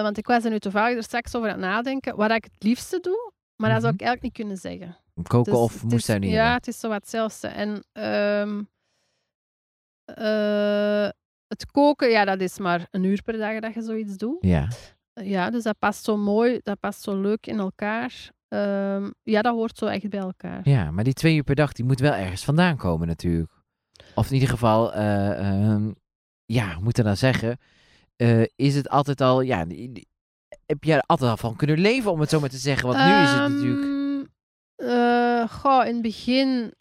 want 0.02 0.18
ik 0.18 0.26
was 0.26 0.44
er 0.44 0.50
nu 0.50 0.58
toevallig 0.58 0.96
er 0.96 1.02
straks 1.02 1.34
over 1.36 1.48
aan 1.50 1.58
het 1.60 1.64
nadenken, 1.64 2.16
wat 2.16 2.30
ik 2.30 2.44
het 2.44 2.62
liefste 2.62 3.00
doe, 3.00 3.32
maar 3.56 3.70
dat 3.70 3.80
zou 3.80 3.92
ik 3.92 4.00
Mhm. 4.00 4.08
eigenlijk 4.08 4.22
niet 4.22 4.32
kunnen 4.32 4.56
zeggen. 4.56 4.96
Koken 5.22 5.52
Dus 5.52 5.62
of 5.62 5.84
moestuinieren. 5.84 6.44
Ja, 6.44 6.54
het 6.54 6.66
is 6.66 6.80
zo 6.80 6.88
wat 6.88 7.00
hetzelfde. 7.00 7.48
En 7.48 7.84
ehm, 7.92 8.62
eh, 10.04 11.08
het 11.48 11.66
koken, 11.70 12.10
ja, 12.10 12.24
dat 12.24 12.40
is 12.40 12.58
maar 12.58 12.86
een 12.90 13.04
uur 13.04 13.22
per 13.22 13.36
dag 13.38 13.60
dat 13.60 13.74
je 13.74 13.82
zoiets 13.82 14.16
doet. 14.16 14.36
Ja. 14.40 14.68
Ja, 15.14 15.50
dus 15.50 15.62
dat 15.62 15.78
past 15.78 16.04
zo 16.04 16.16
mooi, 16.16 16.60
dat 16.62 16.80
past 16.80 17.02
zo 17.02 17.20
leuk 17.20 17.46
in 17.46 17.58
elkaar. 17.58 18.30
Ehm, 18.48 19.10
ja, 19.22 19.42
dat 19.42 19.54
hoort 19.54 19.78
zo 19.78 19.86
echt 19.86 20.08
bij 20.08 20.20
elkaar. 20.20 20.68
ja, 20.68 20.90
maar 20.90 21.04
die 21.04 21.12
twee 21.12 21.36
uur 21.36 21.42
per 21.42 21.54
dag, 21.54 21.72
die 21.72 21.84
moet 21.84 22.00
wel 22.00 22.12
ergens 22.12 22.44
vandaan 22.44 22.76
komen 22.76 23.06
natuurlijk. 23.06 23.50
Of 24.14 24.26
in 24.28 24.34
ieder 24.34 24.48
geval, 24.48 24.92
eh, 24.94 25.38
ehm, 25.70 25.90
ja, 26.44 26.72
hoe 26.74 26.78
moet 26.82 26.88
ik 26.88 26.94
dat 26.94 27.04
nou 27.04 27.16
zeggen? 27.16 27.58
Eh, 28.16 28.42
is 28.56 28.74
het 28.74 28.88
altijd 28.88 29.20
al, 29.20 29.40
ja, 29.40 29.64
die- 29.64 29.92
die- 29.92 30.08
heb 30.66 30.84
jij 30.84 30.96
er 30.96 31.02
altijd 31.06 31.30
al 31.30 31.36
van 31.36 31.56
kunnen 31.56 31.78
leven, 31.78 32.10
om 32.10 32.20
het 32.20 32.28
zo 32.30 32.40
maar 32.40 32.48
te 32.48 32.56
zeggen? 32.56 32.88
Want 32.88 32.98
nu 33.04 33.22
is 33.22 33.30
het 33.30 33.52
natuurlijk... 33.52 33.82
Ehm, 33.84 34.00
eh, 34.90 35.48
goh, 35.48 35.86
in 35.86 35.92
het 35.92 36.02
begin, 36.02 36.74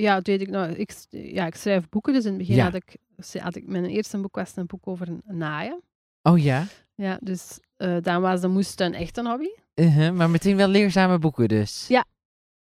ja, 0.00 0.20
deed 0.20 0.40
ik 0.40 0.50
nou, 0.50 0.70
ik, 0.72 0.90
ja, 1.10 1.46
ik 1.46 1.54
schrijf 1.54 1.88
boeken, 1.88 2.12
dus 2.12 2.22
in 2.24 2.28
het 2.30 2.38
begin 2.38 2.54
Ja. 2.54 2.64
had 2.64 2.74
ik, 2.74 2.96
had 3.40 3.54
ik, 3.56 3.66
mijn 3.66 3.84
eerste 3.84 4.18
boek 4.18 4.34
was 4.36 4.56
een 4.56 4.66
boek 4.66 4.86
over 4.86 5.08
naaien. 5.24 5.80
Oh 6.22 6.38
ja? 6.38 6.64
Ja, 7.02 7.18
dus 7.20 7.58
eh, 7.76 7.96
dan 8.02 8.20
was 8.20 8.40
de 8.40 8.48
moestuin 8.48 8.94
echt 8.94 9.16
een 9.16 9.26
hobby. 9.26 9.48
Uh-huh, 9.74 10.12
maar 10.14 10.30
meteen 10.30 10.56
wel 10.56 10.68
leerzame 10.68 11.18
boeken 11.18 11.48
dus. 11.48 11.84
Ja. 11.88 12.04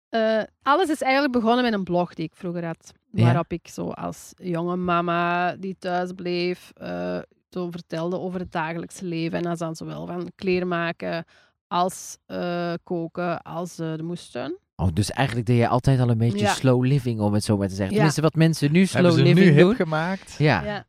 Eh, 0.09 0.43
alles 0.61 0.89
is 0.89 1.01
eigenlijk 1.01 1.33
begonnen 1.33 1.63
met 1.63 1.73
een 1.73 1.83
blog 1.83 2.13
die 2.13 2.25
ik 2.25 2.35
vroeger 2.35 2.65
had. 2.65 2.91
Ja. 3.11 3.23
Waarop 3.23 3.51
ik 3.53 3.67
zo 3.67 3.89
als 3.89 4.31
jonge 4.35 4.75
mama 4.75 5.55
die 5.55 5.75
thuis 5.79 6.11
bleef, 6.15 6.71
eh, 6.75 7.19
zo 7.49 7.71
vertelde 7.71 8.19
over 8.19 8.39
het 8.39 8.51
dagelijkse 8.51 9.05
leven. 9.05 9.37
En 9.37 9.43
dat 9.43 9.53
is 9.53 9.59
dan 9.59 9.75
zowel 9.75 10.05
van 10.05 10.31
kleermaken 10.35 11.25
als 11.67 12.17
eh, 12.25 12.73
koken 12.83 13.41
als 13.41 13.75
de 13.75 13.99
moestuin. 14.03 14.57
Oh, 14.75 14.87
dus 14.93 15.11
eigenlijk 15.11 15.47
deed 15.47 15.57
je 15.57 15.67
altijd 15.67 15.99
al 15.99 16.09
een 16.09 16.17
beetje 16.17 16.37
Ja. 16.39 16.53
slow 16.53 16.83
living, 16.85 17.19
om 17.19 17.33
het 17.33 17.43
zo 17.43 17.57
maar 17.57 17.67
te 17.67 17.75
zeggen. 17.75 17.89
Ja. 17.89 17.95
Tenminste, 17.95 18.21
wat 18.21 18.35
mensen 18.35 18.71
nu 18.71 18.85
slow 18.85 19.03
Hebben 19.03 19.13
ze 19.25 19.33
living 19.33 19.45
nu 19.45 19.51
hip 19.51 19.61
doen. 19.61 19.75
gemaakt? 19.75 20.35
Ja. 20.37 20.85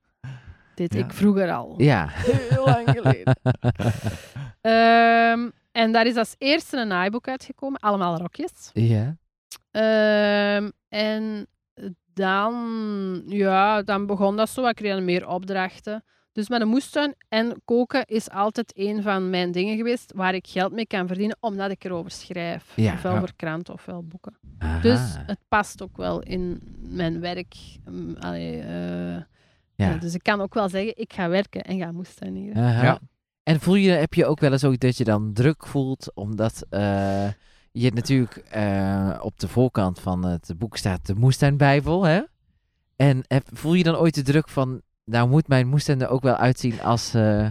Dit 0.74 0.94
Ja. 0.94 0.98
ik 1.04 1.12
vroeger 1.12 1.52
al. 1.52 1.74
Ja. 1.76 2.06
Heel 2.10 2.64
lang 2.64 2.90
geleden. 2.90 3.36
Ehm, 4.60 5.48
en 5.72 5.92
daar 5.92 6.06
is 6.06 6.16
als 6.16 6.34
eerste 6.38 6.76
een 6.76 6.88
naaiboek 6.88 7.28
uitgekomen. 7.28 7.80
Allemaal 7.80 8.18
rokjes. 8.18 8.70
ja. 8.72 9.16
Ehm, 9.70 10.70
en 10.88 11.46
dan, 12.14 13.22
ja, 13.26 13.82
dan 13.82 14.06
begon 14.06 14.36
dat 14.36 14.48
zo. 14.50 14.66
Ik 14.66 14.74
kreeg 14.74 15.00
meer 15.00 15.28
opdrachten. 15.28 16.04
Dus 16.32 16.48
met 16.48 16.60
een 16.60 16.68
moestuin 16.68 17.14
en 17.28 17.62
koken 17.64 18.04
is 18.06 18.30
altijd 18.30 18.72
een 18.76 19.02
van 19.02 19.30
mijn 19.30 19.52
dingen 19.52 19.76
geweest 19.76 20.12
waar 20.14 20.34
ik 20.34 20.46
geld 20.46 20.72
mee 20.72 20.86
kan 20.86 21.06
verdienen, 21.06 21.36
omdat 21.40 21.70
ik 21.70 21.84
erover 21.84 22.10
schrijf. 22.10 22.72
Ja, 22.76 22.92
ofwel 22.92 23.12
ja. 23.12 23.18
voor 23.18 23.32
kranten 23.36 23.74
ofwel 23.74 24.02
boeken. 24.04 24.36
Aha. 24.58 24.80
Dus 24.80 25.00
het 25.26 25.38
past 25.48 25.82
ook 25.82 25.96
wel 25.96 26.20
in 26.22 26.60
mijn 26.80 27.20
werk. 27.20 27.54
Mm, 27.90 28.16
allee, 28.20 28.60
eh, 28.60 29.16
ja. 29.74 29.88
ja, 29.90 29.96
dus 29.96 30.14
ik 30.14 30.22
kan 30.22 30.40
ook 30.40 30.54
wel 30.54 30.68
zeggen, 30.68 30.96
ik 30.96 31.12
ga 31.12 31.28
werken 31.28 31.62
en 31.62 31.78
ga 31.78 31.92
moestuinieren. 31.92 32.62
Aha. 32.62 32.82
Ja. 32.82 32.98
En 33.42 33.60
voel 33.60 33.74
je, 33.74 33.90
heb 33.90 34.14
je 34.14 34.26
ook 34.26 34.40
wel 34.40 34.52
eens 34.52 34.64
ook 34.64 34.78
dat 34.80 34.96
je 34.96 35.04
dan 35.04 35.32
druk 35.32 35.66
voelt, 35.66 36.10
omdat 36.14 36.66
eh, 36.70 37.26
je 37.72 37.92
natuurlijk 37.92 38.36
eh, 38.36 39.18
op 39.20 39.38
de 39.40 39.48
voorkant 39.48 40.00
van 40.00 40.24
het 40.24 40.52
boek 40.58 40.76
staat 40.76 41.06
de 41.06 41.14
moestuinbijbel, 41.14 42.04
hè? 42.04 42.20
En 42.96 43.24
heb- 43.26 43.48
voel 43.52 43.74
je 43.74 43.82
dan 43.84 43.96
ooit 43.96 44.14
de 44.14 44.22
druk 44.22 44.48
van, 44.48 44.80
nou 45.04 45.28
moet 45.28 45.48
mijn 45.48 45.68
moestuin 45.68 46.00
er 46.00 46.08
ook 46.08 46.22
wel 46.22 46.36
uitzien 46.36 46.82
als, 46.82 47.14
eh, 47.14 47.50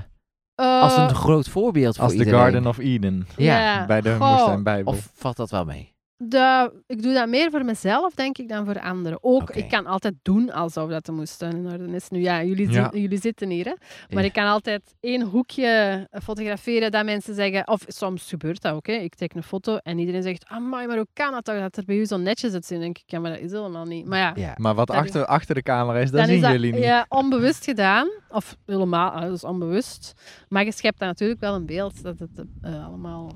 als 0.55 0.97
een 0.97 1.15
groot 1.15 1.49
voorbeeld 1.49 1.95
voor 1.95 2.03
Als 2.03 2.15
de? 2.15 2.25
Garden 2.25 2.67
of 2.67 2.77
Eden. 2.77 3.27
Ja. 3.37 3.85
Bij 3.85 4.01
de 4.01 4.15
goh, 4.15 4.31
Moestuinbijbel. 4.31 4.93
Of 4.93 5.09
valt 5.13 5.37
dat 5.37 5.49
wel 5.51 5.65
mee? 5.65 5.93
De- 6.17 6.83
ik 6.87 7.01
doe 7.03 7.13
dat 7.13 7.27
meer 7.29 7.51
voor 7.51 7.65
mezelf, 7.65 8.13
denk 8.13 8.37
ik, 8.37 8.49
dan 8.49 8.65
voor 8.65 8.79
anderen. 8.81 9.17
Ook, 9.21 9.49
ik 9.49 9.69
kan 9.69 9.85
altijd 9.85 10.13
doen 10.21 10.51
alsof 10.51 10.89
dat 10.89 11.05
de 11.05 11.11
moestuin 11.11 11.55
in 11.55 11.71
orde 11.71 11.95
is. 11.95 12.09
Nu 12.09 12.19
ja, 12.19 12.43
jullie, 12.43 12.71
Ja. 12.71 12.89
zi- 12.91 12.99
jullie 13.01 13.19
zitten 13.19 13.49
hier, 13.49 13.65
hè. 13.65 13.73
Maar 14.09 14.21
Ja. 14.21 14.27
ik 14.27 14.33
kan 14.33 14.45
altijd 14.47 14.95
één 14.99 15.21
hoekje 15.21 16.07
fotograferen 16.23 16.91
dat 16.91 17.05
mensen 17.05 17.35
zeggen... 17.35 17.67
Of 17.67 17.83
soms 17.87 18.29
gebeurt 18.29 18.61
dat 18.61 18.73
ook, 18.73 18.87
hè. 18.87 18.93
Ik 18.93 19.15
teken 19.15 19.37
een 19.37 19.43
foto 19.43 19.75
en 19.77 19.99
iedereen 19.99 20.23
zegt... 20.23 20.45
Amai, 20.47 20.87
maar 20.87 20.95
hoe 20.97 21.07
kan 21.13 21.33
het 21.33 21.43
toch 21.45 21.59
dat 21.59 21.77
er 21.77 21.83
bij 21.85 21.95
u 21.97 22.05
zo 22.05 22.17
netjes 22.17 22.53
uitzien? 22.53 22.77
Dan 22.77 22.85
denk 22.85 22.97
ik, 22.97 23.03
ja, 23.11 23.19
maar 23.19 23.31
dat 23.31 23.39
is 23.39 23.51
helemaal 23.51 23.85
niet. 23.85 24.05
Maar 24.05 24.19
ja, 24.19 24.31
Ja. 24.35 24.53
Maar 24.57 24.75
wat 24.75 24.87
Dat- 24.87 24.95
achter, 24.95 25.25
achter 25.25 25.55
de 25.55 25.61
camera 25.63 25.99
is, 25.99 26.09
dat 26.11 26.19
dan 26.19 26.25
zien 26.25 26.35
is 26.35 26.41
dat 26.41 26.51
jullie 26.51 26.73
niet. 26.73 26.83
Ja, 26.83 27.05
onbewust 27.09 27.63
gedaan. 27.63 28.07
Of 28.29 28.57
helemaal, 28.65 29.29
dus 29.29 29.43
onbewust. 29.43 30.13
Maar 30.49 30.65
je 30.65 30.71
schept 30.71 30.99
dan 30.99 31.07
natuurlijk 31.07 31.39
wel 31.39 31.55
een 31.55 31.65
beeld 31.65 32.03
dat 32.03 32.19
het 32.19 32.43
eh, 32.61 32.85
allemaal 32.85 33.31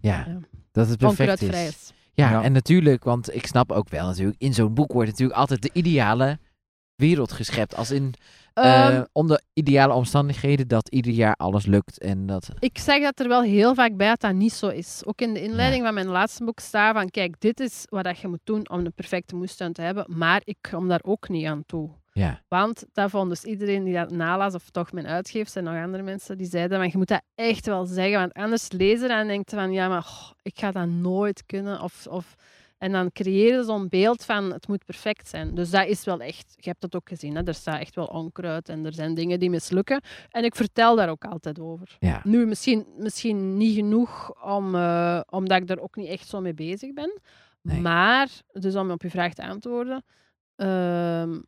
Ja, 0.00 0.40
dat 0.72 0.88
het 0.88 0.98
perfect 0.98 1.42
is. 1.42 1.92
Ja, 2.14 2.30
Ja. 2.30 2.42
en 2.42 2.52
natuurlijk, 2.52 3.04
want 3.04 3.34
ik 3.34 3.46
snap 3.46 3.72
ook 3.72 3.88
wel 3.88 4.06
natuurlijk, 4.06 4.40
in 4.40 4.54
zo'n 4.54 4.74
boek 4.74 4.92
wordt 4.92 5.10
natuurlijk 5.10 5.38
altijd 5.38 5.62
de 5.62 5.70
ideale 5.72 6.38
wereld 6.94 7.32
geschept. 7.32 7.76
Als 7.76 7.90
in, 7.90 8.14
eh, 8.54 8.86
Ehm, 8.86 9.04
onder 9.12 9.42
ideale 9.52 9.92
omstandigheden, 9.92 10.68
dat 10.68 10.88
ieder 10.88 11.12
jaar 11.12 11.34
alles 11.34 11.66
lukt 11.66 11.98
en 11.98 12.26
dat... 12.26 12.48
Ik 12.58 12.78
zeg 12.78 13.02
dat 13.02 13.20
er 13.20 13.28
wel 13.28 13.42
heel 13.42 13.74
vaak 13.74 13.96
bij 13.96 14.08
dat 14.08 14.20
dat 14.20 14.34
niet 14.34 14.52
zo 14.52 14.68
is. 14.68 15.02
Ook 15.04 15.20
in 15.20 15.34
de 15.34 15.42
inleiding 15.42 15.84
van 15.84 15.94
mijn 15.94 16.06
laatste 16.06 16.44
boek 16.44 16.60
staat 16.60 16.94
van, 16.94 17.10
kijk, 17.10 17.40
dit 17.40 17.60
is 17.60 17.84
wat 17.88 18.04
dat 18.04 18.18
je 18.18 18.28
moet 18.28 18.40
doen 18.44 18.70
om 18.70 18.78
een 18.78 18.92
perfecte 18.92 19.36
moestuin 19.36 19.72
te 19.72 19.82
hebben, 19.82 20.04
maar 20.08 20.40
ik 20.44 20.56
kom 20.70 20.88
daar 20.88 21.02
ook 21.02 21.28
niet 21.28 21.46
aan 21.46 21.62
toe. 21.66 21.90
Ja, 22.12 22.42
Want 22.48 22.84
dat 22.92 23.10
vond 23.10 23.28
dus 23.28 23.44
iedereen 23.44 23.84
die 23.84 23.94
dat 23.94 24.10
nalas, 24.10 24.54
of 24.54 24.70
toch 24.70 24.92
mijn 24.92 25.06
uitgevers 25.06 25.56
en 25.56 25.64
nog 25.64 25.74
andere 25.74 26.02
mensen, 26.02 26.38
die 26.38 26.46
zeiden 26.46 26.78
van, 26.78 26.88
je 26.88 26.96
moet 26.96 27.08
dat 27.08 27.22
echt 27.34 27.66
wel 27.66 27.84
zeggen, 27.84 28.18
want 28.18 28.32
anders 28.32 28.72
lezen 28.72 29.10
en 29.10 29.26
denkt 29.26 29.50
van, 29.50 29.72
ja, 29.72 29.88
maar 29.88 30.32
ik 30.42 30.58
ga 30.58 30.70
dat 30.70 30.88
nooit 30.88 31.46
kunnen. 31.46 31.80
Of, 31.80 32.06
of, 32.06 32.34
en 32.78 32.92
dan 32.92 33.12
creëer 33.12 33.56
je 33.56 33.64
zo'n 33.64 33.88
beeld 33.88 34.24
van, 34.24 34.52
het 34.52 34.68
moet 34.68 34.84
perfect 34.84 35.28
zijn. 35.28 35.54
Dus 35.54 35.70
dat 35.70 35.86
is 35.86 36.04
wel 36.04 36.20
echt, 36.20 36.54
je 36.56 36.68
hebt 36.68 36.82
het 36.82 36.94
ook 36.94 37.08
gezien, 37.08 37.34
hè? 37.36 37.42
er 37.42 37.54
staat 37.54 37.80
echt 37.80 37.94
wel 37.94 38.06
onkruid 38.06 38.68
en 38.68 38.86
er 38.86 38.92
zijn 38.92 39.14
dingen 39.14 39.40
die 39.40 39.50
mislukken. 39.50 40.00
En 40.30 40.44
ik 40.44 40.54
vertel 40.54 40.96
daar 40.96 41.08
ook 41.08 41.24
altijd 41.24 41.60
over. 41.60 41.96
ja. 41.98 42.20
Nu, 42.24 42.46
misschien, 42.46 42.86
misschien 42.96 43.56
niet 43.56 43.74
genoeg, 43.74 44.42
om, 44.44 44.74
eh, 44.74 45.20
omdat 45.30 45.62
ik 45.62 45.70
er 45.70 45.80
ook 45.80 45.96
niet 45.96 46.08
echt 46.08 46.28
zo 46.28 46.40
mee 46.40 46.54
bezig 46.54 46.92
ben. 46.92 47.20
Nee. 47.62 47.80
Maar, 47.80 48.28
dus 48.52 48.74
om 48.74 48.90
op 48.90 49.02
je 49.02 49.10
vraag 49.10 49.34
te 49.34 49.42
antwoorden, 49.42 50.04
ehm, 50.56 51.38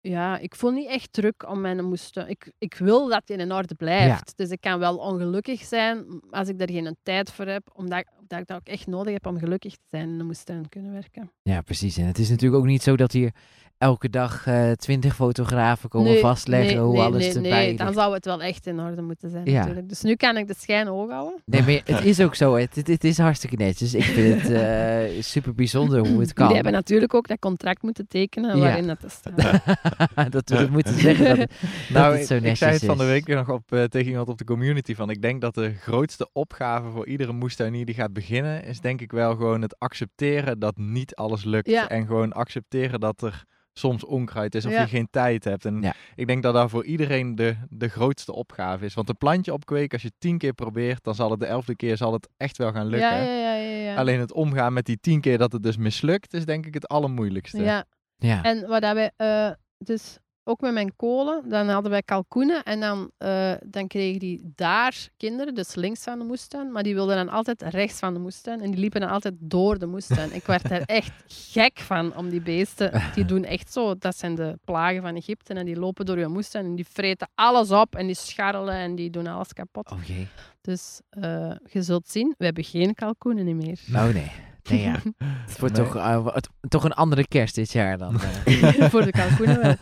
ja, 0.00 0.38
ik 0.38 0.54
voel 0.54 0.70
niet 0.70 0.88
echt 0.88 1.12
druk 1.12 1.48
om 1.48 1.60
mijn 1.60 1.84
moesten. 1.84 2.28
Ik, 2.28 2.52
ik 2.58 2.74
wil 2.74 3.08
dat 3.08 3.26
die 3.26 3.36
in 3.36 3.52
orde 3.52 3.74
blijft. 3.74 4.32
Dus 4.36 4.50
ik 4.50 4.60
kan 4.60 4.78
wel 4.78 4.96
ongelukkig 4.96 5.64
zijn 5.64 6.20
als 6.30 6.48
ik 6.48 6.60
er 6.60 6.70
geen 6.70 6.96
tijd 7.02 7.32
voor 7.32 7.46
heb, 7.46 7.70
omdat, 7.72 8.04
omdat 8.28 8.38
ik 8.40 8.46
dat 8.46 8.56
ook 8.56 8.66
echt 8.74 8.86
nodig 8.86 9.12
heb 9.12 9.26
om 9.26 9.38
gelukkig 9.38 9.72
te 9.72 9.80
zijn 9.90 10.08
in 10.08 10.18
de 10.18 10.24
moestuin 10.24 10.68
kunnen 10.68 10.92
werken. 10.92 11.30
ja, 11.42 11.60
precies. 11.60 11.96
En 11.96 12.06
het 12.06 12.18
is 12.18 12.28
natuurlijk 12.28 12.60
ook 12.62 12.68
niet 12.68 12.82
zo 12.82 12.96
dat 12.96 13.12
hier 13.12 13.32
elke 13.78 14.10
dag 14.10 14.46
eh, 14.46 14.70
twintig 14.70 15.14
fotografen 15.14 15.88
komen 15.88 16.10
Nee, 16.12 16.20
vastleggen 16.20 16.74
nee, 16.76 16.84
hoe 16.84 16.92
nee, 16.92 17.02
alles 17.02 17.24
nee, 17.24 17.34
erbij 17.34 17.50
nee, 17.50 17.66
ligt. 17.66 17.78
dan 17.78 17.92
zou 17.92 18.14
het 18.14 18.24
wel 18.24 18.42
echt 18.42 18.66
in 18.66 18.80
orde 18.80 19.02
moeten 19.02 19.30
zijn 19.30 19.44
Ja. 19.50 19.58
natuurlijk. 19.58 19.88
Dus 19.88 20.02
nu 20.02 20.14
kan 20.14 20.36
ik 20.36 20.46
de 20.46 20.54
schijn 20.58 20.88
oog 20.88 21.10
houden. 21.10 21.42
Nee, 21.44 21.62
maar 21.62 21.96
het 21.96 22.04
is 22.04 22.20
ook 22.20 22.34
zo. 22.34 22.54
Het, 22.54 22.74
het, 22.74 22.86
het 22.86 23.04
is 23.04 23.18
hartstikke 23.18 23.56
netjes. 23.56 23.94
Ik 23.94 24.02
vind 24.02 24.42
het 24.42 24.50
eh, 24.52 25.22
super 25.22 25.54
bijzonder 25.54 26.06
hoe 26.08 26.20
het 26.20 26.32
kan. 26.38 26.44
Jullie 26.46 26.54
hebben 26.62 26.72
natuurlijk 26.80 27.14
ook 27.14 27.28
dat 27.28 27.38
contract 27.38 27.82
moeten 27.82 28.08
tekenen 28.08 28.56
Ja. 28.56 28.62
waarin 28.62 28.86
dat 28.86 29.00
te 29.00 29.08
staan. 29.08 29.34
dat 30.30 30.48
we 30.48 30.56
het 30.56 30.70
moeten 30.70 30.98
zeggen 30.98 31.36
dat, 31.36 31.36
Nou, 31.88 32.10
dat 32.10 32.18
het 32.18 32.26
zo 32.26 32.34
ik, 32.34 32.40
netjes 32.42 32.50
ik 32.50 32.56
zei 32.56 32.72
het 32.72 32.84
van 32.84 32.98
de 32.98 33.04
week 33.04 33.26
nog 33.26 33.50
op, 33.50 33.72
eh, 33.72 33.84
tegen 33.84 34.08
iemand 34.10 34.28
op 34.28 34.38
de 34.38 34.44
community 34.44 34.94
van 34.94 35.10
ik 35.10 35.22
denk 35.22 35.40
dat 35.40 35.54
de 35.54 35.72
grootste 35.74 36.28
opgave 36.32 36.90
voor 36.90 37.06
iedere 37.06 37.32
moestuinier 37.32 37.84
die 37.86 37.94
gaat 37.94 38.12
beginnen 38.16 38.64
is 38.64 38.80
denk 38.80 39.00
ik 39.00 39.12
wel 39.12 39.36
gewoon 39.36 39.62
het 39.62 39.78
accepteren 39.78 40.58
dat 40.58 40.76
niet 40.76 41.14
alles 41.14 41.44
lukt 41.44 41.70
Ja. 41.70 41.88
en 41.88 42.06
gewoon 42.06 42.32
accepteren 42.32 43.00
dat 43.00 43.22
er 43.22 43.44
soms 43.72 44.04
onkruid 44.04 44.54
is 44.54 44.66
of 44.66 44.72
Ja. 44.72 44.80
je 44.80 44.86
geen 44.88 45.08
tijd 45.10 45.44
hebt. 45.44 45.64
En 45.64 45.82
Ja. 45.82 45.94
ik 46.14 46.26
denk 46.26 46.42
dat 46.42 46.54
dat 46.54 46.70
voor 46.70 46.84
iedereen 46.84 47.34
de, 47.34 47.56
de 47.68 47.88
grootste 47.88 48.32
opgave 48.32 48.84
is. 48.84 48.94
Want 48.94 49.08
een 49.08 49.16
plantje 49.16 49.52
opkweken, 49.52 49.92
als 49.92 50.02
je 50.02 50.12
tien 50.18 50.38
keer 50.38 50.52
probeert, 50.52 51.04
dan 51.04 51.14
zal 51.14 51.30
het 51.30 51.40
de 51.40 51.46
elfde 51.46 51.76
keer 51.76 51.96
zal 51.96 52.12
het 52.12 52.28
echt 52.36 52.56
wel 52.58 52.72
gaan 52.72 52.86
lukken. 52.86 53.10
Ja, 53.10 53.22
ja, 53.22 53.54
ja, 53.54 53.54
ja, 53.54 53.76
ja. 53.90 53.96
Alleen 53.96 54.20
het 54.20 54.32
omgaan 54.32 54.72
met 54.72 54.84
die 54.86 54.98
tien 55.00 55.20
keer 55.20 55.38
dat 55.38 55.52
het 55.52 55.62
dus 55.62 55.76
mislukt, 55.76 56.34
is 56.34 56.44
denk 56.44 56.66
ik 56.66 56.74
het 56.74 56.88
allermoeilijkste. 56.88 57.62
ja. 57.62 57.84
Ja. 58.18 58.42
En 58.42 58.66
wat 58.68 58.82
dat 58.82 58.94
wij, 58.94 59.10
eh, 59.16 59.50
dus 59.78 60.18
ook 60.48 60.60
met 60.60 60.72
mijn 60.72 60.96
kolen, 60.96 61.48
dan 61.48 61.68
hadden 61.68 61.90
wij 61.90 62.02
kalkoenen 62.02 62.62
en 62.62 62.80
dan, 62.80 63.10
eh, 63.18 63.52
dan 63.64 63.86
kregen 63.86 64.18
die 64.18 64.52
daar 64.54 65.08
kinderen, 65.16 65.54
dus 65.54 65.74
links 65.74 66.02
van 66.02 66.18
de 66.18 66.24
moestuin, 66.24 66.72
maar 66.72 66.82
die 66.82 66.94
wilden 66.94 67.16
dan 67.16 67.28
altijd 67.28 67.62
rechts 67.62 67.98
van 67.98 68.14
de 68.14 68.20
moestuin 68.20 68.60
en 68.60 68.70
die 68.70 68.80
liepen 68.80 69.00
dan 69.00 69.10
altijd 69.10 69.34
door 69.38 69.78
de 69.78 69.86
moestuin. 69.86 70.34
Ik 70.34 70.44
werd 70.46 70.68
daar 70.68 70.80
echt 70.80 71.12
gek 71.26 71.78
van 71.78 72.16
om 72.16 72.28
die 72.28 72.40
beesten. 72.40 73.02
Die 73.14 73.24
doen 73.24 73.44
echt 73.44 73.72
zo, 73.72 73.94
dat 73.98 74.16
zijn 74.16 74.34
de 74.34 74.58
plagen 74.64 75.02
van 75.02 75.16
Egypte 75.16 75.54
en 75.54 75.64
die 75.64 75.78
lopen 75.78 76.06
door 76.06 76.18
je 76.18 76.26
moestuin 76.26 76.64
en 76.64 76.74
die 76.74 76.86
vreten 76.92 77.28
alles 77.34 77.70
op 77.70 77.96
en 77.96 78.06
die 78.06 78.16
scharrelen 78.16 78.74
en 78.74 78.94
die 78.94 79.10
doen 79.10 79.26
alles 79.26 79.52
kapot. 79.52 79.90
Oh 79.90 80.04
jee. 80.04 80.28
Dus 80.60 81.00
eh, 81.10 81.52
je 81.70 81.82
zult 81.82 82.08
zien, 82.08 82.34
we 82.38 82.44
hebben 82.44 82.64
geen 82.64 82.94
kalkoenen 82.94 83.56
meer. 83.56 83.78
Oh 83.94 84.04
nee. 84.04 84.30
Nee, 84.68 84.80
ja. 84.80 85.02
Het 85.46 85.58
wordt 85.60 85.76
Nee. 85.76 85.86
toch, 85.86 85.96
eh, 85.96 86.36
toch 86.68 86.84
een 86.84 86.92
andere 86.92 87.26
kerst 87.26 87.54
dit 87.54 87.72
jaar 87.72 87.98
dan. 87.98 88.20
eh. 88.20 88.90
Voor 88.90 89.04
de 89.04 89.10
kalkoenen 89.10 89.78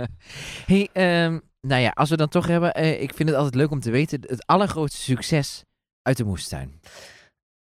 hey, 0.66 0.88
ehm, 0.92 1.38
nou 1.60 1.80
ja, 1.82 1.90
als 1.90 2.10
we 2.10 2.16
dan 2.16 2.28
toch 2.28 2.46
hebben, 2.46 2.74
eh, 2.74 3.02
ik 3.02 3.14
vind 3.14 3.28
het 3.28 3.38
altijd 3.38 3.54
leuk 3.54 3.70
om 3.70 3.80
te 3.80 3.90
weten, 3.90 4.20
het 4.26 4.46
allergrootste 4.46 5.00
succes 5.00 5.64
uit 6.02 6.16
de 6.16 6.24
moestuin. 6.24 6.80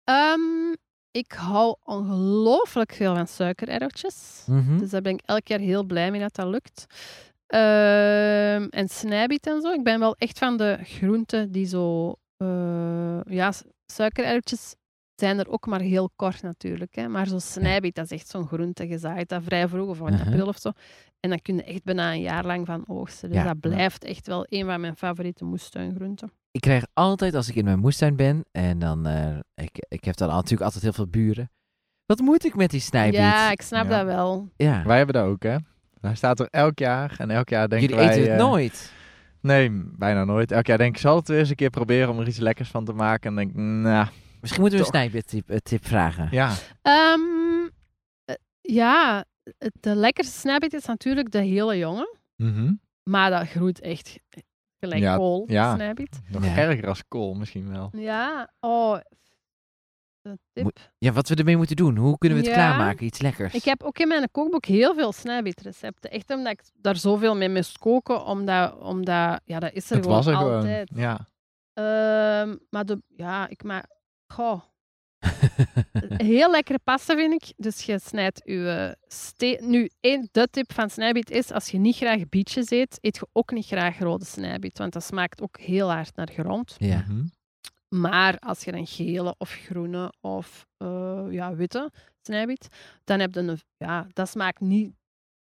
Ehm, 0.04 0.74
ik 1.12 1.32
hou 1.32 1.76
ongelooflijk 1.84 2.93
veel 2.93 3.15
van 3.15 3.28
suikererwtjes. 3.28 4.43
Mhm. 4.46 4.78
Dus 4.78 4.89
daar 4.89 5.02
ben 5.02 5.13
ik 5.13 5.22
elk 5.26 5.48
jaar 5.48 5.60
heel 5.60 5.84
blij 5.84 6.12
mee 6.12 6.22
dat 6.22 6.36
dat 6.36 6.48
lukt. 6.48 6.86
Ehm, 7.48 8.67
en 8.70 8.89
snijbiet 8.89 9.48
en 9.48 9.62
zo. 9.62 9.72
Ik 9.72 9.84
ben 9.84 10.00
wel 10.00 10.15
echt 10.15 10.38
van 10.38 10.58
de 10.58 10.80
groenten 10.84 11.52
die 11.52 11.65
zo... 11.65 12.15
ja, 13.30 13.52
suikererwtjes 13.86 14.76
zijn 15.19 15.39
er 15.39 15.49
ook 15.49 15.65
maar 15.65 15.80
heel 15.80 16.10
kort 16.15 16.41
natuurlijk. 16.41 16.95
Hè. 16.95 17.08
Maar 17.08 17.27
zo 17.27 17.39
snijbiet, 17.39 17.95
dat 17.95 18.06
is 18.06 18.12
echt 18.12 18.27
zo'n 18.27 18.47
groente 18.47 18.88
gezaaid. 18.88 19.30
Dat 19.30 19.43
vrij 19.43 19.67
vroeg, 19.67 19.89
of 19.89 19.99
in 19.99 20.06
Uh-huh. 20.13 20.27
april 20.27 20.47
of 20.47 20.58
zo. 20.58 20.71
En 21.19 21.30
dan 21.30 21.41
kun 21.41 21.56
je 21.56 21.63
echt 21.63 21.84
bijna 21.84 22.12
een 22.13 22.21
jaar 22.21 22.45
lang 22.45 22.65
van 22.65 22.84
oogsten. 22.88 23.30
Dus 23.30 23.38
Ja. 23.38 23.43
dat 23.43 23.60
blijft 23.60 24.03
echt 24.03 24.27
wel 24.27 24.45
een 24.49 24.65
van 24.65 24.82
mijn 24.82 24.95
favoriete 24.97 25.45
moestuingroenten. 25.45 26.32
Ik 26.51 26.62
krijg 26.62 26.86
altijd, 26.93 27.36
als 27.36 27.49
ik 27.49 27.56
in 27.56 27.63
mijn 27.65 27.80
moestuin 27.80 28.15
ben, 28.15 28.45
en 28.51 28.80
dan, 28.80 29.06
eh, 29.08 29.38
ik, 29.56 29.86
ik 29.89 30.03
heb 30.03 30.15
dan 30.17 30.27
natuurlijk 30.27 30.62
altijd 30.62 30.84
heel 30.84 30.93
veel 30.93 31.08
buren. 31.08 31.51
Wat 32.06 32.19
moet 32.19 32.45
ik 32.45 32.56
met 32.56 32.69
die 32.69 32.80
snijbiet? 32.80 33.19
Ja, 33.19 33.51
ik 33.51 33.62
snap 33.62 33.89
Ja. 33.89 33.97
dat 33.97 34.06
wel. 34.06 34.49
Ja. 34.56 34.84
Wij 34.86 34.97
hebben 34.97 35.15
dat 35.15 35.25
ook, 35.25 35.43
hè. 35.43 35.56
Hij 36.01 36.15
staat 36.15 36.39
er 36.39 36.47
elk 36.49 36.80
jaar 36.80 37.15
en 37.17 37.30
elk 37.32 37.49
jaar 37.49 37.69
denken 37.69 37.88
Jullie 37.89 38.03
wij... 38.06 38.13
eten 38.15 38.32
het 38.32 38.39
eh, 38.41 38.47
nooit. 38.47 38.93
Nee, 39.41 39.71
bijna 39.97 40.23
nooit. 40.23 40.51
Elk 40.51 40.65
jaar 40.67 40.77
denk 40.77 40.95
ik, 40.95 41.01
zal 41.01 41.15
het 41.15 41.27
weer 41.27 41.39
eens 41.39 41.49
een 41.49 41.56
keer 41.56 41.69
proberen 41.69 42.10
om 42.10 42.19
er 42.19 42.27
iets 42.27 42.38
lekkers 42.38 42.69
van 42.69 42.86
te 42.86 42.93
maken. 42.93 43.30
En 43.30 43.36
denk 43.36 43.49
ik, 43.49 43.55
nou, 43.55 44.07
Misschien 44.42 44.62
moeten 44.62 44.80
we 44.80 44.86
een 44.86 44.92
toch. 44.92 45.02
snijbiet 45.02 45.28
tip, 45.28 45.50
eh, 45.50 45.58
tip 45.58 45.86
vragen. 45.86 46.28
ja. 46.32 46.54
Ehm, 46.82 47.68
eh, 48.26 48.36
ja, 48.62 49.26
de 49.80 49.96
lekkerste 49.96 50.40
snijbiet 50.40 50.74
is 50.74 50.86
natuurlijk 50.86 51.32
de 51.32 51.42
hele 51.42 51.78
jonge. 51.78 52.16
Mhm. 52.36 52.74
Maar 53.04 53.30
dat 53.30 53.48
groeit 53.48 53.80
echt 53.80 54.20
gelijk 54.80 55.02
Ja, 55.02 55.16
kool, 55.16 55.44
ja. 55.48 55.76
snijbiet. 55.76 56.20
Nog 56.30 56.46
Ja. 56.46 56.56
erger 56.56 56.88
als 56.88 57.04
kool 57.08 57.34
misschien 57.34 57.70
wel. 57.72 57.90
Ja, 57.92 58.52
oh. 58.60 58.98
tip. 60.54 60.80
Ja, 60.98 61.12
wat 61.12 61.30
we 61.30 61.36
ermee 61.36 61.58
moeten 61.58 61.76
doen. 61.76 61.98
Hoe 61.98 62.18
kunnen 62.18 62.38
we 62.38 62.44
het 62.46 62.56
Ja. 62.56 62.60
klaarmaken? 62.68 63.06
Iets 63.06 63.22
lekkers. 63.22 63.54
Ik 63.54 63.64
heb 63.64 63.84
ook 63.84 63.98
in 64.00 64.08
mijn 64.08 64.32
kookboek 64.32 64.66
heel 64.66 64.94
veel 64.96 65.12
snijbietrecepten. 65.12 66.12
Echt 66.12 66.30
omdat 66.30 66.52
ik 66.52 66.62
daar 66.74 66.96
zoveel 66.96 67.36
mee 67.36 67.50
moest 67.50 67.78
koken. 67.78 68.26
Omdat, 68.26 68.78
omdat 68.80 69.42
ja, 69.46 69.60
dat 69.60 69.74
is 69.74 69.90
er 69.90 69.96
Het 69.96 70.06
gewoon 70.06 70.24
was 70.24 70.28
er 70.28 70.36
altijd. 70.36 70.90
gewoon. 70.90 71.04
Ja. 71.04 71.28
Ehm, 71.74 72.56
maar 72.70 72.86
de, 72.86 73.02
ja, 73.16 73.48
ik 73.48 73.64
maak... 73.64 73.86
Goh. 74.28 74.61
Heel 76.17 76.51
lekkere 76.51 76.80
pasta 76.84 77.15
vind 77.15 77.34
ik. 77.43 77.53
Dus 77.57 77.84
je 77.84 77.99
snijdt 77.99 78.41
je 78.45 78.97
ste- 79.07 79.59
Nu, 79.61 79.89
één, 79.99 80.30
de 80.32 80.47
tip 80.51 80.73
van 80.73 80.89
snijbiet 80.89 81.30
is, 81.30 81.51
als 81.51 81.69
je 81.69 81.78
niet 81.78 81.95
graag 81.95 82.30
bietjes 82.30 82.69
eet, 82.69 82.97
eet 83.01 83.15
je 83.15 83.28
ook 83.34 83.51
niet 83.51 83.65
graag 83.65 83.99
rode 83.99 84.25
snijbiet. 84.25 84.78
Want 84.78 84.93
dat 84.93 85.03
smaakt 85.03 85.41
ook 85.41 85.57
heel 85.59 85.91
hard 85.91 86.15
naar 86.15 86.30
grond. 86.32 86.75
ja. 86.78 87.05
Mhm. 87.07 87.25
Maar 87.89 88.38
als 88.39 88.63
je 88.63 88.73
een 88.73 88.88
gele 88.88 89.36
of 89.38 89.49
groene 89.51 90.13
of 90.21 90.67
eh, 90.78 91.25
ja, 91.30 91.55
witte 91.55 91.91
snijbiet, 92.21 92.67
dan 93.03 93.19
heb 93.19 93.34
je 93.34 93.39
een... 93.39 93.59
Ja, 93.78 94.07
dat 94.13 94.30
smaakt 94.30 94.59
niet, 94.59 94.93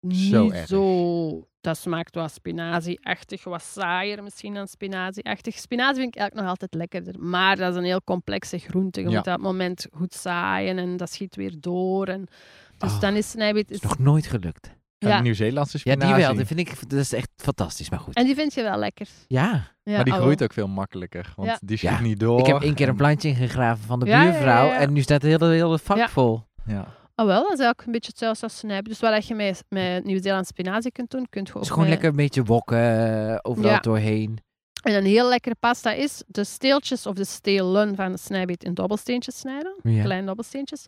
Zo 0.09 0.43
niet 0.43 0.51
erg. 0.53 0.67
zo... 0.67 1.45
Dat 1.61 1.77
smaakt 1.77 2.15
wat 2.15 2.31
spinazie-achtig, 2.31 3.43
wat 3.43 3.61
saaier 3.63 4.23
misschien 4.23 4.53
dan 4.53 4.67
spinazie-achtig. 4.67 5.57
Spinazie 5.57 5.95
vind 6.01 6.07
ik 6.15 6.19
eigenlijk 6.19 6.35
nog 6.41 6.49
altijd 6.49 6.73
lekkerder. 6.73 7.23
Maar 7.23 7.55
dat 7.55 7.71
is 7.71 7.77
een 7.77 7.83
heel 7.83 8.03
complexe 8.03 8.57
groente. 8.57 9.01
Je 9.01 9.09
Ja. 9.09 9.15
moet 9.15 9.25
dat 9.25 9.39
moment 9.39 9.87
goed 9.91 10.13
zaaien 10.13 10.77
en 10.77 10.97
dat 10.97 11.11
schiet 11.11 11.35
weer 11.35 11.53
door. 11.59 12.07
En, 12.07 12.25
dus 12.77 12.93
Oh, 12.93 12.99
dan 12.99 13.15
is 13.15 13.29
snijbiet... 13.29 13.69
is 13.71 13.75
Is, 13.75 13.81
nog 13.81 13.99
nooit 13.99 14.25
gelukt. 14.27 14.71
Ja. 14.97 15.15
de 15.17 15.21
Nieuw-Zeelandse 15.23 15.79
Ja, 15.83 15.91
spinazie. 15.91 16.15
die 16.15 16.25
wel. 16.25 16.35
Dat 16.35 16.47
vind 16.47 16.59
ik 16.59 16.89
dat 16.89 16.99
is 16.99 17.13
echt 17.13 17.29
fantastisch, 17.35 17.89
maar 17.89 17.99
goed. 17.99 18.15
en 18.15 18.25
die 18.25 18.35
vind 18.35 18.53
je 18.53 18.61
wel 18.63 18.77
lekker. 18.77 19.07
Ja, 19.27 19.71
Ja, 19.83 19.95
maar 19.95 20.03
die 20.03 20.13
oh. 20.13 20.19
groeit 20.19 20.43
ook 20.43 20.53
veel 20.53 20.67
makkelijker. 20.67 21.33
Want 21.35 21.49
Ja. 21.49 21.59
die 21.61 21.77
schiet 21.77 21.89
Ja. 21.89 22.01
niet 22.01 22.19
door. 22.19 22.39
ik 22.39 22.45
heb 22.45 22.61
één 22.61 22.73
keer 22.73 22.85
een 22.85 22.91
en- 22.91 22.97
plantje 22.97 23.27
ingegraven 23.29 23.83
van 23.85 23.99
de 23.99 24.05
Ja, 24.05 24.11
ja, 24.21 24.23
ja, 24.23 24.31
buurvrouw. 24.31 24.65
ja. 24.65 24.77
En 24.77 24.93
nu 24.93 25.01
staat 25.01 25.21
het 25.21 25.31
hele, 25.41 25.53
hele 25.53 25.79
vak 25.79 25.97
Ja. 25.97 26.09
vol. 26.09 26.43
Ja. 26.65 26.87
Oh 27.21 27.27
wel, 27.27 27.41
dat 27.41 27.51
is 27.51 27.59
eigenlijk 27.59 27.85
een 27.85 27.91
beetje 27.91 28.09
hetzelfde 28.09 28.43
als 28.43 28.57
snijbiet. 28.57 28.89
Dus 28.99 28.99
wat 29.09 29.27
je 29.27 29.35
met, 29.35 29.63
met 29.69 30.03
Nieuw-Zeeland 30.03 30.47
spinazie 30.47 30.91
kunt 30.91 31.11
doen, 31.11 31.27
kunt 31.29 31.47
je 31.47 31.53
ook 31.53 31.59
Het 31.59 31.67
is 31.69 31.73
gewoon 31.73 31.89
met- 31.89 31.93
lekker 31.93 32.09
een 32.09 32.25
beetje 32.25 32.43
wokken, 32.43 32.77
eh, 33.29 33.37
overal 33.41 33.71
Ja. 33.71 33.79
doorheen. 33.79 34.37
En 34.83 34.93
een 34.93 35.05
heel 35.05 35.29
lekkere 35.29 35.55
pasta 35.59 35.91
is 35.91 36.23
de 36.27 36.43
steeltjes 36.43 37.05
of 37.05 37.15
de 37.15 37.25
stelen 37.25 37.95
van 37.95 38.11
de 38.11 38.17
snijbiet 38.17 38.63
in 38.63 38.73
dobbelsteentjes 38.73 39.39
snijden. 39.39 39.75
Ja. 39.83 40.03
Kleine 40.03 40.25
dobbelsteentjes. 40.25 40.85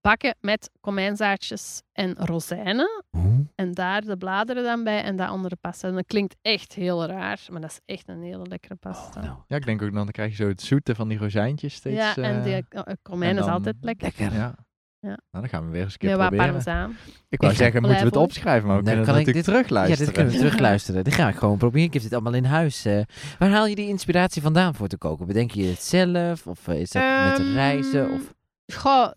Bakken 0.00 0.34
met 0.40 0.70
komijnzaadjes 0.80 1.82
en 1.92 2.14
rozijnen. 2.16 3.04
Oeh. 3.16 3.38
En 3.54 3.72
daar 3.72 4.00
de 4.04 4.16
bladeren 4.16 4.64
dan 4.64 4.84
bij 4.84 5.02
en 5.02 5.16
dat 5.16 5.28
andere 5.28 5.56
pasta. 5.60 5.88
En 5.88 5.94
dat 5.94 6.06
klinkt 6.06 6.36
echt 6.42 6.72
heel 6.74 7.06
raar, 7.06 7.46
maar 7.50 7.60
dat 7.60 7.70
is 7.70 7.80
echt 7.94 8.08
een 8.08 8.22
hele 8.22 8.46
lekkere 8.46 8.74
pasta. 8.74 9.20
Oh, 9.20 9.26
nou, 9.26 9.38
ja, 9.46 9.56
ik 9.56 9.64
denk 9.66 9.82
ook 9.82 9.88
dan, 9.92 10.02
dan 10.02 10.10
krijg 10.12 10.30
je 10.30 10.36
zo 10.42 10.48
het 10.48 10.62
zoete 10.62 10.94
van 10.94 11.08
die 11.08 11.18
rozijntjes 11.18 11.74
steeds. 11.74 11.96
ja, 11.96 12.16
en 12.16 12.38
eh, 12.38 12.44
die 12.44 12.64
eh, 12.68 12.82
komijn 13.02 13.36
en 13.36 13.42
is 13.44 13.50
altijd 13.50 13.76
lekker. 13.80 14.12
lekker. 14.18 14.38
Ja. 14.38 14.54
Ja. 15.00 15.08
Nou, 15.08 15.18
dan 15.30 15.48
gaan 15.48 15.64
we 15.66 15.70
weer 15.70 15.82
eens 15.82 15.92
een 15.92 15.98
keer 15.98 16.08
wat 16.16 16.18
proberen. 16.18 16.44
parmezaan. 16.46 16.96
Ik 17.28 17.40
wou 17.40 17.52
Ik 17.52 17.58
zeggen, 17.58 17.80
moeten 17.82 18.00
we 18.00 18.06
het 18.06 18.16
opschrijven, 18.16 18.68
maar 18.68 18.76
we 18.78 18.82
Dan 18.82 18.92
kunnen 18.94 19.08
kan 19.12 19.18
het 19.18 19.28
ik 19.28 19.34
natuurlijk 19.34 19.46
dit- 19.46 19.46
Ja, 19.46 19.52
terugluisteren. 19.52 20.04
dit 20.06 20.14
kunnen 20.14 20.32
we 20.32 20.38
terugluisteren. 20.44 21.04
Dit 21.04 21.14
ga 21.14 21.28
ik 21.28 21.36
gewoon 21.36 21.58
proberen. 21.58 21.86
Ik 21.86 21.92
heb 21.92 22.02
dit 22.02 22.12
allemaal 22.12 22.34
in 22.34 22.44
huis. 22.44 22.84
eh. 22.84 23.00
Waar 23.38 23.50
haal 23.50 23.66
je 23.66 23.74
die 23.74 23.88
inspiratie 23.88 24.42
vandaan 24.42 24.74
voor 24.74 24.88
te 24.88 24.98
koken? 24.98 25.26
Bedenk 25.26 25.50
je 25.50 25.64
het 25.64 25.82
zelf? 25.82 26.46
Of 26.46 26.68
eh, 26.68 26.80
is 26.80 26.90
dat 26.90 27.02
met 27.02 27.38
Ehm, 27.38 27.52
reizen? 27.52 28.10
Of... 28.10 28.34
Goh, 28.74 29.10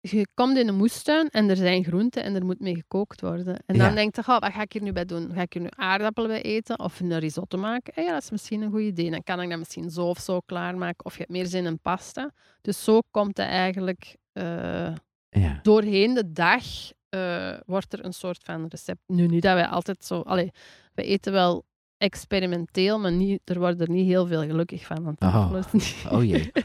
je 0.00 0.26
komt 0.34 0.56
in 0.58 0.66
de 0.66 0.72
moestuin 0.72 1.28
en 1.28 1.48
er 1.50 1.56
zijn 1.56 1.84
groenten 1.84 2.22
en 2.24 2.34
er 2.34 2.44
moet 2.44 2.60
mee 2.60 2.74
gekookt 2.74 3.20
worden. 3.20 3.56
En 3.66 3.76
Ja. 3.76 3.86
dan 3.86 3.94
denk 3.94 4.16
je, 4.16 4.22
goh, 4.22 4.38
wat 4.38 4.52
ga 4.52 4.62
ik 4.62 4.72
hier 4.72 4.82
nu 4.82 4.92
bij 4.92 5.04
doen? 5.04 5.30
Ga 5.34 5.40
ik 5.40 5.52
hier 5.52 5.62
nu 5.62 5.68
aardappelen 5.76 6.28
bij 6.28 6.42
eten 6.42 6.78
of 6.78 7.00
een 7.00 7.18
risotto 7.18 7.58
maken? 7.58 7.94
Eh, 7.94 8.04
ja, 8.04 8.12
dat 8.12 8.22
is 8.22 8.30
misschien 8.30 8.62
een 8.62 8.70
goed 8.70 8.80
idee. 8.80 9.10
Dan 9.10 9.22
kan 9.22 9.40
ik 9.40 9.48
dat 9.50 9.58
misschien 9.58 9.90
zo 9.90 10.06
of 10.06 10.18
zo 10.18 10.40
klaarmaken. 10.46 11.04
Of 11.04 11.12
je 11.12 11.18
hebt 11.18 11.30
meer 11.32 11.46
zin 11.46 11.66
in 11.66 11.78
pasta. 11.80 12.30
Dus 12.60 12.84
zo 12.84 13.00
komt 13.10 13.36
het 13.36 13.46
eigenlijk 13.46 14.16
eh, 14.32 14.92
Ja. 15.40 15.58
doorheen 15.62 16.14
de 16.14 16.32
dag 16.32 16.64
eh, 17.08 17.58
wordt 17.66 17.92
er 17.92 18.04
een 18.04 18.12
soort 18.14 18.40
van 18.42 18.66
recept. 18.68 19.00
Nu, 19.06 19.26
niet 19.26 19.42
dat 19.42 19.54
wij 19.54 19.66
altijd 19.66 20.04
zo... 20.04 20.20
Allee, 20.20 20.52
we 20.94 21.02
eten 21.02 21.32
wel 21.32 21.64
experimenteel, 21.96 22.98
maar 23.00 23.12
niet, 23.12 23.40
er 23.44 23.58
wordt 23.58 23.80
er 23.80 23.90
niet 23.90 24.06
heel 24.06 24.26
veel 24.26 24.40
gelukkig 24.42 24.84
van. 24.86 25.14
tafel. 25.16 25.56
Oh. 25.58 25.72
Niet- 25.72 26.04
Oh 26.10 26.24
jee. 26.24 26.52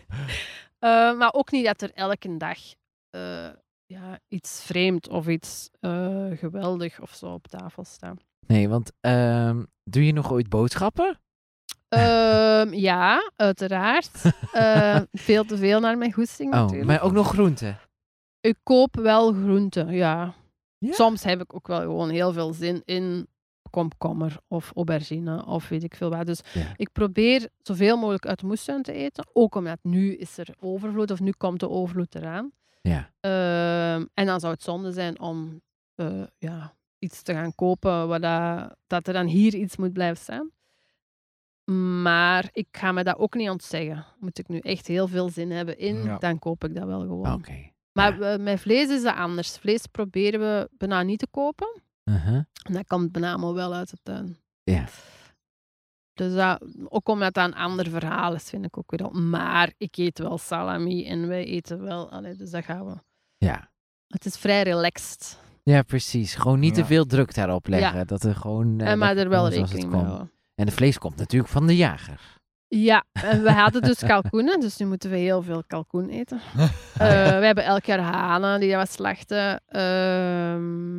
Eh, 0.80 1.18
maar 1.18 1.34
ook 1.34 1.52
niet 1.52 1.66
dat 1.66 1.82
er 1.82 1.92
elke 1.94 2.38
dag 2.38 2.58
eh, 3.10 3.48
ja, 3.86 4.20
iets 4.28 4.64
vreemd 4.64 5.10
of 5.10 5.28
iets 5.28 5.70
geweldig 6.36 7.02
of 7.02 7.14
zo 7.14 7.26
op 7.26 7.48
tafel 7.48 7.84
staat. 7.84 8.24
Nee, 8.48 8.70
want 8.70 8.92
ehm, 9.02 9.64
doe 9.84 10.06
je 10.06 10.14
nog 10.14 10.32
ooit 10.32 10.50
boodschappen? 10.50 11.20
Ehm, 11.88 12.74
ja, 12.74 13.32
uiteraard. 13.36 14.12
Veel 15.12 15.46
te 15.46 15.58
veel 15.58 15.80
naar 15.80 15.98
mijn 15.98 16.14
goesting 16.14 16.54
Oh, 16.54 16.60
natuurlijk. 16.60 16.88
maar 16.90 17.02
ook 17.02 17.12
nog 17.12 17.28
groenten? 17.30 17.78
Ik 18.42 18.56
koop 18.64 18.96
wel 18.96 19.32
groenten, 19.34 19.92
ja. 19.92 20.34
Ja? 20.78 20.94
Soms 20.94 21.24
heb 21.24 21.42
ik 21.42 21.54
ook 21.56 21.68
wel 21.68 21.80
gewoon 21.80 22.10
heel 22.10 22.34
veel 22.34 22.54
zin 22.54 22.82
in 22.86 23.28
komkommer 23.70 24.38
of 24.48 24.72
aubergine 24.76 25.46
of 25.46 25.70
weet 25.70 25.84
ik 25.84 25.96
veel 25.96 26.10
wat. 26.10 26.26
Dus 26.26 26.42
Ja. 26.54 26.74
ik 26.76 26.92
probeer 26.92 27.50
zoveel 27.62 27.98
mogelijk 27.98 28.26
uit 28.26 28.40
de 28.40 28.46
moestuin 28.46 28.82
te 28.84 28.92
eten. 28.94 29.28
Ook 29.34 29.56
omdat 29.56 29.80
nu 29.82 30.16
is 30.16 30.38
er 30.38 30.48
overvloed 30.60 31.12
of 31.12 31.20
nu 31.20 31.32
komt 31.32 31.60
de 31.60 31.70
overvloed 31.70 32.16
eraan. 32.16 32.52
Ja. 32.82 33.10
Ehm, 33.20 34.06
en 34.14 34.26
dan 34.26 34.40
zou 34.40 34.54
het 34.54 34.64
zonde 34.64 34.92
zijn 34.92 35.20
om 35.20 35.62
eh, 35.96 36.24
ja, 36.38 36.74
iets 37.00 37.22
te 37.22 37.34
gaan 37.34 37.56
kopen 37.56 38.08
waar 38.08 38.20
dat, 38.20 38.76
dat 38.88 39.08
er 39.08 39.14
dan 39.14 39.26
hier 39.26 39.54
iets 39.56 39.78
moet 39.78 39.94
blijven 39.94 40.18
staan. 40.24 40.52
Maar 42.02 42.50
ik 42.52 42.68
ga 42.72 42.92
me 42.92 43.04
dat 43.04 43.18
ook 43.18 43.34
niet 43.36 43.50
ontzeggen. 43.50 44.06
Moet 44.20 44.40
ik 44.40 44.48
nu 44.48 44.60
echt 44.60 44.88
heel 44.88 45.08
veel 45.08 45.30
zin 45.30 45.52
hebben 45.52 45.78
in, 45.78 46.04
Ja. 46.04 46.18
dan 46.18 46.40
koop 46.40 46.64
ik 46.64 46.76
dat 46.76 46.86
wel 46.86 47.00
gewoon. 47.02 47.34
Oké. 47.34 47.72
Maar 48.00 48.20
we- 48.20 48.38
met 48.44 48.60
vlees 48.60 48.90
is 48.90 49.04
dat 49.04 49.16
anders. 49.16 49.58
Vlees 49.58 49.86
proberen 49.92 50.40
we 50.40 50.70
bijna 50.78 51.02
niet 51.02 51.20
te 51.20 51.28
kopen. 51.32 51.82
Uh-huh. 52.04 52.36
En 52.64 52.74
dat 52.74 52.88
komt 52.88 53.12
bijna 53.12 53.30
allemaal 53.30 53.54
wel 53.54 53.74
uit 53.74 53.90
de 53.90 53.98
tuin. 54.04 54.38
Ja. 54.64 54.86
Dus 56.14 56.34
dat, 56.34 56.64
ook 56.84 57.08
omdat 57.10 57.34
dat 57.34 57.46
een 57.48 57.56
ander 57.56 57.90
verhaal 57.90 58.34
is, 58.34 58.44
vind 58.50 58.66
ik 58.66 58.78
ook 58.78 58.92
weer. 58.92 59.04
al. 59.04 59.10
Maar 59.12 59.74
ik 59.78 59.98
eet 59.98 60.20
wel 60.20 60.38
salami 60.38 61.06
en 61.08 61.28
wij 61.28 61.46
eten 61.46 61.82
wel. 61.82 62.12
Allee, 62.12 62.36
dus 62.36 62.50
dat 62.52 62.64
gaan 62.66 62.86
we. 62.86 62.96
Ja. 63.38 63.72
Het 64.08 64.26
is 64.26 64.38
vrij 64.38 64.64
relaxed. 64.64 65.40
Ja, 65.64 65.82
precies. 65.82 66.36
Gewoon 66.36 66.60
niet 66.60 66.74
te 66.74 66.86
veel 66.86 67.06
druk 67.06 67.34
daarop 67.34 67.68
leggen. 67.68 67.98
Ja. 67.98 68.04
Dat 68.04 68.24
er 68.24 68.36
gewoon... 68.36 68.80
eh, 68.80 68.88
en 68.92 68.98
maar 68.98 69.18
er 69.18 69.30
wel 69.30 69.50
rekening 69.50 69.74
mee 69.74 69.92
komt. 69.92 70.04
houden. 70.06 70.32
En 70.56 70.66
de 70.66 70.72
vlees 70.72 70.98
komt 70.98 71.16
natuurlijk 71.16 71.52
van 71.52 71.68
de 71.68 71.76
jager. 71.76 72.39
Ja, 72.72 73.06
en 73.12 73.44
we 73.44 73.52
hadden 73.52 73.82
dus 73.82 74.00
kalkoenen, 74.00 74.60
dus 74.60 74.78
nu 74.78 74.86
moeten 74.86 75.10
we 75.10 75.18
heel 75.18 75.42
veel 75.42 75.64
kalkoen 75.68 76.10
eten. 76.10 76.40
Eh, 77.00 77.08
we 77.40 77.46
hebben 77.46 77.64
elk 77.64 77.86
jaar 77.86 78.00
hanen 78.00 78.60
die 78.60 78.78
we 78.78 78.86
slachten. 78.90 79.62
Ehm, 79.68 80.90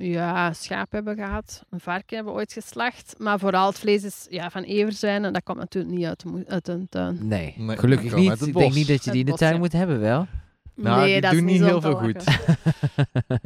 ja, 0.00 0.52
schaap 0.52 0.92
hebben 0.92 1.16
we 1.16 1.22
gehad. 1.22 1.64
Een 1.70 1.80
varken 1.80 2.16
hebben 2.16 2.32
we 2.32 2.38
ooit 2.38 2.52
geslacht. 2.52 3.14
Maar 3.18 3.38
vooral 3.38 3.66
het 3.66 3.78
vlees 3.78 4.04
is 4.04 4.26
ja, 4.30 4.50
van 4.50 4.62
everzwijnen. 4.62 5.32
Dat 5.32 5.42
komt 5.42 5.58
natuurlijk 5.58 5.94
niet 5.94 6.06
uit 6.06 6.24
uit 6.46 6.68
een 6.68 6.86
tuin. 6.88 7.18
Nee, 7.20 7.54
Nee, 7.56 7.76
gelukkig 7.76 8.14
niet. 8.14 8.46
Ik 8.46 8.54
denk 8.54 8.74
niet 8.74 8.88
dat 8.88 9.04
je 9.04 9.10
die 9.10 9.20
in 9.20 9.26
de 9.26 9.36
tuin 9.36 9.58
moet 9.58 9.72
hebben, 9.72 10.00
wel. 10.00 10.26
Nou, 10.82 11.00
nee, 11.00 11.12
die 11.12 11.20
dat 11.20 11.32
doen 11.32 11.44
niet 11.44 11.60
heel 11.60 11.80
veel 11.80 11.94
goed. 11.94 12.24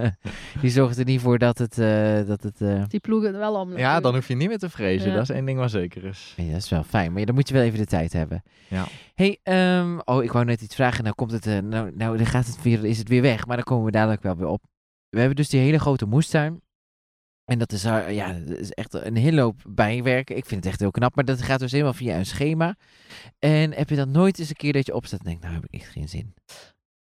die 0.62 0.70
zorgt 0.70 0.98
er 0.98 1.04
niet 1.04 1.20
voor 1.20 1.38
dat 1.38 1.58
het... 1.58 1.78
eh, 1.78 2.26
dat 2.26 2.42
het 2.42 2.60
eh, 2.60 2.82
Die 2.88 3.00
ploegen 3.00 3.32
er 3.32 3.38
wel 3.38 3.54
om. 3.54 3.76
Ja, 3.78 4.00
dan 4.00 4.14
hoef 4.14 4.28
je 4.28 4.34
niet 4.34 4.48
meer 4.48 4.58
te 4.58 4.70
vrezen. 4.70 5.08
Ja. 5.08 5.14
Dat 5.14 5.22
is 5.22 5.30
één 5.30 5.44
ding 5.44 5.58
wat 5.58 5.70
zeker 5.70 6.04
is. 6.04 6.34
Nee, 6.36 6.52
dat 6.52 6.62
is 6.62 6.68
wel 6.68 6.82
fijn, 6.82 7.10
maar 7.10 7.20
ja, 7.20 7.26
dan 7.26 7.34
moet 7.34 7.48
je 7.48 7.54
wel 7.54 7.62
even 7.62 7.78
de 7.78 7.86
tijd 7.86 8.12
hebben. 8.12 8.42
Ja. 8.68 8.86
hey, 9.14 9.38
ehm, 9.42 9.98
oh, 10.04 10.24
ik 10.24 10.32
wou 10.32 10.44
net 10.44 10.60
iets 10.60 10.74
vragen. 10.74 11.04
Nou 11.04 11.14
komt 11.14 11.32
het, 11.32 11.46
eh, 11.46 11.58
nou, 11.58 11.92
nou 11.94 12.16
dan 12.16 12.26
gaat 12.26 12.46
het 12.46 12.62
weer, 12.62 12.84
is 12.84 12.98
het 12.98 13.08
weer 13.08 13.22
weg, 13.22 13.46
maar 13.46 13.56
dan 13.56 13.64
komen 13.64 13.84
we 13.84 13.90
dadelijk 13.90 14.22
wel 14.22 14.36
weer 14.36 14.46
op. 14.46 14.62
We 15.08 15.18
hebben 15.18 15.36
dus 15.36 15.48
die 15.48 15.60
hele 15.60 15.78
grote 15.78 16.06
moestuin. 16.06 16.60
En 17.44 17.58
dat 17.58 17.72
is, 17.72 17.82
ja, 17.82 18.32
dat 18.32 18.58
is 18.58 18.70
echt 18.70 18.94
een 18.94 19.16
hele 19.16 19.40
hoop 19.40 19.62
bijwerken. 19.68 20.36
Ik 20.36 20.44
vind 20.46 20.64
het 20.64 20.72
echt 20.72 20.80
heel 20.80 20.90
knap, 20.90 21.14
maar 21.14 21.24
dat 21.24 21.42
gaat 21.42 21.60
dus 21.60 21.72
helemaal 21.72 21.92
via 21.92 22.16
een 22.16 22.26
schema. 22.26 22.76
En 23.38 23.72
heb 23.72 23.88
je 23.88 23.96
dan 23.96 24.10
nooit 24.10 24.38
eens 24.38 24.48
een 24.48 24.54
keer 24.54 24.72
dat 24.72 24.86
je 24.86 24.94
opstaat 24.94 25.18
en 25.18 25.24
denkt, 25.24 25.42
nou 25.42 25.54
heb 25.54 25.64
ik 25.64 25.80
echt 25.80 25.90
geen 25.92 26.08
zin. 26.08 26.34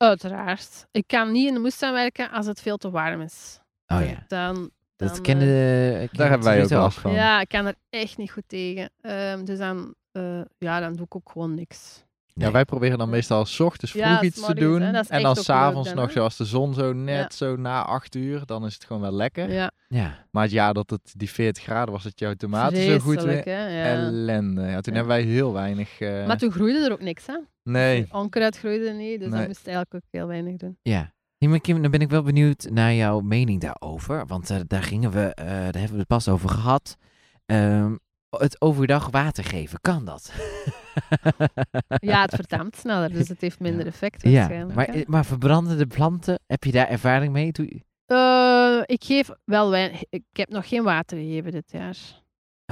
Uiteraard. 0.01 0.87
Ik 0.91 1.07
kan 1.07 1.31
niet 1.31 1.47
in 1.47 1.53
de 1.53 1.59
moestuin 1.59 1.93
werken 1.93 2.31
als 2.31 2.45
het 2.45 2.61
veel 2.61 2.77
te 2.77 2.89
warm 2.89 3.21
is. 3.21 3.59
Oh 3.87 4.05
ja, 4.05 4.23
Dan, 4.27 4.71
dat 4.95 5.13
dan, 5.13 5.21
kennen 5.21 5.47
eh, 5.47 5.53
de... 5.53 5.91
kennen 5.93 6.09
Daar 6.11 6.29
hebben 6.29 6.47
wij 6.47 6.63
ook 6.63 6.69
last 6.69 6.99
van. 6.99 7.13
Ja, 7.13 7.41
ik 7.41 7.47
kan 7.47 7.65
er 7.65 7.75
echt 7.89 8.17
niet 8.17 8.31
goed 8.31 8.43
tegen. 8.47 8.89
Ehm, 9.01 9.45
dus 9.45 9.57
dan, 9.57 9.95
eh, 10.11 10.41
ja, 10.57 10.79
dan 10.79 10.93
doe 10.93 11.05
ik 11.05 11.15
ook 11.15 11.29
gewoon 11.31 11.53
niks. 11.53 12.05
Ja, 12.33 12.51
wij 12.51 12.65
proberen 12.65 12.97
dan 12.97 13.09
meestal 13.09 13.45
's 13.45 13.59
ochtends 13.59 13.91
vroeg 13.91 14.21
iets 14.21 14.45
te 14.45 14.55
doen. 14.55 14.81
En 14.81 14.95
echt 14.95 15.21
dan 15.21 15.35
s'avonds 15.35 15.93
nog, 15.93 16.05
hè? 16.05 16.11
zoals 16.11 16.37
de 16.37 16.45
zon 16.45 16.73
zo 16.73 16.93
net 16.93 17.15
Ja. 17.17 17.45
zo 17.45 17.55
na 17.55 17.83
acht 17.85 18.15
uur, 18.15 18.45
dan 18.45 18.65
is 18.65 18.73
het 18.73 18.83
gewoon 18.83 19.01
wel 19.01 19.11
lekker. 19.11 19.51
Ja, 19.51 19.71
Ja, 19.87 20.25
Maar 20.31 20.43
het 20.43 20.51
jaar 20.51 20.73
dat 20.73 20.89
het 20.89 21.13
die 21.17 21.29
40 21.31 21.63
graden 21.63 21.93
was, 21.93 22.03
dat 22.03 22.19
jouw 22.19 22.33
tomaten 22.33 22.83
zo 22.83 22.99
goed 22.99 23.23
weer. 23.23 23.47
Ellende. 23.47 24.61
Ja, 24.61 24.81
toen 24.81 24.93
Ja. 24.93 24.99
hebben 24.99 25.07
wij 25.07 25.21
heel 25.21 25.53
weinig. 25.53 25.99
eh, 25.99 26.27
Maar 26.27 26.37
toen 26.37 26.51
groeide 26.51 26.79
er 26.85 26.91
ook 26.91 27.01
niks, 27.01 27.25
hè? 27.25 27.37
Nee. 27.63 28.07
Onkruid 28.11 28.57
groeide 28.57 28.91
niet, 28.91 29.19
dus 29.19 29.29
Nee. 29.29 29.37
dan 29.39 29.47
moest 29.47 29.65
je 29.65 29.71
eigenlijk 29.71 29.93
ook 29.93 30.11
heel 30.11 30.27
weinig 30.27 30.55
doen. 30.57 30.77
ja. 30.81 31.13
Hey, 31.37 31.49
maar 31.49 31.59
Kim, 31.59 31.81
dan 31.81 31.91
ben 31.91 31.99
ik 32.01 32.09
wel 32.09 32.23
benieuwd 32.23 32.67
naar 32.71 32.93
jouw 32.93 33.19
mening 33.19 33.61
daarover. 33.61 34.25
Want 34.27 34.49
eh, 34.49 34.57
daar 34.67 34.83
gingen 34.83 35.11
we, 35.11 35.33
eh, 35.33 35.45
daar 35.45 35.61
hebben 35.73 35.91
we 35.91 35.97
het 35.97 36.07
pas 36.07 36.27
over 36.27 36.49
gehad. 36.49 36.97
Ehm, 37.45 37.95
het 38.29 38.61
overdag 38.61 39.09
water 39.09 39.43
geven, 39.43 39.81
kan 39.81 40.05
dat? 40.05 40.31
Ja, 42.11 42.21
het 42.21 42.35
verdampt 42.35 42.77
sneller, 42.77 43.13
dus 43.13 43.27
het 43.27 43.41
heeft 43.41 43.59
minder 43.59 43.85
effect 43.85 44.23
ja, 44.23 44.31
waarschijnlijk. 44.31 44.75
maar, 44.75 44.85
hè. 44.87 44.93
eh, 44.93 45.05
maar 45.07 45.25
verbrandende 45.25 45.87
planten, 45.87 46.39
heb 46.47 46.63
je 46.63 46.71
daar 46.71 46.87
ervaring 46.87 47.33
mee? 47.33 47.51
Doe, 47.51 47.81
Eh, 48.05 48.81
ik 48.85 49.03
geef 49.03 49.29
wel 49.45 49.69
weinig. 49.69 50.01
Ik 50.09 50.23
heb 50.31 50.49
nog 50.49 50.67
geen 50.67 50.83
water 50.83 51.17
gegeven 51.17 51.51
dit 51.51 51.71
jaar. 51.71 51.97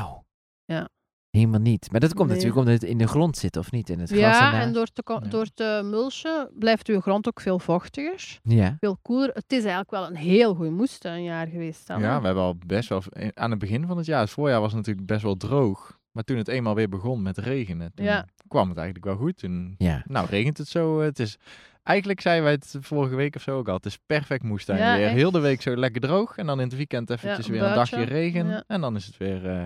oh. 0.01 0.17
Ja. 0.65 0.89
Helemaal 1.29 1.59
niet. 1.59 1.91
Maar 1.91 1.99
dat 1.99 2.13
komt 2.13 2.27
Nee. 2.27 2.35
natuurlijk 2.37 2.65
omdat 2.65 2.81
het 2.81 2.89
in 2.91 2.97
de 2.97 3.07
grond 3.07 3.37
zit, 3.37 3.57
of 3.57 3.71
niet? 3.71 3.89
In 3.89 3.99
het 3.99 4.09
gras 4.09 4.19
Ja, 4.21 4.61
en 4.61 4.73
door 4.73 4.87
te, 4.87 5.01
Ja. 5.05 5.19
door 5.19 5.47
te 5.53 5.81
mulchen 5.83 6.49
blijft 6.53 6.87
uw 6.87 6.99
grond 6.99 7.27
ook 7.27 7.41
veel 7.41 7.59
vochtiger. 7.59 8.39
Ja. 8.43 8.75
Veel 8.79 8.97
koeler. 9.01 9.29
Het 9.33 9.51
is 9.51 9.59
eigenlijk 9.59 9.91
wel 9.91 10.07
een 10.07 10.15
heel 10.15 10.55
goed 10.55 10.71
moestuinjaar 10.71 11.47
geweest. 11.47 11.87
Dan, 11.87 11.99
Ja, 12.01 12.13
hè. 12.13 12.19
we 12.19 12.25
hebben 12.25 12.43
al 12.43 12.55
best 12.65 12.89
wel... 12.89 13.01
Aan 13.33 13.49
het 13.49 13.59
begin 13.59 13.87
van 13.87 13.97
het 13.97 14.05
jaar, 14.05 14.19
het 14.21 14.29
voorjaar 14.29 14.59
was 14.59 14.69
het 14.73 14.77
natuurlijk 14.77 15.07
best 15.07 15.21
wel 15.23 15.35
droog. 15.35 15.98
Maar 16.11 16.23
toen 16.23 16.37
het 16.37 16.47
eenmaal 16.47 16.75
weer 16.75 16.89
begon 16.89 17.21
met 17.21 17.37
regenen, 17.37 17.91
toen 17.93 18.05
Ja. 18.05 18.25
kwam 18.47 18.67
het 18.69 18.77
eigenlijk 18.77 19.05
wel 19.07 19.15
goed. 19.15 19.37
Toen, 19.37 19.75
Ja. 19.77 20.03
nou, 20.07 20.27
regent 20.29 20.57
het 20.57 20.67
zo. 20.67 20.99
eh, 20.99 21.05
Het 21.05 21.19
is... 21.19 21.37
Eigenlijk 21.83 22.21
zeiden 22.21 22.43
wij 22.43 22.53
het 22.53 22.75
vorige 22.79 23.15
week 23.15 23.35
of 23.35 23.41
zo 23.41 23.57
ook 23.57 23.67
al. 23.67 23.75
Het 23.75 23.85
is 23.85 23.97
perfect 24.05 24.43
moestuin 24.43 24.79
Ja, 24.79 24.95
weer. 24.95 25.05
echt. 25.05 25.15
Heel 25.15 25.31
de 25.31 25.39
week 25.39 25.61
zo 25.61 25.75
lekker 25.75 26.01
droog. 26.01 26.37
En 26.37 26.45
dan 26.45 26.59
in 26.59 26.67
het 26.67 26.75
weekend 26.75 27.09
eventjes 27.09 27.45
een 27.45 27.51
weer 27.51 27.63
een 27.63 27.73
dagje 27.75 28.03
regen. 28.03 28.47
Ja. 28.47 28.63
En 28.67 28.81
dan 28.81 28.95
is 28.95 29.05
het 29.05 29.17
weer 29.17 29.49
eh 29.49 29.65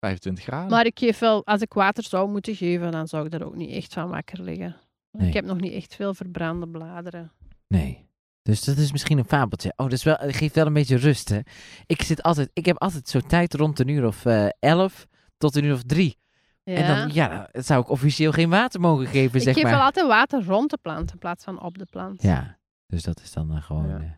25 0.00 0.44
graden. 0.44 0.70
Maar 0.70 0.86
ik 0.86 0.98
geef 0.98 1.18
wel, 1.18 1.46
als 1.46 1.60
ik 1.60 1.72
water 1.72 2.04
zou 2.04 2.30
moeten 2.30 2.54
geven, 2.56 2.92
dan 2.92 3.08
zou 3.08 3.24
ik 3.24 3.30
daar 3.30 3.42
ook 3.42 3.54
niet 3.56 3.70
echt 3.70 3.92
van 3.92 4.08
wakker 4.08 4.42
liggen. 4.42 4.76
Nee. 5.10 5.28
Ik 5.28 5.34
heb 5.34 5.44
nog 5.44 5.60
niet 5.60 5.72
echt 5.72 5.94
veel 5.94 6.14
verbrande 6.14 6.68
bladeren. 6.68 7.32
Nee. 7.68 8.06
Dus 8.42 8.64
dat 8.64 8.76
is 8.76 8.92
misschien 8.92 9.18
een 9.18 9.24
fabeltje. 9.24 9.68
Oh, 9.76 9.84
dat, 9.84 9.92
is 9.92 10.02
wel, 10.04 10.16
dat 10.20 10.36
geeft 10.36 10.54
wel 10.54 10.66
een 10.66 10.72
beetje 10.72 10.96
rust, 10.96 11.28
hè. 11.28 11.38
Ik 11.86 12.02
zit 12.02 12.22
altijd... 12.22 12.50
Ik 12.52 12.64
heb 12.66 12.78
altijd 12.78 13.08
zo 13.08 13.20
tijd 13.20 13.54
rond 13.54 13.78
een 13.78 13.88
uur 13.88 14.06
of 14.06 14.24
eh, 14.24 14.46
elf 14.58 15.06
tot 15.42 15.56
een 15.56 15.64
uur 15.64 15.74
of 15.74 15.82
drie. 15.82 16.18
Ja. 16.64 16.74
En 16.74 16.96
dan, 16.96 17.14
ja, 17.14 17.48
dan 17.52 17.62
zou 17.62 17.82
ik 17.82 17.88
officieel 17.90 18.32
geen 18.32 18.50
water 18.50 18.80
mogen 18.80 19.06
geven, 19.06 19.36
ik 19.36 19.42
zeg 19.42 19.54
geef 19.54 19.62
maar. 19.62 19.72
wel 19.72 19.82
altijd 19.82 20.06
water 20.06 20.44
rond 20.44 20.70
de 20.70 20.78
plant 20.82 21.12
in 21.12 21.18
plaats 21.18 21.44
van 21.44 21.62
op 21.62 21.78
de 21.78 21.86
plant. 21.90 22.22
Ja, 22.22 22.58
dus 22.86 23.02
dat 23.02 23.20
is 23.20 23.32
dan 23.32 23.56
eh, 23.56 23.62
gewoon... 23.62 23.88
Ja. 23.88 23.96
eh. 23.98 24.10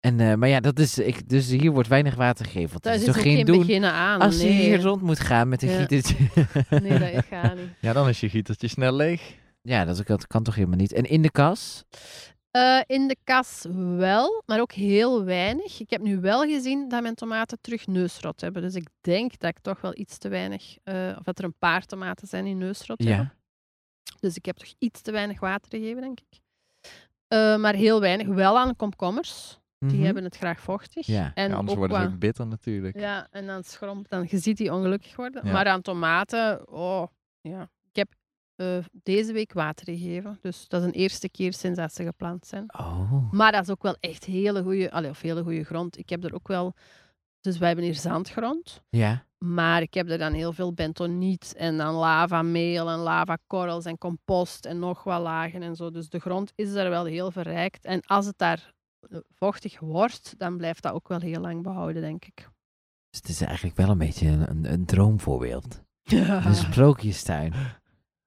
En, 0.00 0.20
eh, 0.20 0.34
maar 0.34 0.48
ja, 0.48 0.60
dat 0.60 0.78
is, 0.78 0.98
ik, 0.98 1.28
dus 1.28 1.48
hier 1.48 1.70
wordt 1.70 1.88
weinig 1.88 2.14
water 2.14 2.44
gegeven. 2.44 2.70
Want 2.70 2.82
Daar 2.82 2.92
dat 2.92 3.02
is 3.02 3.08
is 3.08 3.14
toch 3.14 3.22
geen 3.22 3.44
doen 3.46 3.58
beginnen 3.58 3.92
aan. 3.92 4.20
als 4.20 4.40
je 4.40 4.46
hier 4.48 4.80
rond 4.82 5.02
moet 5.02 5.20
gaan 5.20 5.48
met 5.48 5.62
een 5.62 5.70
Ja. 5.70 5.78
gietertje. 5.78 6.16
Nee, 6.82 7.12
dat 7.14 7.24
gaat 7.24 7.54
niet. 7.56 7.68
Ja, 7.80 7.92
dan 7.92 8.08
is 8.08 8.20
je 8.20 8.28
gietertje 8.28 8.68
snel 8.68 8.92
leeg. 8.94 9.34
ja, 9.62 9.84
dat, 9.84 9.98
is- 9.98 10.04
dat 10.06 10.26
kan 10.26 10.42
toch 10.42 10.54
helemaal 10.54 10.76
niet. 10.78 10.92
En 10.92 11.02
in 11.04 11.22
de 11.22 11.30
kas? 11.30 11.84
Eh, 12.50 12.80
in 12.86 13.08
de 13.08 13.16
kas 13.24 13.66
wel, 13.96 14.42
maar 14.46 14.60
ook 14.60 14.72
heel 14.72 15.24
weinig. 15.24 15.80
Ik 15.80 15.90
heb 15.90 16.00
nu 16.00 16.20
wel 16.20 16.42
gezien 16.42 16.88
dat 16.88 17.02
mijn 17.02 17.14
tomaten 17.14 17.58
terug 17.60 17.86
neusrot 17.86 18.40
hebben. 18.40 18.62
Dus 18.62 18.74
ik 18.74 18.86
denk 19.00 19.38
dat 19.38 19.50
ik 19.50 19.58
toch 19.58 19.80
wel 19.80 19.92
iets 19.98 20.18
te 20.18 20.28
weinig... 20.28 20.76
eh, 20.82 21.14
of 21.18 21.22
dat 21.22 21.38
er 21.38 21.44
een 21.44 21.58
paar 21.58 21.86
tomaten 21.86 22.28
zijn 22.28 22.44
die 22.44 22.54
neusrot 22.54 22.98
hebben. 23.04 23.16
Ja. 23.16 23.34
Dus 24.20 24.36
ik 24.36 24.44
heb 24.44 24.56
toch 24.56 24.72
iets 24.78 25.00
te 25.00 25.12
weinig 25.12 25.40
water 25.40 25.70
gegeven, 25.78 26.00
denk 26.02 26.18
ik. 26.20 26.40
Eh, 27.28 27.56
maar 27.56 27.74
heel 27.74 28.00
weinig. 28.00 28.26
Wel 28.26 28.58
aan 28.58 28.76
komkommers. 28.76 29.58
Die 29.78 29.90
Mhm. 29.96 30.04
hebben 30.04 30.24
het 30.24 30.36
graag 30.36 30.60
vochtig. 30.60 31.06
Ja. 31.06 31.30
En 31.34 31.50
Ja, 31.50 31.56
anders 31.56 31.78
worden 31.78 32.00
ze 32.00 32.06
ook 32.06 32.18
bitter 32.18 32.46
natuurlijk. 32.46 32.98
Ja, 32.98 33.28
en 33.30 33.46
dan 33.46 33.64
schrompt, 33.64 34.10
dan 34.10 34.26
je 34.30 34.38
ziet 34.38 34.56
die 34.56 34.72
ongelukkig 34.74 35.16
worden. 35.16 35.46
Ja. 35.46 35.52
Maar 35.52 35.66
aan 35.66 35.82
tomaten, 35.82 36.68
oh, 36.68 37.06
ja. 37.40 37.70
Eh, 38.60 38.78
deze 39.02 39.32
week 39.32 39.52
water 39.52 39.86
gegeven. 39.86 40.38
Dus 40.40 40.68
dat 40.68 40.80
is 40.80 40.86
een 40.86 40.94
eerste 40.94 41.28
keer 41.28 41.52
sinds 41.52 41.78
dat 41.78 41.94
ze 41.94 42.04
geplant 42.04 42.46
zijn. 42.46 42.74
Oh. 42.78 43.32
Maar 43.32 43.52
dat 43.52 43.62
is 43.62 43.70
ook 43.70 43.82
wel 43.82 43.96
echt 44.00 44.24
hele 44.24 44.62
goede, 44.62 45.08
of 45.08 45.20
hele 45.20 45.42
goede 45.42 45.64
grond. 45.64 45.98
Ik 45.98 46.08
heb 46.08 46.24
er 46.24 46.34
ook 46.34 46.48
wel, 46.48 46.74
dus 47.40 47.58
wij 47.58 47.66
hebben 47.66 47.86
hier 47.86 47.94
zandgrond. 47.94 48.82
Ja. 48.88 49.24
Maar 49.38 49.82
ik 49.82 49.94
heb 49.94 50.10
er 50.10 50.18
dan 50.18 50.32
heel 50.32 50.52
veel 50.52 50.72
bentoniet 50.72 51.54
en 51.56 51.76
dan 51.76 51.94
lavameel 51.94 52.90
en 52.90 52.98
lavakorrels 52.98 53.84
en 53.84 53.98
compost 53.98 54.66
en 54.66 54.78
nog 54.78 55.04
wat 55.04 55.20
lagen 55.20 55.62
en 55.62 55.76
zo. 55.76 55.90
Dus 55.90 56.08
de 56.08 56.18
grond 56.18 56.52
is 56.54 56.72
daar 56.72 56.90
wel 56.90 57.04
heel 57.04 57.30
verrijkt. 57.30 57.84
En 57.84 58.00
als 58.02 58.26
het 58.26 58.38
daar 58.38 58.72
eh, 59.00 59.18
vochtig 59.34 59.80
wordt, 59.80 60.34
dan 60.38 60.56
blijft 60.56 60.82
dat 60.82 60.92
ook 60.92 61.08
wel 61.08 61.20
heel 61.20 61.40
lang 61.40 61.62
behouden, 61.62 62.02
denk 62.02 62.24
ik. 62.24 62.48
Dus 63.10 63.20
het 63.20 63.28
is 63.28 63.40
eigenlijk 63.40 63.76
wel 63.76 63.88
een 63.88 63.98
beetje 63.98 64.28
een, 64.28 64.50
een, 64.50 64.72
een 64.72 64.84
droomvoorbeeld. 64.84 65.80
Ja. 66.02 66.40
De 66.40 66.54
sprookjestuin. 66.54 67.54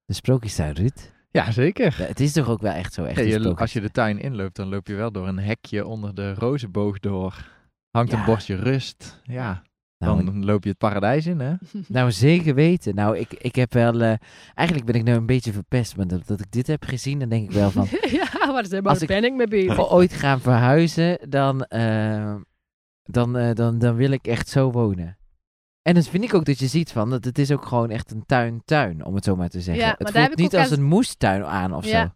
De 0.04 0.14
sprookjestuin, 0.14 0.72
Ruud. 0.74 1.12
Ja, 1.30 1.50
zeker. 1.50 1.94
Ja, 1.98 2.04
Het 2.06 2.20
is 2.20 2.32
toch 2.32 2.48
ook 2.48 2.60
wel 2.60 2.72
echt 2.72 2.92
zo 2.92 3.04
echt 3.04 3.16
Ja, 3.18 3.22
je, 3.24 3.54
als 3.56 3.72
je 3.72 3.80
de 3.80 3.90
tuin 3.90 4.18
inloopt, 4.20 4.56
dan 4.56 4.68
loop 4.68 4.86
je 4.86 4.94
wel 4.94 5.12
door 5.12 5.28
een 5.28 5.38
hekje 5.38 5.86
onder 5.86 6.14
de 6.14 6.34
rozenboog 6.34 6.98
door. 6.98 7.46
Hangt 7.90 8.12
Ja. 8.12 8.18
een 8.18 8.24
bordje 8.24 8.54
rust. 8.54 9.20
Ja, 9.22 9.62
Nou, 9.98 10.24
dan 10.24 10.44
loop 10.44 10.62
je 10.64 10.68
het 10.68 10.78
paradijs 10.78 11.26
in, 11.26 11.40
hè? 11.40 11.54
Nou, 11.88 12.12
zeker 12.12 12.54
weten. 12.54 12.94
Nou, 12.94 13.18
ik, 13.18 13.32
ik 13.32 13.54
heb 13.54 13.72
wel... 13.72 14.00
eh, 14.02 14.14
eigenlijk 14.54 14.86
ben 14.92 15.00
ik 15.00 15.04
nu 15.06 15.12
een 15.12 15.26
beetje 15.26 15.52
verpest. 15.52 15.96
Maar 15.96 16.06
dat, 16.06 16.26
dat 16.26 16.40
ik 16.40 16.50
dit 16.50 16.66
heb 16.66 16.84
gezien, 16.84 17.18
dan 17.18 17.28
denk 17.28 17.44
ik 17.44 17.50
wel 17.50 17.70
van... 17.70 17.86
ja, 18.18 18.52
waar, 18.52 18.66
zijn, 18.66 18.84
ik- 19.00 19.06
ben 19.06 19.24
ik 19.24 19.34
mee 19.34 19.48
bezig? 19.48 19.90
Ooit 19.90 20.12
gaan 20.12 20.40
verhuizen, 20.40 21.18
dan, 21.28 21.64
eh, 21.64 22.34
dan, 23.04 23.36
eh, 23.36 23.54
dan, 23.54 23.78
dan 23.78 23.94
wil 23.94 24.10
ik 24.10 24.26
echt 24.26 24.48
zo 24.48 24.70
wonen. 24.70 25.16
En 25.88 25.94
dat 25.94 26.08
vind 26.08 26.24
ik 26.24 26.34
ook 26.34 26.44
dat 26.44 26.58
je 26.58 26.66
ziet 26.66 26.92
van, 26.92 27.10
dat 27.10 27.24
het 27.24 27.38
is 27.38 27.50
ook 27.50 27.66
gewoon 27.66 27.90
echt 27.90 28.10
een 28.10 28.26
tuin-tuin, 28.26 29.04
om 29.04 29.14
het 29.14 29.24
zo 29.24 29.36
maar 29.36 29.48
te 29.48 29.60
zeggen. 29.60 29.84
Ja, 29.84 29.94
maar 29.98 30.06
het 30.12 30.16
voelt 30.16 30.30
ik 30.30 30.36
niet 30.36 30.56
als 30.56 30.70
een 30.70 30.82
moestuin 30.82 31.44
aan 31.44 31.74
of 31.74 31.84
Ja. 31.86 32.02
zo. 32.04 32.12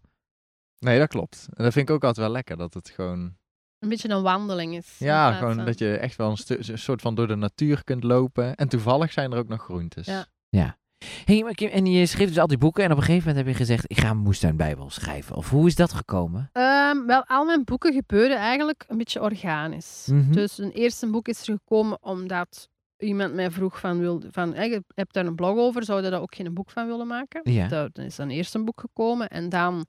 Nee, 0.79 0.99
dat 0.99 1.07
klopt. 1.07 1.47
En 1.53 1.63
dat 1.63 1.73
vind 1.73 1.89
ik 1.89 1.95
ook 1.95 2.03
altijd 2.03 2.25
wel 2.25 2.35
lekker, 2.35 2.57
dat 2.57 2.73
het 2.73 2.89
gewoon... 2.89 3.37
Een 3.79 3.89
beetje 3.89 4.09
een 4.09 4.21
wandeling 4.21 4.75
is. 4.75 4.95
Ja, 4.99 5.33
gewoon 5.33 5.55
van- 5.55 5.65
dat 5.65 5.79
je 5.79 5.97
echt 5.97 6.15
wel 6.15 6.29
een, 6.47 6.77
soort 6.77 7.01
van 7.01 7.15
door 7.15 7.27
de 7.27 7.35
natuur 7.35 7.83
kunt 7.83 8.03
lopen. 8.03 8.55
En 8.55 8.69
toevallig 8.69 9.11
zijn 9.11 9.31
er 9.31 9.37
ook 9.37 9.47
nog 9.47 9.63
groentes. 9.63 10.05
Ja. 10.49 10.77
Hey, 11.25 11.43
maar 11.43 11.53
Kim, 11.53 11.69
en 11.69 11.85
je 11.85 12.05
schreef 12.05 12.27
dus 12.27 12.37
al 12.39 12.47
die 12.47 12.57
boeken 12.57 12.83
en 12.83 12.91
op 12.91 12.97
een 12.97 13.03
gegeven 13.03 13.27
moment 13.27 13.45
heb 13.45 13.55
je 13.55 13.61
gezegd, 13.65 13.83
ik 13.91 13.99
ga 13.99 14.09
een 14.09 14.17
moestuinbijbel 14.17 14.89
schrijven. 14.89 15.35
Of 15.35 15.49
hoe 15.49 15.67
is 15.67 15.75
dat 15.75 15.93
gekomen? 15.93 16.49
Ehm, 16.53 17.05
wel, 17.05 17.25
al 17.25 17.45
mijn 17.45 17.63
boeken 17.63 17.93
gebeuren 17.93 18.37
eigenlijk 18.37 18.85
een 18.87 18.97
beetje 18.97 19.21
organisch. 19.21 20.07
Mhm. 20.11 20.31
Dus 20.31 20.57
een 20.57 20.71
eerste 20.71 21.09
boek 21.09 21.27
is 21.27 21.47
er 21.47 21.53
gekomen 21.53 21.97
omdat 22.03 22.69
iemand 22.99 23.33
mij 23.33 23.51
vroeg 23.51 23.79
van, 23.79 23.99
wilde, 23.99 24.27
van 24.31 24.53
hey, 24.53 24.69
je 24.69 24.83
hebt 24.93 25.13
daar 25.13 25.25
een 25.25 25.35
blog 25.35 25.57
over, 25.57 25.83
zou 25.83 26.03
je 26.03 26.09
daar 26.09 26.21
ook 26.21 26.35
geen 26.35 26.53
boek 26.53 26.71
van 26.71 26.87
willen 26.87 27.07
maken? 27.07 27.51
Ja. 27.51 27.67
Dan 27.67 28.05
is 28.05 28.15
dan 28.15 28.29
eerst 28.29 28.55
een 28.55 28.65
boek 28.65 28.79
gekomen 28.79 29.29
en 29.29 29.49
dan 29.49 29.85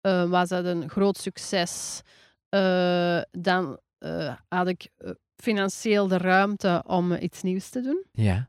eh, 0.00 0.30
was 0.30 0.48
dat 0.48 0.64
een 0.64 0.90
groot 0.90 1.18
succes. 1.18 2.02
Eh, 2.48 3.20
dan 3.30 3.80
eh, 3.98 4.36
had 4.48 4.68
ik 4.68 4.88
financieel 5.36 6.08
de 6.08 6.18
ruimte 6.18 6.82
om 6.86 7.12
iets 7.12 7.42
nieuws 7.42 7.68
te 7.68 7.80
doen. 7.80 8.04
Ja. 8.12 8.48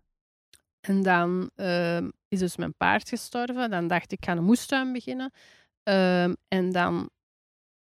En 0.81 1.03
dan 1.03 1.51
ehm, 1.55 2.09
is 2.27 2.39
dus 2.39 2.55
mijn 2.55 2.73
paard 2.77 3.09
gestorven. 3.09 3.69
Dan 3.69 3.87
dacht 3.87 4.11
ik, 4.11 4.19
ik 4.19 4.25
ga 4.25 4.31
een 4.31 4.43
moestuin 4.43 4.93
beginnen. 4.93 5.31
Ehm, 5.83 6.33
en 6.47 6.71
dan 6.71 7.09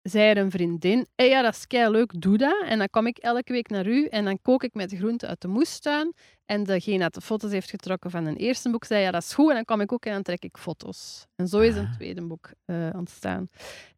zei 0.09 0.29
er 0.31 0.39
een 0.39 0.51
vriendin, 0.51 1.07
hey, 1.15 1.29
ja, 1.29 1.43
dat 1.43 1.55
is 1.55 1.67
kei 1.67 1.91
leuk, 1.91 2.21
doe 2.21 2.39
dat. 2.39 2.65
En 2.67 2.79
dan 2.79 2.89
kom 2.91 3.07
ik 3.07 3.19
elke 3.19 3.53
week 3.53 3.69
naar 3.69 3.87
u 3.87 4.07
en 4.07 4.25
dan 4.25 4.39
kook 4.43 4.63
ik 4.65 4.75
met 4.75 4.91
de 4.91 4.97
groenten 4.97 5.29
uit 5.29 5.41
de 5.41 5.49
moestuin. 5.49 6.13
En 6.45 6.65
degene 6.65 6.99
dat 6.99 7.15
de 7.15 7.21
foto's 7.21 7.51
heeft 7.51 7.71
getrokken 7.71 8.11
van 8.11 8.27
een 8.27 8.37
eerste 8.37 8.71
boek, 8.71 8.85
zei, 8.85 9.03
ja, 9.03 9.11
dat 9.11 9.23
is 9.23 9.35
goed. 9.35 9.49
En 9.49 9.55
dan 9.55 9.65
kom 9.65 9.81
ik 9.81 9.93
ook 9.93 10.05
en 10.05 10.13
dan 10.13 10.23
trek 10.23 10.45
ik 10.45 10.57
foto's. 10.59 11.27
En 11.37 11.49
zo 11.49 11.59
is 11.59 11.77
een 11.77 11.87
Ah. 11.87 11.95
tweede 11.95 12.27
boek 12.27 12.51
eh, 12.65 12.89
ontstaan. 12.93 13.49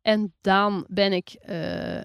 En 0.03 0.35
dan 0.41 0.87
ben 0.89 1.13
ik... 1.13 1.29
eh, 1.41 1.97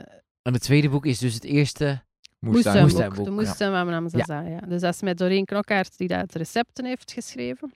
En 0.42 0.54
het 0.54 0.62
tweede 0.62 0.90
boek 0.90 1.06
is 1.06 1.20
dus 1.20 1.34
het 1.34 1.44
eerste... 1.44 2.02
Moestuin. 2.40 2.82
Moestuinboek. 2.82 3.16
Moestuinboek, 3.18 3.26
De 3.26 3.42
ja. 3.42 3.48
moestuin 3.48 3.72
van 3.72 3.86
Madame 3.86 4.10
Zaza, 4.10 4.42
ja. 4.42 4.60
Dus 4.60 4.82
dat 4.82 4.94
is 4.94 5.02
met 5.02 5.18
Doreen 5.18 5.46
Knokkaert 5.46 5.98
die 5.98 6.08
dat 6.08 6.34
recepten 6.36 6.86
heeft 6.86 7.12
geschreven. 7.12 7.74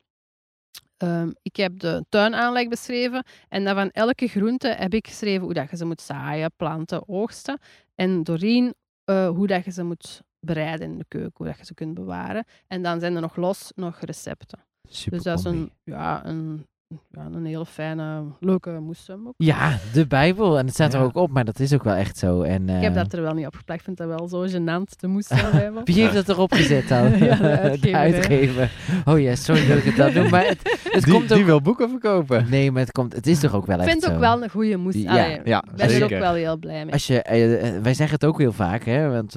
Ehm, 0.98 1.32
ik 1.41 1.56
heb 1.56 1.80
de 1.80 2.06
tuinaanleg 2.10 2.68
beschreven 2.68 3.26
en 3.50 3.64
dan 3.64 3.76
van 3.76 3.89
elke 3.89 4.28
groente 4.28 4.68
heb 4.68 4.93
ik 4.93 5.08
geschreven 5.08 5.43
hoe 5.43 5.54
dat 5.54 5.70
je 5.70 5.78
ze 5.78 5.86
moet 5.86 6.02
zaaien, 6.02 6.52
planten, 6.56 7.08
oogsten. 7.08 7.60
En 7.95 8.24
Doreen 8.24 8.74
eh, 9.04 9.30
hoe 9.30 9.48
dat 9.48 9.66
je 9.66 9.72
ze 9.72 9.84
moet 9.84 10.22
bereiden 10.39 10.91
in 10.91 10.98
de 10.98 11.06
keuken, 11.08 11.32
hoe 11.34 11.45
dat 11.45 11.58
je 11.58 11.66
ze 11.66 11.74
kunt 11.74 11.93
bewaren. 11.93 12.45
En 12.68 12.82
dan 12.82 13.00
zijn 13.00 13.16
er 13.16 13.22
nog 13.22 13.36
los 13.36 13.72
nog 13.76 14.00
recepten. 14.00 14.60
Super 14.89 15.12
dus 15.14 15.24
dat 15.24 15.39
is 15.39 15.45
een, 15.45 15.72
ja, 15.84 16.26
een, 16.26 16.68
ja, 16.88 17.27
een 17.33 17.45
hele 17.45 17.65
fijne, 17.65 18.23
leuke 18.39 18.69
moestuinboek. 18.69 19.33
Ja, 19.38 19.77
de 19.93 20.07
Bijbel. 20.07 20.57
En 20.57 20.65
het 20.65 20.73
staat 20.73 20.93
er 20.93 21.01
ook 21.01 21.15
op, 21.15 21.29
maar 21.31 21.45
dat 21.45 21.59
is 21.59 21.73
ook 21.73 21.83
wel 21.83 21.93
echt 21.93 22.17
zo. 22.17 22.41
En, 22.41 22.69
Ik 22.69 22.81
heb 22.81 22.95
eh, 22.95 23.01
dat 23.01 23.13
er 23.13 23.21
wel 23.21 23.33
niet 23.33 23.45
opgeplakt. 23.45 23.79
Ik 23.79 23.85
vind 23.85 23.97
dat 23.97 24.07
wel 24.07 24.27
zo 24.27 24.47
gênant, 24.47 24.95
de 24.99 25.07
moestuinbijbel. 25.07 25.81
Wie 25.83 26.01
heeft 26.01 26.13
dat 26.13 26.29
erop 26.29 26.53
gezet 26.53 26.88
dan? 26.88 27.05
Ja, 27.27 27.35
de 27.35 27.41
uitgever, 27.41 27.91
hè. 27.91 27.97
uitgever. 27.97 28.71
Oh 29.05 29.19
ja, 29.19 29.35
sorry 29.35 29.67
dat 29.67 29.77
ik 29.77 29.83
het 29.83 29.95
dan 29.95 30.13
doe, 30.13 30.29
maar 30.29 30.45
het, 30.47 30.79
het 30.91 31.03
Die, 31.03 31.13
komt 31.13 31.27
die 31.29 31.39
ook... 31.39 31.45
wil 31.45 31.61
boeken 31.61 31.89
verkopen. 31.89 32.49
Nee, 32.49 32.71
maar 32.71 32.81
het, 32.81 32.91
komt, 32.91 33.13
het 33.13 33.27
is 33.27 33.39
toch 33.39 33.53
ook 33.53 33.65
wel 33.65 33.75
Ik 33.75 33.81
echt 33.81 33.91
vind 33.91 34.03
het 34.03 34.13
ook 34.13 34.19
wel 34.19 34.43
een 34.43 34.49
goede 34.49 34.77
moest. 34.77 34.97
Ja, 34.97 35.11
Allee, 35.11 35.41
ja, 35.43 35.63
ik 35.63 35.75
ben 35.75 35.89
er 35.89 36.03
ook 36.03 36.09
wel 36.09 36.33
heel 36.33 36.57
blij 36.57 36.83
mee. 36.83 36.93
Als 36.93 37.07
je, 37.07 37.21
eh, 37.21 37.75
eh, 37.75 37.81
wij 37.83 37.93
zeggen 37.93 38.15
het 38.15 38.25
ook 38.25 38.38
heel 38.38 38.51
vaak, 38.51 38.83
hè, 38.83 39.09
want 39.09 39.35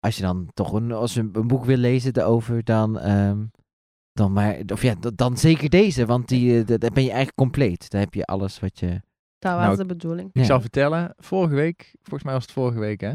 als 0.00 0.16
je 0.16 0.22
dan 0.22 0.48
toch 0.54 0.72
een, 0.72 0.92
als 0.92 1.14
je 1.14 1.20
een, 1.20 1.30
een 1.32 1.46
boek 1.46 1.64
wil 1.64 1.76
lezen 1.76 2.16
erover, 2.16 2.64
dan, 2.64 2.98
ehm, 2.98 3.38
dan, 4.12 4.32
maar, 4.32 4.56
of 4.72 4.82
ja, 4.82 4.94
dan 5.14 5.36
zeker 5.36 5.68
deze, 5.68 6.06
want 6.06 6.28
die, 6.28 6.56
eh, 6.58 6.64
d- 6.64 6.68
dan 6.80 6.90
ben 6.92 7.02
je 7.02 7.08
eigenlijk 7.08 7.34
compleet. 7.36 7.90
Dan 7.90 8.00
heb 8.00 8.14
je 8.14 8.24
alles 8.24 8.60
wat 8.60 8.78
je... 8.78 9.00
Dat 9.38 9.52
was 9.54 9.62
Nou, 9.64 9.76
de 9.76 9.86
bedoeling. 9.86 10.28
Ik 10.32 10.40
Ja. 10.40 10.44
zal 10.44 10.60
vertellen, 10.60 11.14
vorige 11.16 11.54
week, 11.54 11.94
volgens 12.02 12.22
mij 12.22 12.32
was 12.32 12.42
het 12.42 12.52
vorige 12.52 12.78
week 12.78 13.00
hè. 13.00 13.12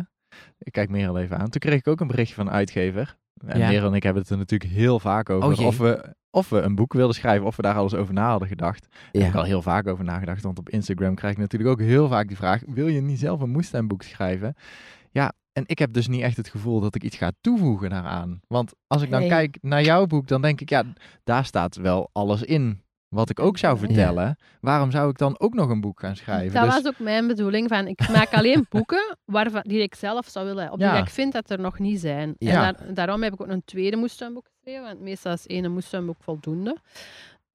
Ik 0.60 0.72
kijk 0.72 0.90
meer 0.90 1.08
al 1.08 1.20
even 1.20 1.38
aan. 1.38 1.50
Toen 1.50 1.60
kreeg 1.62 1.80
ik 1.80 1.88
ook 1.88 2.00
een 2.00 2.08
berichtje 2.08 2.36
van 2.36 2.46
de 2.46 2.52
uitgever. 2.52 3.18
En 3.46 3.60
Ja. 3.60 3.68
Merel 3.68 3.90
en 3.90 3.94
ik 3.96 4.04
hebben 4.04 4.22
het 4.22 4.32
er 4.32 4.38
natuurlijk 4.38 4.72
heel 4.72 5.00
vaak 5.00 5.30
over. 5.30 5.60
Oh 5.60 5.66
of, 5.66 5.78
we, 5.78 6.14
of 6.30 6.50
we 6.50 6.60
een 6.62 6.76
boek 6.76 6.94
wilden 6.94 7.16
schrijven, 7.16 7.46
of 7.48 7.56
we 7.56 7.62
daar 7.62 7.76
alles 7.76 7.94
over 7.94 8.14
na 8.14 8.30
hadden 8.30 8.48
gedacht. 8.48 8.88
Daar 9.12 9.22
heb 9.24 9.32
ik 9.32 9.38
al 9.38 9.44
heel 9.44 9.62
vaak 9.62 9.88
over 9.88 10.04
nagedacht. 10.04 10.44
Want 10.44 10.60
op 10.60 10.70
Instagram 10.70 11.16
krijg 11.16 11.34
ik 11.34 11.40
natuurlijk 11.40 11.72
ook 11.72 11.80
heel 11.80 12.08
vaak 12.08 12.28
die 12.28 12.38
vraag: 12.38 12.62
wil 12.68 12.88
je 12.88 13.02
niet 13.02 13.20
zelf 13.20 13.42
een 13.42 13.50
moestuinboek 13.50 14.04
schrijven? 14.04 14.56
Ja, 15.12 15.32
en 15.58 15.64
ik 15.66 15.80
heb 15.80 15.94
dus 15.94 16.08
niet 16.08 16.22
echt 16.22 16.38
het 16.38 16.48
gevoel 16.50 16.80
dat 16.80 16.96
ik 16.96 17.04
iets 17.04 17.18
ga 17.18 17.32
toevoegen 17.42 17.90
daaraan. 17.90 18.40
Want 18.48 18.74
als 18.88 19.02
ik 19.02 19.10
dan 19.10 19.20
Nee. 19.20 19.30
kijk 19.30 19.58
naar 19.62 19.84
jouw 19.84 20.06
boek, 20.06 20.28
dan 20.28 20.42
denk 20.42 20.62
ik, 20.62 20.70
ja, 20.70 20.84
daar 21.24 21.46
staat 21.46 21.76
wel 21.76 22.10
alles 22.12 22.42
in. 22.44 22.82
Wat 23.08 23.30
ik 23.30 23.40
ook 23.40 23.58
zou 23.58 23.74
Ja. 23.80 23.86
vertellen. 23.86 24.38
Waarom 24.62 24.92
zou 24.92 25.10
ik 25.10 25.18
dan 25.18 25.40
ook 25.40 25.54
nog 25.54 25.70
een 25.70 25.82
boek 25.82 26.00
gaan 26.00 26.16
schrijven? 26.16 26.54
Dat 26.54 26.64
Dus- 26.64 26.74
was 26.74 26.86
ook 26.94 27.00
mijn 27.00 27.28
bedoeling. 27.28 27.68
Van, 27.68 27.88
ik 27.88 28.10
maak 28.10 28.34
alleen 28.34 28.66
boeken 28.70 29.18
waarvan, 29.26 29.62
die 29.66 29.82
ik 29.82 29.96
zelf 29.96 30.28
zou 30.28 30.46
willen, 30.46 30.72
op 30.72 30.80
die 30.80 30.88
ik 30.88 31.10
vind 31.10 31.34
dat 31.34 31.50
er 31.50 31.60
nog 31.60 31.80
niet 31.80 32.00
zijn. 32.00 32.36
Ja. 32.38 32.52
En 32.52 32.74
daar- 32.74 32.94
daarom 32.94 33.24
heb 33.24 33.34
ik 33.34 33.42
ook 33.42 33.48
een 33.48 33.66
tweede 33.66 33.98
moestuinboek 33.98 34.46
geschreven. 34.54 34.84
Want 34.88 35.02
meestal 35.02 35.34
is 35.34 35.48
één 35.48 35.72
moestuinboek 35.72 36.18
voldoende. 36.20 36.78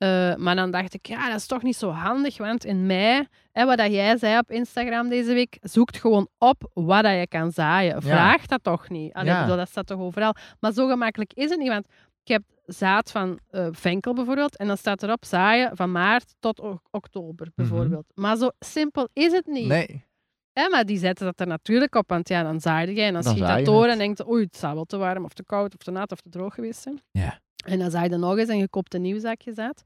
Eh, 0.02 0.34
maar 0.36 0.56
dan 0.56 0.70
dacht 0.70 0.94
ik, 0.94 1.06
ja, 1.06 1.28
dat 1.28 1.38
is 1.38 1.46
toch 1.46 1.62
niet 1.62 1.76
zo 1.76 1.90
handig. 1.90 2.38
Want 2.38 2.64
in 2.64 2.86
mei, 2.86 3.26
hè, 3.52 3.64
wat 3.64 3.76
dat 3.78 3.92
jij 3.92 4.16
zei 4.18 4.38
op 4.38 4.50
Instagram 4.50 5.08
deze 5.08 5.32
week, 5.34 5.58
zoekt 5.60 5.96
gewoon 6.00 6.28
op 6.38 6.70
wat 6.74 7.02
dat 7.02 7.12
je 7.18 7.26
kan 7.28 7.52
zaaien. 7.52 8.02
Vraag 8.02 8.46
dat 8.46 8.62
toch 8.64 8.88
niet. 8.88 9.12
Allee, 9.12 9.32
Ja. 9.32 9.40
bedoel, 9.42 9.56
dat 9.56 9.68
staat 9.68 9.86
toch 9.86 10.00
overal. 10.00 10.34
Maar 10.60 10.72
zo 10.72 10.88
gemakkelijk 10.88 11.32
is 11.32 11.50
het 11.50 11.58
niet. 11.58 11.68
Want 11.68 11.86
ik 12.24 12.32
heb 12.32 12.42
zaad 12.66 13.10
van 13.10 13.38
eh 13.50 13.66
venkel 13.70 14.14
bijvoorbeeld. 14.14 14.56
En 14.56 14.66
dan 14.66 14.76
staat 14.76 15.02
erop 15.02 15.24
zaaien 15.24 15.76
van 15.76 15.92
maart 15.92 16.34
tot 16.40 16.60
oktober 16.90 17.48
bijvoorbeeld. 17.54 18.04
Maar 18.14 18.36
zo 18.36 18.50
simpel 18.58 19.08
is 19.12 19.32
het 19.32 19.46
niet. 19.46 19.66
Mhm. 19.66 19.72
Nee, 19.72 20.04
Ja, 20.52 20.68
maar 20.68 20.84
die 20.86 20.98
zetten 20.98 21.24
dat 21.26 21.40
er 21.40 21.46
natuurlijk 21.46 21.94
op, 21.94 22.08
want 22.08 22.28
ja, 22.28 22.42
dan 22.42 22.60
zaaide 22.60 22.94
jij 22.94 23.06
en 23.06 23.12
dan, 23.12 23.22
Dan 23.22 23.32
schiet 23.36 23.46
dat 23.46 23.64
door 23.64 23.82
het. 23.82 23.92
en 23.92 23.98
denkt, 23.98 24.28
oei, 24.28 24.44
het 24.44 24.56
zou 24.56 24.74
wel 24.74 24.84
te 24.84 24.96
warm 24.96 25.24
of 25.24 25.32
te 25.32 25.44
koud 25.44 25.74
of 25.74 25.82
te 25.82 25.90
nat 25.90 26.12
of 26.12 26.20
te 26.20 26.28
droog 26.30 26.54
geweest 26.54 26.80
zijn. 26.82 27.00
Ja. 27.10 27.40
En 27.62 27.78
dan 27.78 27.90
zaai 27.90 28.10
je 28.10 28.16
nog 28.16 28.38
eens 28.38 28.48
en 28.48 28.58
je 28.58 28.68
koopt 28.68 28.94
een 28.94 29.02
nieuw 29.02 29.18
zakje 29.20 29.52
zaad. 29.52 29.84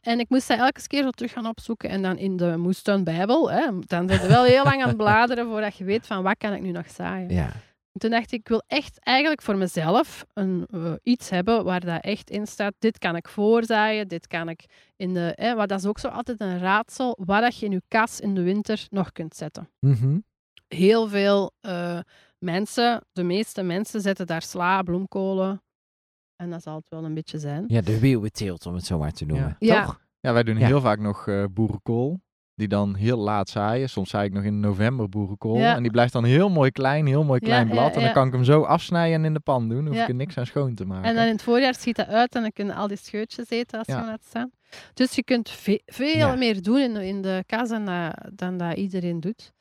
En 0.00 0.18
ik 0.20 0.28
moest 0.28 0.48
dat 0.48 0.58
elke 0.58 0.86
keer 0.86 1.02
zo 1.02 1.10
terug 1.10 1.32
gaan 1.32 1.46
opzoeken 1.46 1.88
en 1.90 2.02
dan 2.02 2.18
in 2.18 2.36
de 2.36 2.56
moestuin 2.56 3.04
Bijbel. 3.04 3.50
Hè, 3.50 3.78
dan 3.86 4.08
zit 4.08 4.20
je 4.22 4.28
wel 4.28 4.44
heel 4.44 4.64
lang 4.64 4.82
aan 4.82 4.88
het 4.88 4.96
bladeren 4.96 5.46
voordat 5.46 5.76
je 5.76 5.84
weet 5.84 6.06
van 6.06 6.22
wat 6.22 6.36
kan 6.38 6.52
ik 6.52 6.62
nu 6.62 6.70
nog 6.70 6.90
zaaien. 6.90 7.28
Ja. 7.34 7.50
Toen 7.98 8.10
dacht 8.10 8.32
ik, 8.32 8.40
ik 8.40 8.48
wil 8.48 8.62
echt 8.66 8.98
eigenlijk 9.00 9.42
voor 9.42 9.56
mezelf 9.56 10.24
een, 10.32 10.66
eh, 10.70 10.92
iets 11.02 11.30
hebben 11.30 11.64
waar 11.64 11.80
dat 11.80 12.02
echt 12.04 12.30
in 12.30 12.46
staat. 12.46 12.74
Dit 12.78 12.98
kan 12.98 13.16
ik 13.16 13.28
voorzaaien, 13.28 14.08
dit 14.08 14.26
kan 14.26 14.48
ik 14.48 14.64
in 14.96 15.14
de... 15.14 15.32
Hè, 15.34 15.54
maar 15.54 15.66
dat 15.66 15.78
is 15.78 15.86
ook 15.86 15.98
zo 15.98 16.08
altijd 16.08 16.40
een 16.40 16.58
raadsel, 16.58 17.18
wat 17.24 17.40
dat 17.40 17.58
je 17.58 17.66
in 17.66 17.72
je 17.72 17.82
kas 17.88 18.20
in 18.20 18.34
de 18.34 18.42
winter 18.42 18.86
nog 18.90 19.12
kunt 19.12 19.36
zetten 19.36 19.68
Mhm. 19.80 20.18
heel 20.68 21.08
veel 21.08 21.52
eh, 21.60 21.98
mensen, 22.38 23.04
de 23.12 23.22
meeste 23.22 23.62
mensen, 23.62 24.00
zetten 24.00 24.26
daar 24.26 24.42
sla, 24.42 24.82
bloemkolen. 24.82 25.62
En 26.42 26.50
dat 26.50 26.62
zal 26.62 26.76
het 26.76 26.88
wel 26.88 27.04
een 27.04 27.14
beetje 27.14 27.38
zijn. 27.38 27.64
ja, 27.68 27.80
de 27.80 27.98
weeuwenteelt, 28.00 28.66
om 28.66 28.74
het 28.74 28.84
zo 28.84 28.98
maar 28.98 29.12
te 29.12 29.24
noemen. 29.24 29.56
Ja. 29.58 29.84
Toch? 29.84 30.00
Ja, 30.20 30.32
wij 30.32 30.42
doen 30.42 30.58
Ja. 30.58 30.66
heel 30.66 30.80
vaak 30.80 30.98
nog 30.98 31.28
eh, 31.28 31.44
boerenkool. 31.50 32.20
Die 32.54 32.68
dan 32.68 32.94
heel 32.94 33.16
laat 33.18 33.48
zaaien. 33.48 33.88
Soms 33.88 34.10
zaai 34.10 34.26
ik 34.26 34.32
nog 34.32 34.42
in 34.44 34.60
november 34.60 35.08
boerenkool. 35.08 35.56
Ja. 35.58 35.74
En 35.76 35.82
die 35.82 35.90
blijft 35.90 36.12
dan 36.12 36.24
heel 36.24 36.48
mooi 36.50 36.70
klein, 36.70 37.06
heel 37.06 37.24
mooi 37.24 37.40
klein 37.40 37.66
ja, 37.66 37.72
blad. 37.72 37.88
En 37.88 37.94
dan 37.94 38.02
ja. 38.02 38.12
kan 38.12 38.26
ik 38.26 38.32
hem 38.32 38.44
zo 38.44 38.62
afsnijden 38.62 39.14
en 39.18 39.24
in 39.24 39.34
de 39.34 39.40
pan 39.40 39.68
doen. 39.68 39.76
Dan 39.78 39.86
hoef 39.86 39.96
Ja. 39.96 40.02
ik 40.02 40.08
er 40.08 40.14
niks 40.14 40.38
aan 40.38 40.46
schoon 40.46 40.74
te 40.74 40.84
maken. 40.86 41.08
En 41.08 41.14
dan 41.14 41.24
in 41.24 41.32
het 41.32 41.42
voorjaar 41.42 41.74
schiet 41.74 41.96
dat 41.96 42.06
uit 42.06 42.34
en 42.34 42.42
dan 42.42 42.52
kunnen 42.52 42.74
al 42.74 42.88
die 42.88 42.96
scheutjes 42.96 43.50
eten 43.50 43.78
als 43.78 43.86
Ja. 43.86 43.94
je 43.94 44.00
hem 44.00 44.08
laat 44.10 44.24
staan. 44.24 44.50
Dus 44.94 45.14
je 45.14 45.24
kunt 45.24 45.50
ve- 45.50 45.82
veel 45.86 46.16
Ja. 46.16 46.34
meer 46.34 46.62
doen 46.62 46.78
in, 46.78 46.94
de- 46.94 47.06
in 47.06 47.22
de 47.22 47.42
kas 47.46 47.68
dan 47.68 47.84
dat, 47.84 48.14
dan 48.32 48.56
dat 48.56 48.76
iedereen 48.76 49.20
doet. 49.20 49.52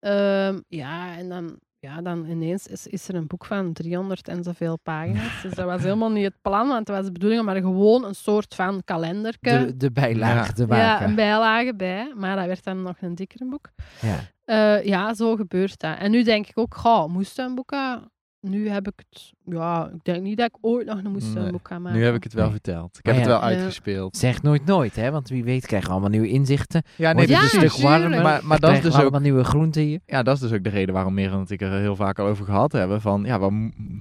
Ehm, 0.00 0.58
ja, 0.68 1.16
en 1.16 1.28
dan, 1.28 1.58
ja, 1.80 2.00
dan 2.02 2.24
ineens 2.26 2.66
is, 2.66 2.86
is 2.86 3.08
er 3.08 3.14
een 3.14 3.26
boek 3.26 3.44
van 3.44 3.72
300 3.72 4.28
en 4.28 4.42
zoveel 4.42 4.78
pagina's. 4.78 5.42
Dus 5.42 5.54
dat 5.54 5.66
was 5.66 5.82
helemaal 5.88 6.10
niet 6.10 6.24
het 6.24 6.36
plan, 6.42 6.68
want 6.68 6.88
het 6.88 6.96
was 6.96 7.06
de 7.06 7.12
bedoeling 7.12 7.40
om 7.40 7.48
er 7.48 7.60
gewoon 7.60 8.04
een 8.04 8.14
soort 8.14 8.54
van 8.54 8.82
kalenderke, 8.84 9.64
De, 9.66 9.76
de 9.76 9.90
bijlage 9.92 10.46
Ja. 10.46 10.52
te 10.52 10.62
ja, 10.62 10.76
maken. 10.76 11.08
een 11.08 11.14
bijlage 11.14 11.74
bij. 11.74 12.12
Maar 12.16 12.36
dat 12.36 12.46
werd 12.46 12.64
dan 12.64 12.82
nog 12.82 12.96
een 13.00 13.14
dikkere 13.14 13.48
boek. 13.48 13.70
Ja. 14.00 14.18
Eh, 14.44 14.84
ja, 14.84 15.14
zo 15.14 15.36
gebeurt 15.36 15.78
dat. 15.80 15.98
En 15.98 16.10
nu 16.10 16.22
denk 16.22 16.46
ik 16.46 16.58
ook, 16.58 16.74
ga, 16.76 17.06
moestuinboeken. 17.06 18.10
Nu 18.40 18.68
heb 18.68 18.86
ik 18.88 18.92
het, 18.96 19.32
ja, 19.44 19.90
ik 19.94 20.04
denk 20.04 20.22
niet 20.22 20.36
dat 20.36 20.46
ik 20.46 20.56
ooit 20.60 20.86
nog 20.86 21.04
een 21.04 21.10
moestuinboek 21.12 21.68
ga 21.68 21.78
maken. 21.78 21.98
Nu 21.98 22.04
heb 22.04 22.14
ik 22.14 22.22
het 22.24 22.32
wel 22.32 22.42
Nee. 22.44 22.52
verteld. 22.52 22.98
Ik 22.98 23.04
Maar 23.04 23.14
heb 23.14 23.22
het 23.24 23.32
ja. 23.32 23.40
wel 23.40 23.50
Ja. 23.50 23.56
uitgespeeld. 23.56 24.16
Zeg 24.16 24.42
nooit 24.42 24.64
nooit, 24.64 24.96
hè? 24.96 25.10
Want 25.10 25.28
wie 25.28 25.44
weet 25.44 25.66
krijgen 25.66 25.86
we 25.88 25.92
allemaal 25.92 26.10
nieuwe 26.10 26.28
inzichten. 26.28 26.82
Ja, 26.96 27.12
nee, 27.12 27.20
het 27.20 27.30
Ja, 27.30 27.42
een 27.42 27.48
stuk 27.48 27.82
warmer. 27.82 28.22
Maar, 28.22 28.40
maar 28.44 28.60
dat 28.60 28.72
is 28.72 28.80
dus 28.80 28.94
ook 28.94 29.00
allemaal 29.00 29.20
nieuwe 29.20 29.44
groenten 29.44 29.82
hier. 29.82 30.00
Ja, 30.06 30.22
dat 30.22 30.34
is 30.34 30.40
dus 30.40 30.52
ook 30.52 30.64
de 30.64 30.70
reden 30.70 30.94
waarom 30.94 31.14
Merel 31.14 31.38
en 31.38 31.44
ik 31.48 31.60
er 31.60 31.72
heel 31.80 31.96
vaak 31.96 32.18
al 32.18 32.26
over 32.26 32.44
gehad 32.44 32.72
hebben. 32.72 33.00
Van 33.00 33.22
ja, 33.24 33.38
wat, 33.38 33.52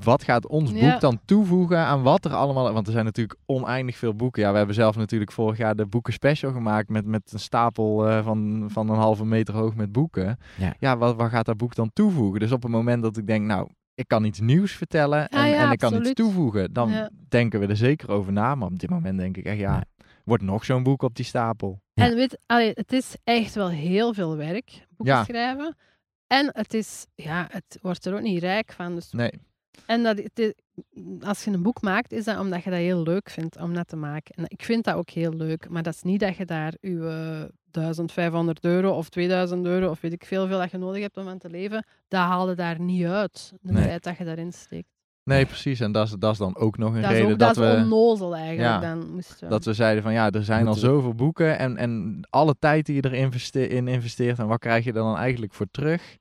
wat 0.03 0.23
gaat 0.23 0.47
ons 0.47 0.71
boek 0.71 0.81
Ja. 0.81 0.97
dan 0.99 1.19
toevoegen 1.25 1.77
aan 1.77 2.01
wat 2.01 2.25
er 2.25 2.33
allemaal. 2.33 2.73
Want 2.73 2.87
er 2.87 2.93
zijn 2.93 3.05
natuurlijk 3.05 3.39
oneindig 3.45 3.97
veel 3.97 4.13
boeken. 4.15 4.41
Ja, 4.41 4.51
we 4.51 4.57
hebben 4.57 4.75
zelf 4.75 4.95
natuurlijk 4.95 5.31
vorig 5.31 5.57
jaar 5.57 5.75
de 5.75 5.85
boeken 5.85 6.13
special 6.13 6.51
gemaakt. 6.51 6.89
Met, 6.89 7.05
met 7.05 7.29
een 7.33 7.39
stapel 7.39 8.07
eh, 8.07 8.23
van, 8.23 8.65
van 8.71 8.89
een 8.89 8.97
halve 8.97 9.25
meter 9.25 9.53
hoog 9.53 9.75
met 9.75 9.91
boeken. 9.91 10.37
Ja. 10.79 10.97
wat, 10.97 11.15
wat 11.15 11.29
gaat 11.29 11.45
dat 11.45 11.57
boek 11.57 11.75
dan 11.75 11.89
toevoegen? 11.93 12.39
Dus 12.39 12.51
op 12.51 12.63
het 12.63 12.71
moment 12.71 13.01
dat 13.03 13.17
ik 13.17 13.27
denk, 13.27 13.45
nou, 13.45 13.67
ik 13.99 14.07
kan 14.07 14.23
iets 14.23 14.39
nieuws 14.39 14.71
vertellen. 14.71 15.27
En, 15.29 15.47
ja, 15.49 15.65
en 15.65 15.71
ik 15.71 15.77
kan 15.77 15.87
iets 15.89 15.97
absoluut. 15.97 16.15
toevoegen. 16.15 16.73
Dan 16.73 16.89
Ja. 16.89 17.09
denken 17.29 17.59
we 17.59 17.67
er 17.67 17.77
zeker 17.77 18.11
over 18.11 18.31
na. 18.31 18.55
Maar 18.55 18.67
op 18.67 18.79
dit 18.79 18.89
moment 18.89 19.17
denk 19.19 19.37
ik 19.37 19.45
echt, 19.45 19.59
ja, 19.59 19.83
wordt 20.23 20.43
nog 20.43 20.65
zo'n 20.65 20.83
boek 20.83 21.01
op 21.01 21.15
die 21.15 21.25
stapel. 21.25 21.81
Ja. 21.93 22.05
En 22.05 22.15
weet, 22.15 22.39
allee, 22.45 22.71
het 22.73 22.91
is 22.91 23.15
echt 23.23 23.55
wel 23.55 23.69
heel 23.69 24.13
veel 24.13 24.35
werk, 24.37 24.85
boeken 24.97 25.15
Ja. 25.15 25.23
schrijven. 25.23 25.75
En 26.27 26.49
het 26.53 26.73
is, 26.73 27.05
ja, 27.15 27.47
het 27.51 27.77
wordt 27.81 28.05
er 28.05 28.13
ook 28.13 28.21
niet 28.21 28.39
rijk 28.41 28.71
van. 28.71 28.95
Dus, 28.95 29.11
Nee, 29.11 29.31
En 29.85 30.03
dat, 30.03 30.17
het 30.17 30.53
als 31.21 31.43
je 31.43 31.51
een 31.51 31.61
boek 31.61 31.81
maakt, 31.81 32.11
is 32.11 32.23
dat 32.25 32.39
omdat 32.39 32.63
je 32.63 32.69
dat 32.69 32.79
heel 32.79 33.03
leuk 33.03 33.29
vindt 33.29 33.57
om 33.57 33.73
dat 33.73 33.87
te 33.87 33.95
maken. 33.95 34.35
En 34.35 34.43
ik 34.47 34.63
vind 34.63 34.83
dat 34.83 34.95
ook 34.95 35.09
heel 35.09 35.33
leuk, 35.33 35.69
maar 35.69 35.83
dat 35.83 35.93
is 35.93 36.01
niet 36.01 36.19
dat 36.19 36.35
je 36.35 36.45
daar 36.45 36.73
je 36.81 37.51
1500 37.71 38.63
euro 38.65 38.91
of 38.91 39.09
2000 39.09 39.65
euro 39.65 39.89
of 39.89 40.01
weet 40.01 40.13
ik 40.13 40.25
veel, 40.25 40.47
veel 40.47 40.57
dat 40.59 40.71
je 40.71 40.77
nodig 40.77 41.01
hebt 41.01 41.17
om 41.17 41.27
aan 41.27 41.37
te 41.37 41.49
leven, 41.49 41.85
dat 42.07 42.19
haal 42.21 42.49
je 42.49 42.55
daar 42.55 42.79
niet 42.79 43.05
uit, 43.05 43.53
de 43.61 43.71
Nee. 43.73 43.83
tijd 43.83 44.03
dat 44.03 44.17
je 44.17 44.23
daarin 44.25 44.51
steekt. 44.53 44.87
nee, 45.23 45.45
precies. 45.45 45.79
En 45.79 45.91
dat 45.91 46.07
is, 46.07 46.15
dat 46.19 46.31
is 46.31 46.37
dan 46.37 46.57
ook 46.57 46.77
nog 46.77 46.93
een 46.95 47.01
Dat 47.01 47.11
reden 47.11 47.31
ook, 47.31 47.39
dat, 47.39 47.55
dat 47.55 47.65
is 47.65 47.71
we... 47.73 47.77
onnozel 47.83 48.35
eigenlijk. 48.35 48.83
Ja, 48.83 48.95
dan 48.95 49.11
moesten 49.13 49.37
we. 49.39 49.47
Dat 49.47 49.65
we 49.65 49.73
zeiden 49.73 50.03
van 50.03 50.13
ja, 50.13 50.29
er 50.31 50.43
zijn 50.43 50.67
al 50.67 50.73
zoveel 50.73 51.13
boeken 51.13 51.57
en, 51.59 51.77
en 51.77 52.19
alle 52.29 52.55
tijd 52.59 52.85
die 52.85 52.95
je 52.95 53.05
erin 53.05 53.19
investe- 53.19 53.67
in 53.67 53.87
investeert 53.87 54.39
en 54.39 54.47
wat 54.47 54.59
krijg 54.59 54.83
je 54.83 54.89
er 54.89 54.95
dan 54.95 55.17
eigenlijk 55.17 55.53
voor 55.53 55.67
terug? 55.71 56.17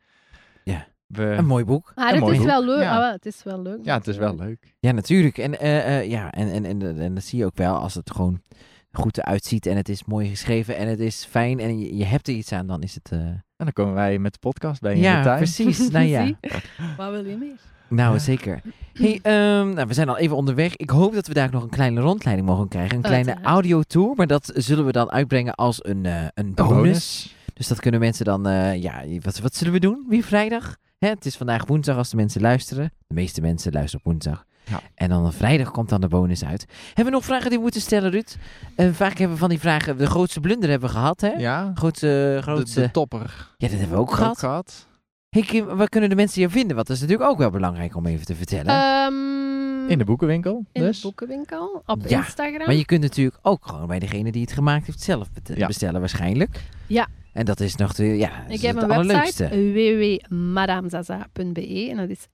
We, 1.09 1.23
Een 1.23 1.47
mooi 1.47 1.65
boek. 1.65 1.93
maar 1.95 2.11
het 2.11 2.21
mooi 2.21 2.33
is 2.33 2.39
boek. 2.39 2.47
wel 2.49 2.65
leuk. 2.65 2.81
Ja. 2.81 3.07
Ah, 3.07 3.13
het 3.13 3.27
is 3.27 3.43
wel 3.43 3.63
leuk. 3.63 3.79
ja, 3.83 3.97
het 3.97 4.07
is 4.09 4.17
wel 4.17 4.35
leuk. 4.37 4.75
Ja, 4.81 4.93
natuurlijk. 4.93 5.39
En, 5.39 5.59
eh, 5.61 5.99
eh, 5.99 6.11
ja, 6.11 6.33
en, 6.33 6.53
en, 6.53 6.65
en, 6.65 6.99
en 7.01 7.15
dat 7.15 7.25
zie 7.25 7.39
je 7.39 7.45
ook 7.45 7.57
wel 7.57 7.75
als 7.77 7.95
het 7.95 8.11
gewoon 8.11 8.43
goed 8.93 9.19
eruit 9.19 9.45
ziet 9.45 9.67
en 9.67 9.77
het 9.77 9.89
is 9.89 10.05
mooi 10.05 10.29
geschreven 10.29 10.77
en 10.77 10.89
het 10.89 11.01
is 11.01 11.25
fijn 11.31 11.61
en 11.61 11.79
je, 11.79 11.97
je 11.97 12.05
hebt 12.05 12.29
er 12.29 12.35
iets 12.35 12.53
aan, 12.53 12.67
dan 12.67 12.83
is 12.83 12.95
het... 12.95 13.09
eh, 13.13 13.19
En 13.19 13.43
dan 13.57 13.73
komen 13.73 13.95
wij 13.95 14.19
met 14.19 14.33
de 14.33 14.39
podcast 14.39 14.81
bij 14.81 14.91
je 14.91 14.97
in 14.97 15.03
ja, 15.03 15.17
de 15.19 15.25
tuin. 15.25 15.37
precies. 15.39 15.89
nou 15.91 16.07
ja? 16.07 16.31
Wat 16.97 17.11
wil 17.11 17.27
je 17.27 17.37
meer? 17.37 17.57
nou 17.89 18.13
Ja. 18.13 18.19
zeker. 18.19 18.61
Hey, 18.93 19.19
ehm, 19.23 19.73
nou, 19.75 19.87
we 19.87 19.95
zijn 19.95 20.09
al 20.09 20.19
even 20.19 20.37
onderweg. 20.37 20.77
Ik 20.77 20.91
hoop 20.91 21.15
dat 21.15 21.27
we 21.27 21.35
daar 21.35 21.51
nog 21.51 21.63
een 21.63 21.69
kleine 21.69 22.01
rondleiding 22.01 22.49
mogen 22.49 22.69
krijgen. 22.69 22.97
Een 22.97 23.03
kleine 23.03 23.27
Uiteraard. 23.29 23.55
audiotour, 23.55 24.13
maar 24.17 24.27
dat 24.27 24.51
zullen 24.55 24.85
we 24.85 24.93
dan 24.93 25.11
uitbrengen 25.11 25.55
als 25.55 25.85
een, 25.85 26.07
eh, 26.07 26.23
een 26.23 26.31
Een 26.35 26.55
bonus. 26.55 27.37
Dus 27.55 27.69
dat 27.69 27.81
kunnen 27.81 28.01
mensen 28.01 28.25
dan, 28.25 28.47
eh, 28.47 28.83
ja, 28.83 29.03
wat, 29.23 29.39
wat 29.39 29.55
zullen 29.55 29.73
we 29.73 29.81
doen? 29.81 30.07
Weer 30.09 30.23
vrijdag? 30.23 30.77
Hè, 30.99 31.09
het 31.09 31.26
is 31.26 31.36
vandaag 31.36 31.66
woensdag 31.66 31.96
als 31.96 32.11
de 32.11 32.16
mensen 32.16 32.40
luisteren. 32.40 32.92
De 33.07 33.14
meeste 33.14 33.40
mensen 33.40 33.72
luisteren 33.72 34.01
op 34.05 34.11
woensdag. 34.12 34.44
Ja. 34.64 34.80
En 34.94 35.09
dan 35.09 35.32
vrijdag 35.32 35.70
komt 35.70 35.88
dan 35.88 36.01
de 36.01 36.09
bonus 36.09 36.44
uit. 36.44 36.66
Hebben 36.86 37.05
we 37.05 37.11
nog 37.11 37.24
vragen 37.24 37.46
die 37.49 37.57
we 37.57 37.62
moeten 37.62 37.80
stellen, 37.80 38.11
Ruud? 38.11 38.36
Eh, 38.76 38.88
vaak 38.92 39.18
hebben 39.18 39.30
we 39.36 39.36
van 39.40 39.49
die 39.49 39.59
vragen, 39.59 39.99
de 39.99 40.07
grootste 40.07 40.40
blunder 40.40 40.70
hebben 40.70 40.88
we 40.88 40.94
gehad, 40.94 41.20
hè? 41.20 41.28
Ja, 41.28 41.72
Grootste, 41.74 42.38
grootste... 42.42 42.80
de 42.80 42.90
topper 42.90 43.49
ja, 43.57 43.68
dat 43.68 43.78
hebben 43.78 43.96
we 43.96 44.03
ook 44.03 44.09
ook 44.11 44.14
gehad. 44.16 44.38
gehad. 44.38 44.86
Hey 45.28 45.42
Kim, 45.42 45.64
waar 45.66 45.88
kunnen 45.88 46.09
de 46.11 46.14
mensen 46.16 46.40
je 46.42 46.49
vinden? 46.49 46.76
Want 46.76 46.86
dat 46.86 46.96
is 46.96 47.03
natuurlijk 47.03 47.30
ook 47.30 47.38
wel 47.38 47.51
belangrijk 47.51 47.96
om 47.96 48.07
even 48.07 48.26
te 48.26 48.34
vertellen. 48.34 48.66
Ehm, 48.74 49.90
In 49.90 49.99
de 49.99 50.05
boekenwinkel 50.05 50.64
in 50.72 50.82
dus. 50.82 50.96
de 51.01 51.07
boekenwinkel, 51.07 51.82
op 51.86 52.03
Ja, 52.09 52.18
Instagram. 52.18 52.66
Maar 52.66 52.74
je 52.74 52.84
kunt 52.84 53.01
natuurlijk 53.03 53.38
ook 53.42 53.66
gewoon 53.66 53.86
bij 53.86 53.99
degene 53.99 54.32
die 54.32 54.42
het 54.42 54.53
gemaakt 54.53 54.86
heeft 54.86 55.01
zelf 55.01 55.28
Ja. 55.55 55.66
bestellen 55.66 56.01
waarschijnlijk. 56.01 56.64
Ja. 56.86 57.07
En 57.39 57.45
dat 57.45 57.61
is 57.61 57.76
nog 57.76 57.95
de, 57.95 58.05
ja, 58.05 58.47
Ik 58.49 58.61
heb 58.61 58.74
het 58.74 58.84
een 58.84 58.91
allerleukste. 58.91 59.43
website 59.49 60.26
www.madamezaza.be 60.28 61.86
en 61.91 61.97
dat 61.97 62.09
is 62.09 62.26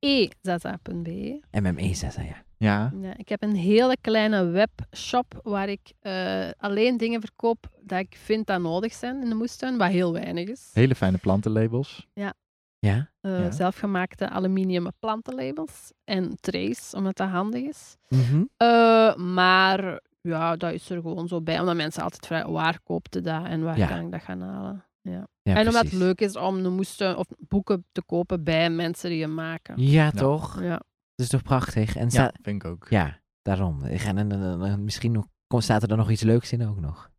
mmezaza.be. 0.00 1.40
MME 1.60 1.94
Zaza, 1.94 2.22
ja. 2.22 2.44
Ja, 2.56 2.92
Ja, 3.00 3.16
ik 3.16 3.28
heb 3.28 3.42
een 3.42 3.54
hele 3.54 3.96
kleine 4.00 4.44
webshop 4.44 5.40
waar 5.42 5.68
ik 5.68 5.92
eh, 6.00 6.48
alleen 6.56 6.96
dingen 6.96 7.20
verkoop 7.20 7.66
dat 7.80 7.98
ik 7.98 8.16
vind 8.22 8.46
dat 8.46 8.60
nodig 8.60 8.92
zijn 8.92 9.22
in 9.22 9.28
de 9.28 9.34
moestuin, 9.34 9.76
wat 9.78 9.90
heel 9.90 10.12
weinig 10.12 10.48
is. 10.48 10.70
hele 10.72 10.94
fijne 10.94 11.18
plantenlabels. 11.18 12.06
Ja? 12.14 12.34
Eh, 12.78 12.98
Ja. 13.20 13.50
Zelfgemaakte 13.50 14.28
aluminium 14.28 14.86
plantenlabels 14.98 15.92
en 16.04 16.36
trays, 16.40 16.94
omdat 16.94 17.16
dat 17.16 17.28
handig 17.28 17.62
is. 17.62 17.96
Mhm. 18.08 18.42
Eh, 18.56 19.14
maar 19.16 20.00
ja, 20.20 20.56
dat 20.56 20.72
is 20.72 20.90
er 20.90 21.00
gewoon 21.00 21.28
zo 21.28 21.40
bij, 21.42 21.60
omdat 21.60 21.76
mensen 21.76 22.02
altijd 22.02 22.26
vragen 22.26 22.52
waar 22.52 22.80
koopte 22.84 23.20
dat 23.20 23.44
en 23.46 23.62
waar 23.62 23.78
Ja. 23.78 23.86
kan 23.86 24.04
ik 24.04 24.10
dat 24.12 24.22
gaan 24.22 24.40
halen. 24.40 24.84
Ja. 25.02 25.26
Ja, 25.42 25.54
en 25.56 25.66
omdat 25.66 25.82
het 25.84 25.92
leuk 25.92 26.20
is 26.20 26.36
om 26.36 26.62
de 26.62 26.68
moestuin 26.68 27.16
of 27.16 27.26
boeken 27.38 27.84
te 27.92 28.02
kopen 28.02 28.44
bij 28.44 28.70
mensen 28.70 29.10
die 29.10 29.18
je 29.18 29.26
maken. 29.26 29.74
Ja, 29.82 30.10
toch? 30.10 30.60
Ja. 30.62 30.68
Dat 31.14 31.26
is 31.26 31.28
toch 31.28 31.42
prachtig? 31.42 31.96
En 31.96 32.06
Ja, 32.10 32.32
vind 32.42 32.64
ik 32.64 32.70
ook. 32.70 32.86
ja, 32.90 33.18
daarom. 33.42 33.82
En, 33.84 34.16
en, 34.18 34.32
en- 34.32 34.62
en 34.62 34.84
misschien 34.84 35.24
staat 35.58 35.82
er 35.82 35.88
dan 35.88 35.98
nog 35.98 36.10
iets 36.10 36.22
leuks 36.22 36.52
in 36.52 36.68
ook 36.68 36.80
nog. 36.80 37.10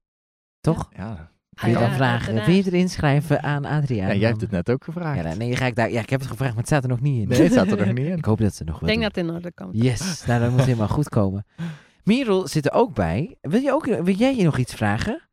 Toch? 0.60 0.90
Ja, 0.96 1.32
Kun 1.54 1.70
je 1.70 1.76
Ah, 1.76 1.82
dan 1.82 1.90
ja, 1.92 1.96
vragen, 1.98 2.34
wil 2.46 2.54
je 2.56 2.64
er 2.64 2.74
inschrijven 2.74 3.44
aan 3.44 3.66
Adriaan? 3.66 4.08
ja 4.08 4.16
jij 4.16 4.30
hebt 4.30 4.42
het 4.42 4.52
net 4.52 4.70
ook 4.70 4.84
gevraagd. 4.84 5.24
Ja, 5.24 5.34
nee, 5.34 5.56
ga 5.56 5.66
ik 5.66 5.76
daar, 5.76 5.92
ja, 5.92 6.02
ik 6.02 6.10
heb 6.10 6.20
het 6.20 6.30
gevraagd, 6.30 6.52
maar 6.52 6.60
het 6.60 6.68
staat 6.72 6.84
er 6.84 6.90
nog 6.90 7.02
niet 7.02 7.22
in. 7.22 7.28
Nee, 7.28 7.42
het 7.42 7.52
staat 7.52 7.68
er 7.72 7.78
nog 7.78 7.96
niet 7.96 8.06
in. 8.12 8.18
Ik 8.18 8.26
hoop 8.26 8.40
dat 8.40 8.56
ze 8.56 8.64
nog 8.64 8.76
Ik 8.76 8.82
wel 8.82 8.90
denk 8.90 9.02
doen. 9.02 9.08
dat 9.14 9.16
het 9.16 9.26
in 9.28 9.34
orde 9.36 9.52
komt. 9.72 9.84
Yes, 9.84 10.26
nou, 10.26 10.42
dat 10.42 10.52
moet 10.52 10.62
helemaal 10.62 10.88
goed 10.88 11.10
komen. 11.10 11.46
Merel 12.04 12.48
zit 12.48 12.66
er 12.66 12.74
ook 12.74 12.94
bij. 12.94 13.38
Wil, 13.42 13.62
je 13.62 13.74
ook, 13.74 13.86
wil 13.86 14.16
jij 14.16 14.36
je 14.36 14.44
nog 14.44 14.58
iets 14.58 14.74
vragen? 14.74 15.30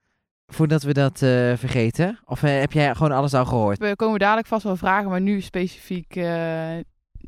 Voordat 0.46 0.82
we 0.82 0.92
dat 0.92 1.22
eh, 1.22 1.52
vergeten? 1.56 2.18
Of 2.24 2.42
eh, 2.42 2.58
heb 2.60 2.72
jij 2.72 2.94
gewoon 2.94 3.12
alles 3.12 3.34
al 3.34 3.44
gehoord? 3.44 3.78
We 3.78 3.96
komen 3.96 4.18
dadelijk 4.18 4.46
vast 4.46 4.62
wel 4.62 4.76
vragen, 4.76 5.10
maar 5.10 5.20
nu 5.20 5.40
specifiek 5.40 6.16
eh, 6.16 6.76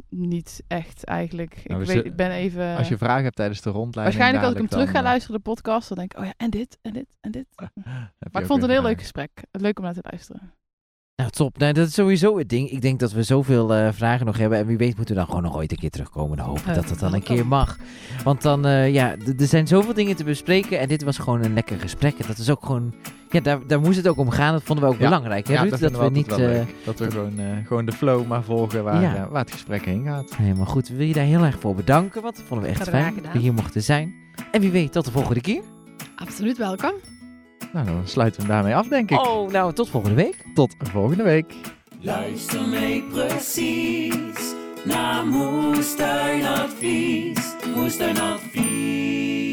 niet 0.09 0.63
echt 0.67 1.05
eigenlijk. 1.05 1.57
Ik, 1.57 1.69
Nou, 1.69 1.85
weet, 1.85 2.05
ik 2.05 2.17
ben 2.17 2.31
even... 2.31 2.77
Als 2.77 2.89
je 2.89 2.99
vragen 2.99 3.25
hebt 3.25 3.37
tijdens 3.37 3.61
de 3.61 3.71
rondleiding. 3.71 4.19
Waarschijnlijk 4.19 4.45
als 4.45 4.53
ik 4.53 4.59
hem 4.59 4.69
terug 4.69 4.91
ga 4.91 5.03
luisteren, 5.03 5.37
de 5.37 5.43
podcast, 5.43 5.89
dan 5.89 5.99
denk 5.99 6.13
ik, 6.13 6.19
oh 6.19 6.25
ja, 6.25 6.35
en 6.37 6.51
dit, 6.51 6.79
en 6.83 6.93
dit, 6.93 7.07
en 7.21 7.31
dit. 7.31 7.47
Maar 8.33 8.43
ik 8.43 8.49
vond 8.49 8.61
het 8.61 8.71
een 8.71 8.77
heel 8.77 8.87
leuk 8.89 8.99
gesprek. 8.99 9.31
Leuk 9.51 9.79
om 9.79 9.85
naar 9.85 9.95
te 9.95 10.05
luisteren. 10.11 10.55
Nou, 11.21 11.33
top. 11.33 11.59
Nou, 11.59 11.73
dat 11.73 11.87
is 11.89 11.95
sowieso 11.95 12.39
het 12.39 12.49
ding. 12.49 12.71
Ik 12.71 12.81
denk 12.83 13.01
dat 13.01 13.13
we 13.13 13.23
zoveel 13.23 13.75
eh, 13.75 13.89
vragen 13.93 14.27
nog 14.27 14.39
hebben. 14.39 14.59
En 14.59 14.67
wie 14.67 14.77
weet 14.77 14.97
moeten 14.97 15.15
we 15.15 15.21
dan 15.21 15.29
gewoon 15.29 15.43
nog 15.43 15.57
ooit 15.57 15.71
een 15.73 15.79
keer 15.79 15.91
terugkomen. 15.91 16.37
Dan 16.37 16.47
hopen 16.47 16.75
dat 16.75 16.91
het 16.91 16.99
dan 16.99 17.15
een 17.15 17.23
keer 17.23 17.47
mag. 17.47 17.77
Want 18.25 18.43
dan, 18.43 18.67
eh, 18.67 18.93
ja, 18.93 19.11
er 19.39 19.47
zijn 19.47 19.67
zoveel 19.67 19.95
dingen 19.95 20.17
te 20.17 20.25
bespreken. 20.25 20.79
En 20.81 20.89
dit 20.89 21.03
was 21.03 21.19
gewoon 21.19 21.45
een 21.45 21.55
lekker 21.55 21.79
gesprek. 21.81 22.19
En 22.19 22.25
dat 22.27 22.39
is 22.39 22.51
ook 22.51 22.67
gewoon, 22.67 22.95
ja, 23.31 23.41
daar, 23.41 23.67
daar 23.67 23.81
moest 23.81 23.97
het 23.97 24.09
ook 24.09 24.17
om 24.19 24.31
gaan. 24.31 24.53
Dat 24.53 24.63
vonden 24.63 24.85
we 24.85 24.91
ook 24.91 24.99
Ja. 24.99 25.05
belangrijk. 25.09 25.47
Hè, 25.47 25.53
Ja, 25.53 25.61
Ruud? 25.61 25.71
dat, 25.71 25.81
dat 25.81 25.97
we 25.99 26.11
niet... 26.11 26.29
eh. 26.39 26.61
Dat 26.85 26.99
we 26.99 27.11
gewoon, 27.11 27.39
eh, 27.39 27.47
gewoon 27.67 27.85
de 27.85 27.93
flow 27.93 28.27
maar 28.27 28.43
volgen 28.43 28.85
waar, 28.85 29.03
Ja. 29.03 29.29
waar 29.31 29.43
het 29.43 29.53
gesprek 29.53 29.85
heen 29.85 30.05
gaat. 30.05 30.37
Helemaal 30.37 30.67
goed. 30.67 30.89
We 30.89 30.93
willen 30.95 31.09
je 31.09 31.15
daar 31.15 31.25
heel 31.25 31.45
erg 31.45 31.59
voor 31.61 31.75
bedanken. 31.75 32.23
Want 32.23 32.37
dat 32.37 32.45
vonden 32.45 32.67
we 32.67 32.73
echt 32.73 32.83
Graag 32.89 33.03
fijn 33.03 33.23
dat 33.23 33.33
we 33.33 33.39
hier 33.39 33.55
mochten 33.55 33.83
zijn. 33.83 34.15
En 34.53 34.61
wie 34.61 34.71
weet, 34.71 34.93
tot 34.93 35.05
de 35.05 35.11
volgende 35.11 35.41
keer. 35.41 35.63
Absoluut 36.17 36.59
welkom. 36.59 36.93
Nou, 37.73 37.87
dan 37.87 38.01
sluiten 38.05 38.41
we 38.41 38.47
hem 38.47 38.57
daarmee 38.57 38.75
af, 38.75 38.89
denk 38.89 39.11
ik. 39.11 39.27
Oh, 39.27 39.51
nou, 39.51 39.73
tot 39.73 39.91
volgende 39.91 40.17
week. 40.17 40.37
Tot 40.55 40.75
volgende 40.79 41.23
week. 41.23 41.55
Luister 42.01 42.69
mee 42.69 43.03
precies 43.03 44.55
naar 44.85 45.27
Moestuinadvies. 45.27 47.55
Moestuinadvies. 47.75 49.50